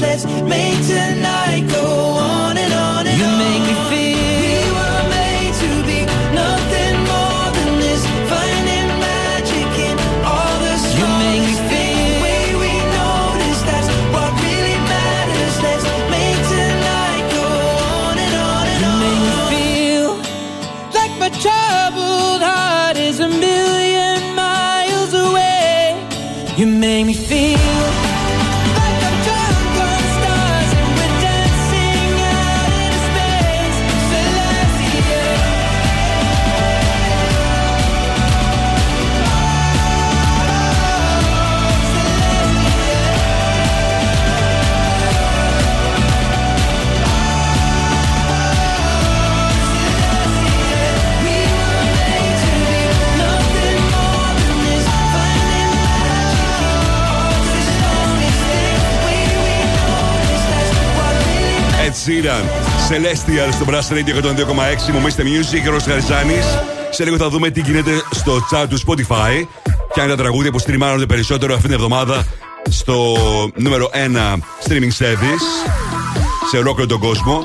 Let's 0.00 0.24
make 0.24 0.80
tonight 0.86 1.68
go 1.70 2.09
Sheeran, 62.10 62.44
Celestial 62.88 63.52
στο 63.52 63.64
Brass 63.68 63.92
Radio 63.92 64.24
102,6. 64.24 64.92
Μου 64.92 65.06
Mr. 65.06 65.20
Music, 65.20 65.70
Ρος 65.70 65.84
Χαριζάνη. 65.84 66.38
Σε 66.90 67.04
λίγο 67.04 67.16
θα 67.16 67.28
δούμε 67.28 67.50
τι 67.50 67.60
γίνεται 67.60 67.90
στο 68.10 68.46
chat 68.50 68.66
του 68.68 68.78
Spotify. 68.78 69.46
Ποια 69.94 70.04
είναι 70.04 70.14
τα 70.14 70.22
τραγούδια 70.22 70.50
που 70.50 70.58
στριμάνονται 70.58 71.06
περισσότερο 71.06 71.54
αυτήν 71.54 71.70
την 71.70 71.78
εβδομάδα 71.78 72.24
στο 72.68 73.16
νούμερο 73.54 73.90
1 73.92 74.38
streaming 74.68 75.04
service 75.04 75.70
σε 76.50 76.56
ολόκληρο 76.56 76.88
τον 76.88 76.98
κόσμο. 76.98 77.44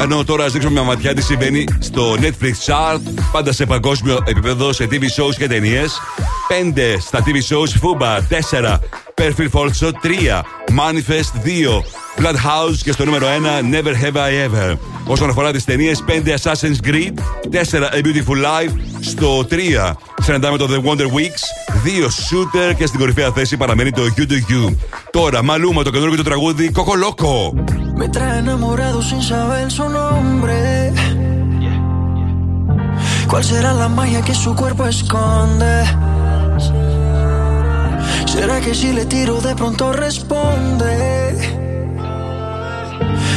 Ενώ 0.00 0.24
τώρα 0.24 0.44
ας 0.44 0.52
δείξουμε 0.52 0.74
μια 0.74 0.82
ματιά 0.82 1.14
τι 1.14 1.22
συμβαίνει 1.22 1.64
στο 1.78 2.14
Netflix 2.20 2.66
chart, 2.66 3.00
πάντα 3.32 3.52
σε 3.52 3.66
παγκόσμιο 3.66 4.18
επίπεδο, 4.24 4.72
σε 4.72 4.88
TV 4.90 5.02
shows 5.02 5.34
και 5.38 5.46
ταινίες. 5.46 6.00
5 6.48 6.96
στα 7.00 7.24
TV 7.24 7.54
shows, 7.54 7.68
Fuba 7.82 8.18
4, 8.28 8.78
Perfect 9.14 9.50
Falso 9.52 9.90
3, 10.02 10.42
Manifest 10.70 11.44
2, 11.44 11.82
Bloodhouse 12.18 12.76
και 12.82 12.92
στο 12.92 13.04
νούμερο 13.04 13.26
1, 13.26 13.74
Never 13.74 14.04
Have 14.04 14.16
I 14.16 14.48
Ever. 14.48 14.76
Όσον 15.06 15.30
αφορά 15.30 15.52
τι 15.52 15.64
ταινίε, 15.64 15.92
5 16.06 16.34
Assassin's 16.34 16.86
Creed, 16.88 17.14
4 17.50 17.88
A 17.94 18.04
Beautiful 18.04 18.36
Life, 18.36 18.72
Στο 19.00 19.46
3 19.50 19.92
συναντάμε 20.22 20.58
το 20.58 20.68
The 20.70 20.88
Wonder 20.88 21.06
Weeks. 21.06 21.42
2 21.84 22.04
Shooter 22.04 22.74
και 22.76 22.86
στην 22.86 22.98
κορυφαία 22.98 23.30
θέση 23.32 23.56
παραμένει 23.56 23.90
το 23.90 24.02
You 24.16 24.20
Do 24.20 24.32
You. 24.32 24.76
Τώρα, 25.10 25.42
μαλούμα 25.42 25.82
το 25.82 25.90
καινούργιο 25.90 26.16
του 26.16 26.22
τραγούδι 26.22 26.70
Κοκολόκο. 26.70 27.54
Me 27.98 28.08
trae 28.08 28.38
enamorado 28.38 29.00
sin 29.08 29.22
saber 29.30 29.70
su 29.70 29.86
nombre. 30.00 30.92
¿Cuál 33.30 33.44
será 33.44 33.72
la 33.82 33.88
magia 33.88 34.20
que 34.28 34.34
su 34.34 34.50
cuerpo 34.60 34.82
esconde? 34.94 35.74
¿Será 38.34 38.56
que 38.64 38.72
si 38.80 38.88
le 38.98 39.04
tiro 39.06 39.34
de 39.46 39.54
pronto 39.60 39.84
responde? 40.06 40.92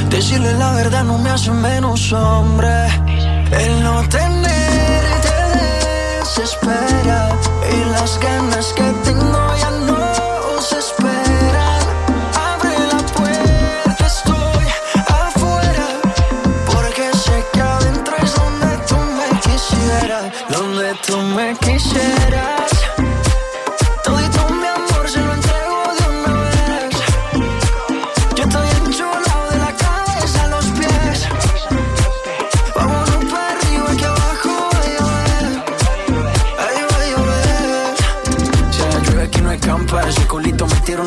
Decirle 0.10 0.54
la 0.54 0.72
verdad 0.74 1.04
no 1.04 1.18
me 1.18 1.30
hace 1.30 1.52
menos 1.52 2.12
hombre. 2.14 2.88
El 3.52 3.84
no 3.84 4.02
tenerte 4.08 5.34
desespera. 6.20 7.30
Y 7.72 7.92
las 7.92 8.20
ganas 8.20 8.68
que 8.74 8.84
tengo 9.04 9.56
ya 9.62 9.72
no 9.72 10.62
se 10.62 10.78
esperan. 10.80 11.82
Abre 12.52 12.76
la 12.92 13.02
puerta, 13.18 14.06
estoy 14.06 14.68
afuera. 15.08 15.88
Porque 16.66 17.12
sé 17.18 17.46
que 17.54 17.62
adentro 17.62 18.16
es 18.24 18.36
donde 18.36 18.78
tú 18.88 18.98
me 19.18 19.40
quisieras. 19.40 20.26
Donde 20.50 20.96
tú 21.06 21.18
me 21.36 21.56
quisieras. 21.58 22.85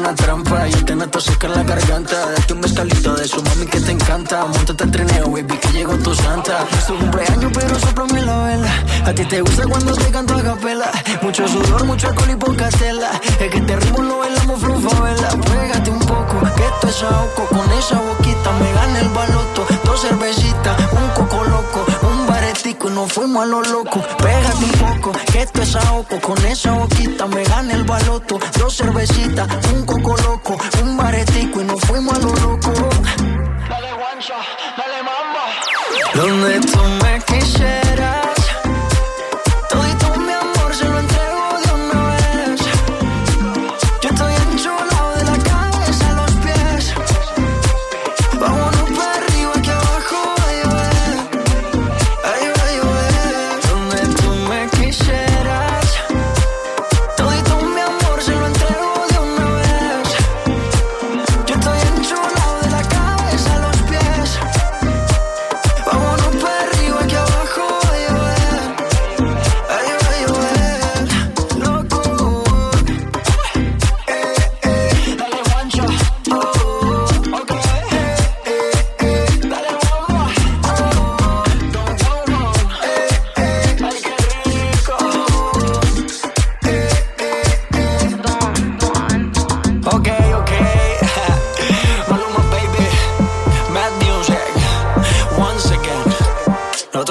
Una 0.08 0.14
trampa. 0.14 0.66
Yo 0.68 0.84
te 0.84 0.94
noto 0.94 1.18
en 1.42 1.52
la 1.52 1.62
garganta. 1.62 2.30
Date 2.30 2.52
un 2.52 2.60
mezcalito 2.60 3.14
de 3.14 3.28
su 3.28 3.42
mami 3.42 3.66
que 3.66 3.80
te 3.80 3.92
encanta. 3.92 4.46
Montate 4.46 4.84
al 4.84 4.90
trineo, 4.90 5.30
baby, 5.30 5.58
que 5.58 5.68
llegó 5.72 5.94
tu 5.98 6.14
santa. 6.14 6.66
Es 6.78 6.86
tu 6.86 6.96
cumpleaños, 6.96 7.52
pero 7.52 7.78
soplame 7.78 8.22
la 8.22 8.38
vela. 8.44 8.70
A 9.04 9.12
ti 9.12 9.24
te 9.24 9.40
gusta 9.40 9.66
cuando 9.66 9.92
te 9.92 10.10
canto 10.10 10.34
a 10.34 10.42
capela. 10.42 10.90
Mucho 11.22 11.46
sudor, 11.46 11.84
mucho 11.84 12.08
alcohol 12.08 12.30
y 12.30 12.36
poca 12.36 12.68
tela. 12.70 13.10
Es 13.38 13.50
que 13.50 13.58
este 13.58 13.76
ritmo 13.76 14.02
lo 14.02 14.18
bailamos 14.18 14.60
flow 14.60 14.80
favela. 14.80 15.28
Pégate 15.28 15.90
un 15.90 16.00
poco, 16.00 16.40
que 16.56 16.64
esto 16.64 16.88
es 16.88 17.02
ahogo. 17.02 17.46
Con 17.48 17.72
esa 17.72 18.00
boquita 18.00 18.52
me 18.60 18.72
gana 18.72 19.00
el 19.00 19.08
baloto. 19.10 19.66
Dos 19.84 20.00
cervecitas, 20.00 20.78
un 20.92 21.07
un 22.68 22.74
baretico 22.74 22.88
y 22.88 22.92
nos 22.92 23.12
fuimos 23.12 23.42
a 23.42 23.46
lo 23.46 23.62
loco. 23.62 24.00
Pégate 24.18 24.64
un 24.64 24.72
poco, 24.72 25.12
que 25.32 25.42
esto 25.42 25.62
es 25.62 25.76
ahogo. 25.76 26.20
Con 26.20 26.44
esa 26.44 26.72
boquita 26.72 27.26
me 27.26 27.44
gana 27.44 27.74
el 27.74 27.84
baloto. 27.84 28.38
Dos 28.58 28.76
cervecitas, 28.76 29.48
un 29.72 29.86
coco 29.86 30.16
loco, 30.16 30.56
un 30.82 30.96
baretico 30.96 31.60
y 31.60 31.64
nos 31.64 31.80
fuimos 31.82 32.14
a 32.14 32.20
lo 32.20 32.34
loco. 32.34 32.72
Dale 33.68 33.92
guancha, 33.94 34.36
dale 34.76 35.02
mamba. 35.02 35.44
Donde 36.14 36.60
tú 36.60 36.80
me 37.02 37.20
quisieras. 37.24 38.27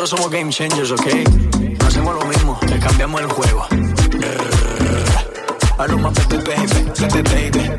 Somos 0.08 0.32
game 0.32 0.50
changers, 0.50 0.92
ok, 0.92 1.06
no 1.80 1.86
hacemos 1.86 2.16
lo 2.16 2.26
mismo, 2.26 2.58
le 2.70 2.80
cambiamos 2.80 3.20
el 3.20 3.28
juego, 3.28 3.68
baby, 6.46 7.52
baby. 7.52 7.77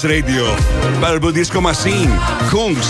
Τέλειο 0.00 0.04
στο 0.04 0.08
Brass 0.08 0.10
Radio. 0.10 0.44
Purple 1.02 1.32
Disco 1.32 1.60
Machine. 1.60 2.10
Kungs. 2.52 2.88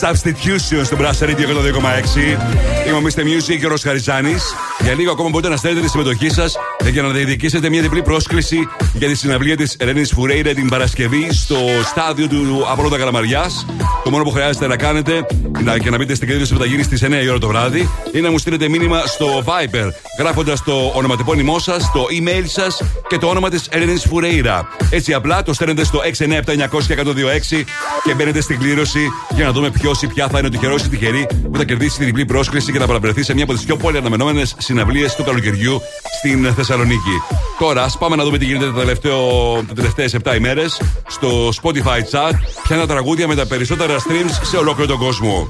Substitution 0.00 0.84
στο 0.84 0.96
Brass 1.00 1.24
Radio 1.24 1.46
102,6. 1.46 2.86
Είμαι 2.86 2.96
ο 2.96 3.02
Mr. 3.04 3.20
Music 3.20 3.58
και 3.58 3.66
ο 3.66 3.68
Ρος 3.68 3.82
Χαριζάνης. 3.82 4.54
Για 4.82 4.94
λίγο 4.94 5.10
ακόμα 5.12 5.28
μπορείτε 5.28 5.48
να 5.48 5.56
στέλνετε 5.56 5.84
τη 5.84 5.90
συμμετοχή 5.90 6.28
σας 6.28 6.56
για 6.90 7.02
να 7.02 7.08
διεκδικήσετε 7.08 7.68
μια 7.68 7.82
διπλή 7.82 8.02
πρόσκληση 8.02 8.68
για 8.92 9.08
τη 9.08 9.14
συναυλία 9.14 9.56
της 9.56 9.76
Ελένη 9.78 10.04
Φουρέιρα 10.04 10.54
την 10.54 10.68
Παρασκευή 10.68 11.28
στο 11.32 11.56
στάδιο 11.84 12.28
του 12.28 12.64
Απρότα 12.70 12.98
Καλαμαριάς. 12.98 13.66
Το 14.04 14.10
μόνο 14.10 14.24
που 14.24 14.30
χρειάζεται 14.30 14.66
να 14.66 14.76
κάνετε 14.76 15.26
να, 15.62 15.78
και 15.78 15.90
να 15.90 15.96
μπείτε 15.96 16.14
στην 16.14 16.28
κλήρωση 16.28 16.52
που 16.52 16.58
θα 16.58 16.66
γίνει 16.66 16.82
στις 16.82 17.04
9 17.04 17.22
η 17.24 17.28
ώρα 17.28 17.38
το 17.38 17.48
βράδυ 17.48 17.88
είναι 18.12 18.26
να 18.26 18.30
μου 18.30 18.38
στείλετε 18.38 18.68
μήνυμα 18.68 19.02
στο 19.06 19.44
Viper 19.44 19.88
γράφοντας 20.18 20.62
το 20.62 20.92
ονοματεπώνυμό 20.94 21.58
σας, 21.58 21.90
το 21.92 22.06
email 22.20 22.44
σας 22.46 22.82
και 23.08 23.18
το 23.18 23.26
όνομα 23.26 23.48
της 23.48 23.68
Ελένη 23.70 23.98
Φουρέιρα. 23.98 24.68
Έτσι 24.90 25.14
απλά 25.14 25.42
το 25.42 25.52
στέλνετε 25.52 25.84
στο 25.84 26.00
697-900-1026 26.18 27.64
και 28.04 28.14
μπαίνετε 28.14 28.40
στην 28.40 28.58
κλήρωση 28.58 29.08
για 29.34 29.44
να 29.44 29.52
δούμε 29.52 29.70
ποιος 29.70 30.02
ή 30.02 30.06
ποια 30.06 30.28
θα 30.28 30.38
είναι 30.38 30.46
ο 30.46 30.50
τυχερός 30.50 30.84
ή 30.84 30.88
τυχερή 30.88 31.26
που 31.52 31.56
θα 31.56 31.64
κερδίσει 31.64 31.98
τη 31.98 32.04
διπλή 32.04 32.24
πρόσκληση 32.24 32.72
και 32.72 32.78
θα 32.78 32.86
παραπληρωθεί 32.86 33.22
σε 33.22 33.34
μια 33.34 33.44
από 33.44 33.52
τις 33.52 33.64
πιο 33.64 33.76
πολύ 33.76 33.96
αναμενόμενες 33.96 34.54
συναυλίες 34.58 35.14
του 35.14 35.24
καλοκαιριού 35.24 35.80
στην 36.18 36.54
Θεσσαλονίκη. 36.54 37.16
Τώρα, 37.58 37.82
ας 37.82 37.98
πάμε 37.98 38.16
να 38.16 38.24
δούμε 38.24 38.38
τι 38.38 38.44
γίνεται 38.44 38.66
τα 39.66 39.74
τελευταίε 39.74 40.08
7 40.24 40.36
ημέρε 40.36 40.64
στο 41.08 41.48
Spotify 41.62 41.98
chat. 42.10 42.32
Ποια 42.62 42.76
είναι 42.76 42.86
τα 42.86 42.86
τραγούδια 42.86 43.26
με 43.28 43.34
τα 43.34 43.46
περισσότερα 43.46 43.96
streams 43.96 44.30
σε 44.42 44.56
ολόκληρο 44.56 44.88
τον 44.88 44.98
κόσμο. 44.98 45.48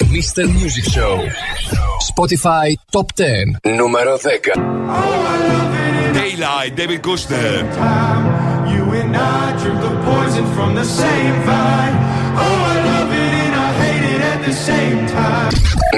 Mr. 0.00 0.44
Music 0.44 0.86
Show. 0.96 1.16
Spotify 2.12 2.68
Top 2.90 3.08
10. 3.70 3.74
Νούμερο 3.76 4.16
10. 4.16 4.20
Daylight, 6.14 6.72
David 6.76 7.00
Kushner. 7.06 7.54
You 8.72 8.84
and 9.00 9.16
I 9.16 9.44
drink 9.60 9.78
the 9.86 9.94
poison 10.08 10.46
from 10.56 10.70
the 10.80 10.86
same 11.00 11.36
vine. 11.48 11.96
Oh, 12.42 12.72
I 12.72 12.76
love 12.90 13.12
it 13.24 13.33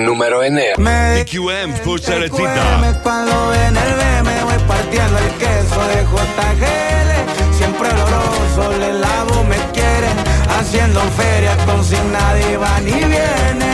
Νούμερο 0.05 0.37
9. 0.39 0.75
DQM, 1.17 1.69
Fucha 1.83 2.15
Recita. 2.21 2.63
Cuando 3.05 3.35
en 3.65 3.73
el 3.83 3.91
B 3.99 4.01
me 4.27 4.37
voy 4.47 4.59
partiendo 4.73 5.17
el 5.23 5.29
queso 5.41 5.81
de 5.91 5.99
JGL. 6.11 7.09
Siempre 7.57 7.87
oloroso, 7.89 8.63
le 8.81 8.91
lavo, 9.05 9.35
me 9.51 9.59
quieren. 9.75 10.17
Haciendo 10.55 11.01
feria 11.19 11.53
con 11.65 11.79
sin 11.89 12.05
nadie 12.17 12.51
va 12.63 12.73
ni 12.87 12.97
viene. 13.11 13.71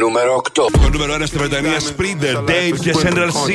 Νούμερο 0.00 0.34
8. 0.36 0.66
Το 0.82 0.88
νούμερο 0.92 1.14
1 1.14 1.26
στη 1.26 1.38
Βρετανία, 1.38 1.78
Spreader, 1.88 2.36
Dave 2.50 2.76
και 2.80 2.92
Central 3.02 3.30
C. 3.44 3.48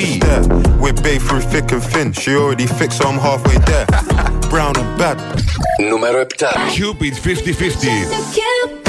We're 0.82 1.00
babe 1.06 1.22
through 1.28 1.46
thick 1.52 1.72
and 1.76 1.84
thin. 1.92 2.08
She 2.22 2.32
already 2.42 2.68
fixed, 2.80 2.98
so 3.00 3.04
I'm 3.10 3.20
halfway 3.28 3.58
there. 3.70 3.86
Brown 4.52 4.74
and 4.82 4.92
bad. 5.00 5.18
Νούμερο 5.90 6.26
7. 6.36 6.52
Cupid 6.76 7.14
50-50. 7.14 8.89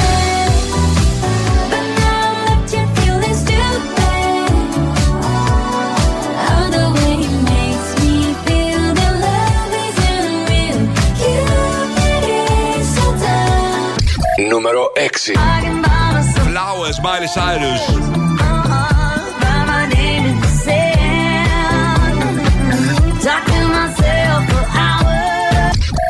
Número 14.50 14.92
6 14.96 15.34
Flowers, 16.46 17.00
Miley 17.02 17.28
Cyrus 17.28 17.82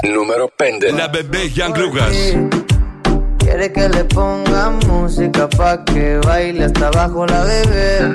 Numero 0.03 0.51
5 0.57 0.95
La 0.97 1.07
bebé 1.07 1.51
Jan 1.53 1.73
Lucas. 1.79 2.15
Quiere 3.39 3.71
que 3.71 3.89
le 3.89 4.05
ponga 4.05 4.69
música 4.87 5.49
pa' 5.49 5.83
que 5.85 6.19
baile 6.25 6.65
hasta 6.65 6.87
abajo 6.87 7.25
la 7.25 7.43
bebé. 7.43 8.13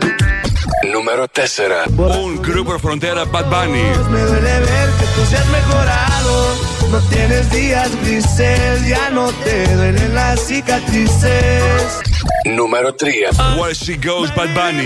Número 0.93 1.27
4. 1.29 1.85
Un 1.97 2.41
grupo 2.43 2.79
frontera 2.79 3.25
Bad 3.25 3.47
Bunny. 3.47 3.83
Me 4.11 4.21
duele 4.21 4.61
ver 4.61 4.91
que 4.99 5.07
tú 5.15 5.25
seas 5.29 5.47
mejorado. 5.49 6.55
No 6.91 6.99
tienes 7.09 7.51
días 7.51 7.91
grises, 8.03 8.87
ya 8.87 9.09
no 9.11 9.33
te 9.45 9.67
duelen 9.75 10.15
las 10.15 10.41
cicatrices. 10.41 12.01
Número 12.45 12.95
3. 12.95 13.31
Where 13.59 13.75
She 13.75 13.97
Goes 13.97 14.33
Bad 14.35 14.55
Bunny. 14.55 14.85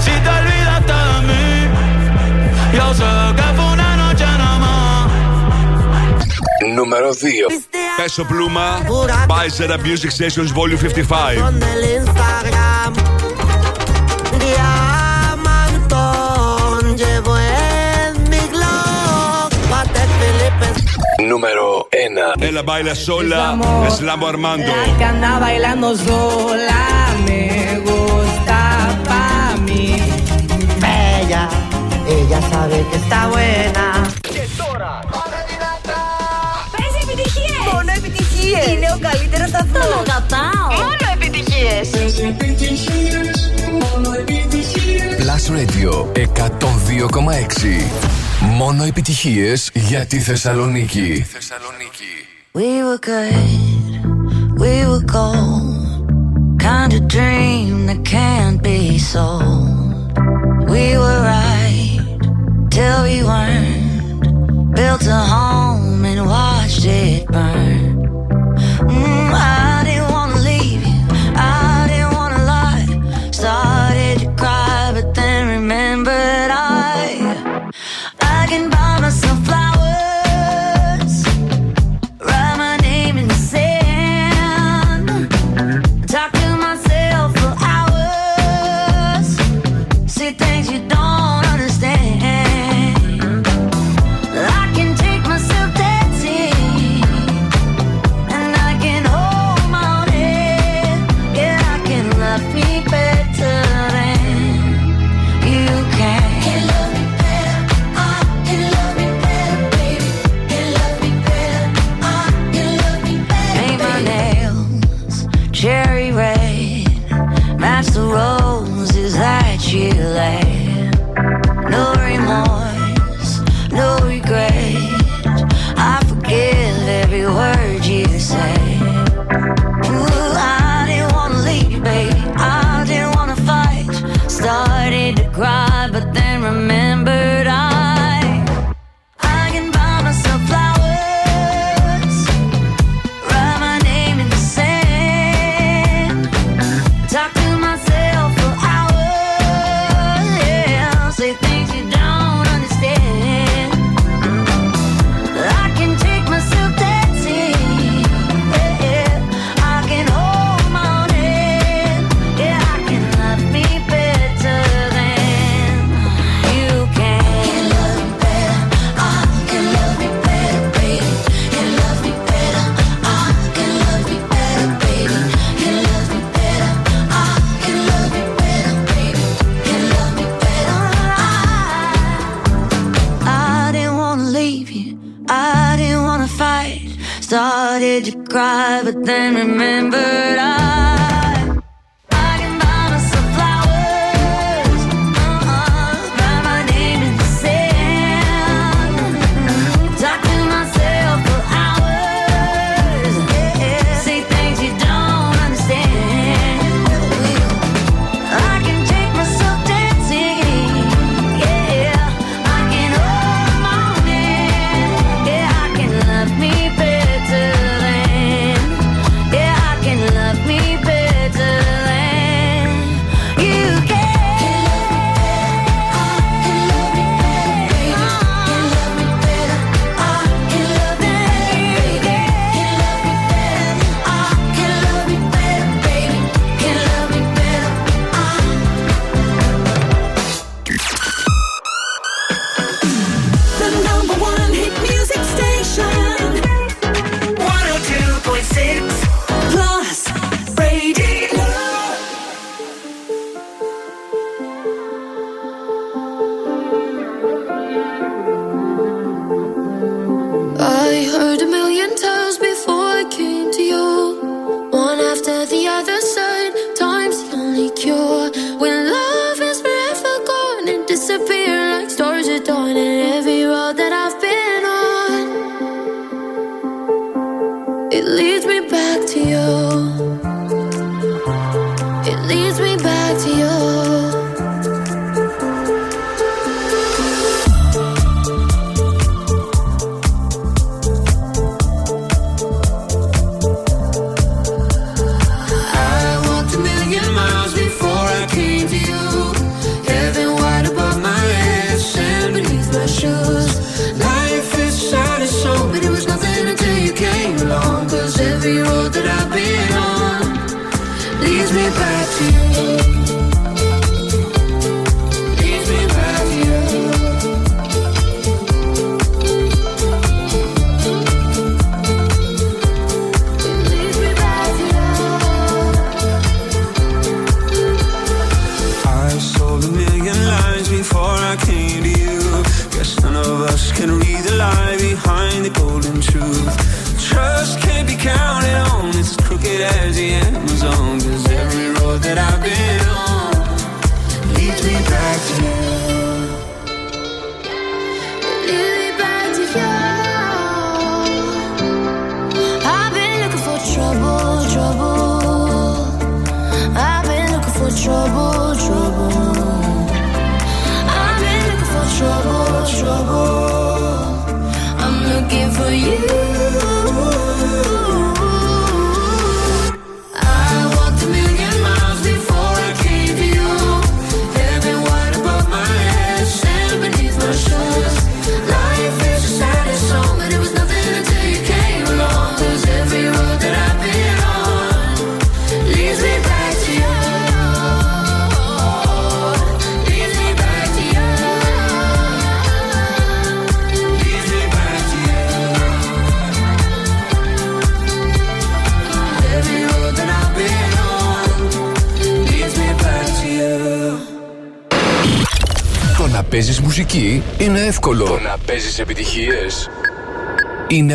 Si 0.00 0.10
te 0.10 0.28
olvidaste 0.28 0.92
de 0.92 1.22
mí, 1.28 1.68
yo 2.74 2.94
sé 2.94 3.04
que 3.36 3.42
fue 3.54 3.72
una 3.72 3.96
noche 3.96 4.24
nada 4.24 4.58
más. 4.58 5.10
Número 6.74 7.08
2. 7.08 7.18
Peso 7.96 8.26
Pluma. 8.26 8.80
Buy 9.26 9.50
Music 9.84 10.10
Sessions 10.10 10.52
Volume 10.52 10.78
55. 10.78 13.25
llevo 16.96 17.36
en 17.38 18.22
mi 18.30 18.38
Glock. 18.52 19.50
Patek 19.70 20.10
Philippe. 20.18 20.66
Número 21.28 21.88
N. 21.92 22.20
Ella 22.40 22.62
baila 22.62 22.94
sola, 22.94 23.58
es 23.86 24.00
Armando. 24.02 24.66
La 24.66 24.98
que 24.98 25.04
anda 25.04 25.38
bailando 25.38 25.96
sola 25.96 27.14
me 27.26 27.80
gusta 27.80 28.88
pa' 29.08 29.56
mí. 29.66 30.02
Bella, 30.80 31.48
ella 32.08 32.40
sabe 32.50 32.86
que 32.90 32.96
está 32.96 33.28
buena. 33.28 34.06
Είναι 38.64 38.88
ο 38.94 38.98
καλύτερος! 39.08 39.50
Το 39.50 39.58
αγαπάω! 40.00 40.66
Μόνο 40.78 41.06
επιτυχίες! 41.14 41.88
Radio 45.48 46.12
102,6. 46.14 46.26
Μόνο 48.56 48.84
επιτυχίε 48.84 49.52
για 49.72 50.06
τη 50.06 50.18
Θεσσαλονίκη. 50.18 51.26
We 52.54 52.82
were 52.86 52.98
good, 52.98 53.40
we 54.62 54.74
were 54.90 55.04
gold. 55.16 55.76
Kind 56.58 56.92
of 56.98 57.02
dream 57.16 57.86
that 57.88 58.00
can't 58.16 58.60
be 58.62 58.98
sold. 59.12 60.18
We 60.74 60.84
were 61.02 61.20
right 61.34 62.00
till 62.74 62.98
we 63.08 63.16
weren't. 63.30 64.22
Built 64.78 65.04
a 65.18 65.22
home 65.34 66.04
and 66.10 66.20
watched 66.34 66.84
it 66.84 67.26
burn. 67.34 67.75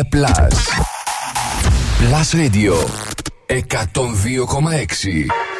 Είναι 0.02 0.08
Plus. 0.10 0.56
Plus 2.00 2.34
Radio 2.34 2.74
102,6. 3.46 5.51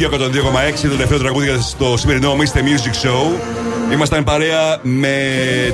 Radio 0.00 0.10
102,6 0.10 0.80
το 0.82 0.88
τελευταίο 0.88 1.18
τραγούδι 1.18 1.46
για 1.46 1.58
το 1.78 1.96
σημερινό 1.96 2.36
Mr. 2.36 2.58
Music 2.58 3.06
Show. 3.06 3.38
Ήμασταν 3.92 4.24
παρέα 4.24 4.78
με 4.82 5.14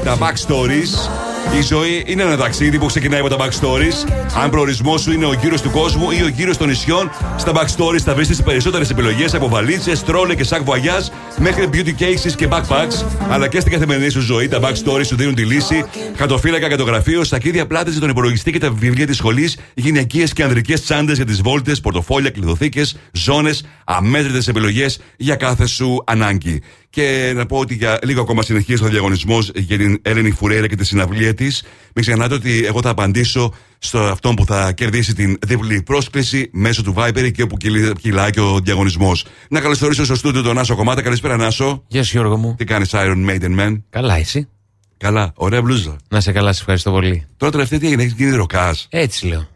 τα 0.04 0.18
backstories. 0.18 1.10
Η 1.58 1.62
ζωή 1.62 2.04
είναι 2.06 2.22
ένα 2.22 2.36
ταξίδι 2.36 2.78
που 2.78 2.86
ξεκινάει 2.86 3.20
από 3.20 3.28
τα 3.28 3.36
backstories. 3.36 4.10
Αν 4.42 4.50
προορισμός 4.50 5.00
σου 5.00 5.12
είναι 5.12 5.26
ο 5.26 5.32
γύρος 5.32 5.62
του 5.62 5.70
κόσμου 5.70 6.10
ή 6.10 6.22
ο 6.22 6.28
γύρος 6.28 6.56
των 6.56 6.68
νησιών, 6.68 7.10
στα 7.36 7.52
backstories 7.54 8.00
θα 8.04 8.14
βρεις 8.14 8.28
τις 8.28 8.42
περισσότερες 8.42 8.90
επιλογές 8.90 9.34
από 9.34 9.48
βαλίτσες, 9.48 10.02
τρόλε 10.02 10.34
και 10.34 10.44
σακ 10.44 10.62
voyage 10.64 11.10
μέχρι 11.46 11.68
beauty 11.72 12.02
cases 12.02 12.32
και 12.36 12.48
backpacks. 12.50 13.04
Αλλά 13.28 13.48
και 13.48 13.60
στην 13.60 13.72
καθημερινή 13.72 14.08
σου 14.08 14.20
ζωή, 14.20 14.48
τα 14.48 14.60
backstories 14.62 15.06
σου 15.06 15.16
δίνουν 15.16 15.34
τη 15.34 15.44
λύση. 15.44 15.84
Χαρτοφύλακα 16.16 16.66
για 16.66 16.76
το 16.76 16.84
γραφείο, 16.84 17.24
σακίδια 17.24 17.66
πλάτες 17.66 17.92
για 17.92 18.00
τον 18.00 18.10
υπολογιστή 18.10 18.52
και 18.52 18.58
τα 18.58 18.70
βιβλία 18.70 19.06
της 19.06 19.16
σχολής, 19.16 19.58
γυναικείες 19.74 20.32
και 20.32 20.42
ανδρικές 20.42 20.82
τσάντες 20.82 21.16
για 21.16 21.24
τις 21.24 21.40
βόλτες, 21.40 21.80
πορτοφόλια, 21.80 22.30
κλειδοθήκε, 22.30 22.82
ζώνες, 23.12 23.64
αμέτρητες 23.84 24.48
επιλογές 24.48 25.00
για 25.16 25.36
κάθε 25.36 25.66
σου 25.66 26.02
ανάγκη. 26.06 26.62
Και 26.96 27.32
να 27.34 27.46
πω 27.46 27.58
ότι 27.58 27.74
για 27.74 27.98
λίγο 28.02 28.20
ακόμα 28.20 28.42
συνεχίζει 28.42 28.84
ο 28.84 28.88
διαγωνισμός 28.88 29.50
για 29.54 29.78
την 29.78 29.98
Έλενη 30.02 30.30
Φουρέιρα 30.30 30.66
και 30.66 30.76
τη 30.76 30.84
συναυλία 30.84 31.34
της. 31.34 31.62
Μην 31.94 32.04
ξεχνάτε 32.04 32.34
ότι 32.34 32.64
εγώ 32.66 32.80
θα 32.82 32.90
απαντήσω 32.90 33.52
στο 33.78 33.98
αυτόν 33.98 34.34
που 34.34 34.44
θα 34.46 34.72
κερδίσει 34.72 35.14
την 35.14 35.38
διπλή 35.46 35.82
πρόσκληση 35.82 36.48
μέσω 36.52 36.82
του 36.82 36.94
Viber 36.96 37.32
και 37.32 37.42
όπου 37.42 37.56
κυλ- 37.56 37.98
κυλάει 37.98 38.30
και 38.30 38.40
ο 38.40 38.58
διαγωνισμός. 38.60 39.24
Να 39.48 39.60
καλωσορίσω 39.60 40.04
στο 40.04 40.14
στούντιο 40.14 40.42
τον 40.42 40.54
Νάσο 40.54 40.76
Κομμάτα. 40.76 41.02
Καλησπέρα, 41.02 41.36
Νάσο. 41.36 41.82
Γεια 41.86 42.02
σου, 42.04 42.10
Γιώργο 42.12 42.36
μου. 42.36 42.54
Τι 42.58 42.64
κάνεις, 42.64 42.90
Iron 42.92 43.26
Maiden 43.30 43.58
Man; 43.60 43.82
Καλά, 43.90 44.16
εσύ; 44.16 44.48
Καλά, 44.96 45.32
ωραία 45.36 45.62
μπλούζα. 45.62 45.96
Να 46.08 46.20
σε 46.20 46.32
καλά, 46.32 46.52
σε 46.52 46.60
ευχαριστώ 46.60 46.90
πολύ. 46.90 47.26
Τώρα 47.36 47.52
τελευταία 47.52 47.78
τι 47.78 47.86
έγινε, 47.86 48.02
έχεις 48.02 48.14
γίνει 48.16 48.30
ροκάς. 48.36 48.86
Έτσι 48.90 49.26
λέω. 49.26 49.48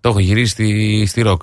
Το 0.00 0.08
έχω 0.08 0.18
γυρίσει 0.18 0.50
στη, 0.50 1.04
στη 1.06 1.20
ροκ. 1.22 1.42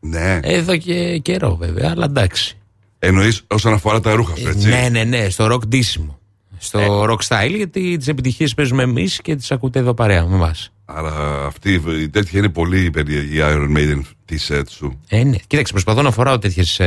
Ναι. 0.00 0.38
Εδώ 0.42 0.76
και 0.76 1.18
καιρό 1.18 1.56
βέβαια, 1.56 1.90
αλλά 1.90 2.04
εντάξει. 2.04 2.56
Εννοείς 3.04 3.42
όσον 3.46 3.72
αφορά 3.72 4.00
τα 4.00 4.14
ρούχα 4.14 4.36
σου, 4.36 4.48
έτσι; 4.48 4.68
Ναι, 4.68 4.88
ναι, 4.90 5.04
ναι, 5.04 5.28
στο 5.28 5.46
ροκ 5.46 5.66
ντύσιμο. 5.66 6.18
στο 6.58 7.04
rock 7.04 7.18
style, 7.28 7.54
γιατί 7.56 7.96
τις 7.96 8.08
επιτυχίες 8.08 8.54
παίζουμε 8.54 8.82
εμείς 8.82 9.20
και 9.22 9.36
τις 9.36 9.50
ακούτε 9.52 9.78
εδώ 9.78 9.94
παρέα 9.94 10.26
με 10.26 10.34
εμάς. 10.34 10.72
Αλλά 10.84 11.44
αυτή 11.46 11.82
η 12.02 12.08
τέτοια 12.08 12.38
είναι 12.38 12.48
πολύ 12.48 12.90
περίεργη 12.90 13.36
η 13.36 13.40
Iron 13.42 13.76
Maiden 13.78 14.00
τη 14.24 14.36
set 14.48 14.62
σου. 14.68 15.00
Ε, 15.08 15.22
ναι. 15.24 15.36
Κοίταξε, 15.46 15.72
προσπαθώ 15.72 16.02
να 16.02 16.10
φοράω 16.10 16.38
τέτοιες. 16.38 16.80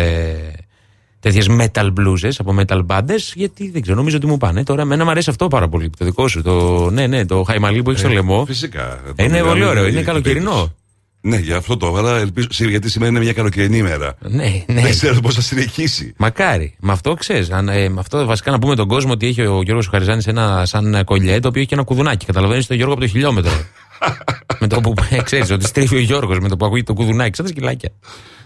Τέτοιες 1.19 1.47
metal 1.49 1.85
blues 1.99 2.29
από 2.37 2.55
metal 2.59 2.85
bands, 2.85 3.31
γιατί 3.33 3.69
δεν 3.69 3.81
ξέρω, 3.81 3.97
νομίζω 3.97 4.17
ότι 4.17 4.25
μου 4.25 4.37
πάνε. 4.37 4.63
Τώρα, 4.63 4.81
εμένα 4.81 5.03
μου 5.03 5.09
αρέσει 5.09 5.29
αυτό 5.29 5.47
πάρα 5.47 5.67
πολύ. 5.69 5.89
Το 5.97 6.05
δικό 6.05 6.27
σου, 6.27 6.41
το, 6.41 6.89
ναι, 6.89 7.07
ναι, 7.07 7.25
το 7.25 7.43
χαϊμαλί 7.43 7.83
που 7.83 7.89
έχεις 7.89 8.01
στο 8.01 8.09
Ε, 8.09 8.13
λαιμό. 8.13 8.45
Φυσικά. 8.45 9.01
Ε, 9.15 9.23
Είναι 9.23 9.37
Το 9.39 9.43
πολύ 9.45 9.53
μιλάμε 9.53 9.65
ωραίο, 9.65 9.81
για 9.81 9.89
είναι 9.91 9.97
την 9.97 10.05
καλοκαιρινό. 10.05 10.73
Ναι, 11.25 11.37
για 11.37 11.57
αυτό 11.57 11.77
το 11.77 11.87
έβαλα. 11.87 12.17
Ελπίζω, 12.17 12.47
σι- 12.51 12.69
γιατί 12.69 12.89
σήμερα 12.89 13.11
είναι 13.11 13.19
μια 13.19 13.33
καλοκαιρινή 13.33 13.77
ημέρα. 13.77 14.15
Ναι, 14.21 14.63
ναι. 14.67 14.81
Δεν 14.81 14.91
ξέρω 14.91 15.19
πώς 15.19 15.35
θα 15.35 15.41
συνεχίσει. 15.41 16.13
Μακάρι. 16.17 16.75
Με 16.79 16.91
αυτό 16.91 17.13
ξέρεις. 17.13 17.49
Ε, 17.49 17.89
με 17.89 17.99
αυτό 17.99 18.25
βασικά 18.25 18.51
να 18.51 18.59
πούμε 18.59 18.75
τον 18.75 18.87
κόσμο 18.87 19.11
ότι 19.11 19.27
έχει 19.27 19.41
ο 19.41 19.61
Γιώργος 19.63 19.87
Χαριζάνης 19.87 20.27
ένα 20.27 20.65
σαν 20.65 21.03
κολλιέ 21.05 21.39
το 21.39 21.47
οποίο 21.47 21.59
έχει 21.59 21.69
και 21.69 21.75
ένα 21.75 21.83
κουδουνάκι. 21.83 22.25
Καταλαβαίνεις 22.25 22.67
τον 22.67 22.75
Γιώργο 22.75 22.93
από 22.93 23.01
το 23.03 23.07
χιλιόμετρο. 23.09 23.51
με 24.59 24.67
το 24.67 24.79
που 24.81 24.93
ξέρεις 25.23 25.51
ότι 25.51 25.65
στρίφει 25.65 25.95
ο 25.95 25.99
Γιώργος 25.99 26.39
με 26.39 26.47
το 26.49 26.57
που 26.57 26.65
ακούει 26.65 26.83
το 26.83 26.93
κουδουνάκι, 26.93 27.35
σαν 27.35 27.45
τα 27.45 27.51
σκυλάκια. 27.51 27.89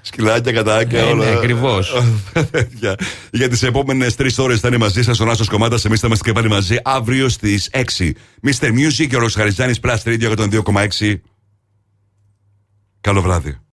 Σκυλάκια, 0.02 0.52
κατάκια, 0.52 1.00
Ε, 1.00 1.04
όλα. 1.04 1.26
ναι, 1.26 1.32
ακριβώς. 1.32 1.94
για 2.80 2.96
για 3.32 3.50
τις 3.50 3.64
επόμενες 3.64 4.16
τρεις 4.16 4.38
ώρες 4.38 4.60
θα 4.60 4.68
είναι 4.68 4.78
μαζί 4.78 5.04
σας 5.04 5.20
ο 5.20 5.26
Νάσο 5.26 5.46
Κομμάτας. 5.50 5.86
Εμείς 5.86 6.00
θα 6.00 6.08
είμαστε 6.08 6.28
και 6.28 6.34
πάλι 6.36 6.50
μαζί 6.50 6.76
αύριο 6.84 7.30
στις 7.30 7.70
6. 7.74 8.12
Mr. 8.48 8.68
Music 8.68 9.08
και 9.10 9.16
ο 9.16 9.20
Ροσχαριζάνη 9.20 9.74
Plus 9.82 9.98
Radio 10.04 10.32
102,6. 10.38 11.16
Καλό 13.02 13.22
βράδυ. 13.22 13.60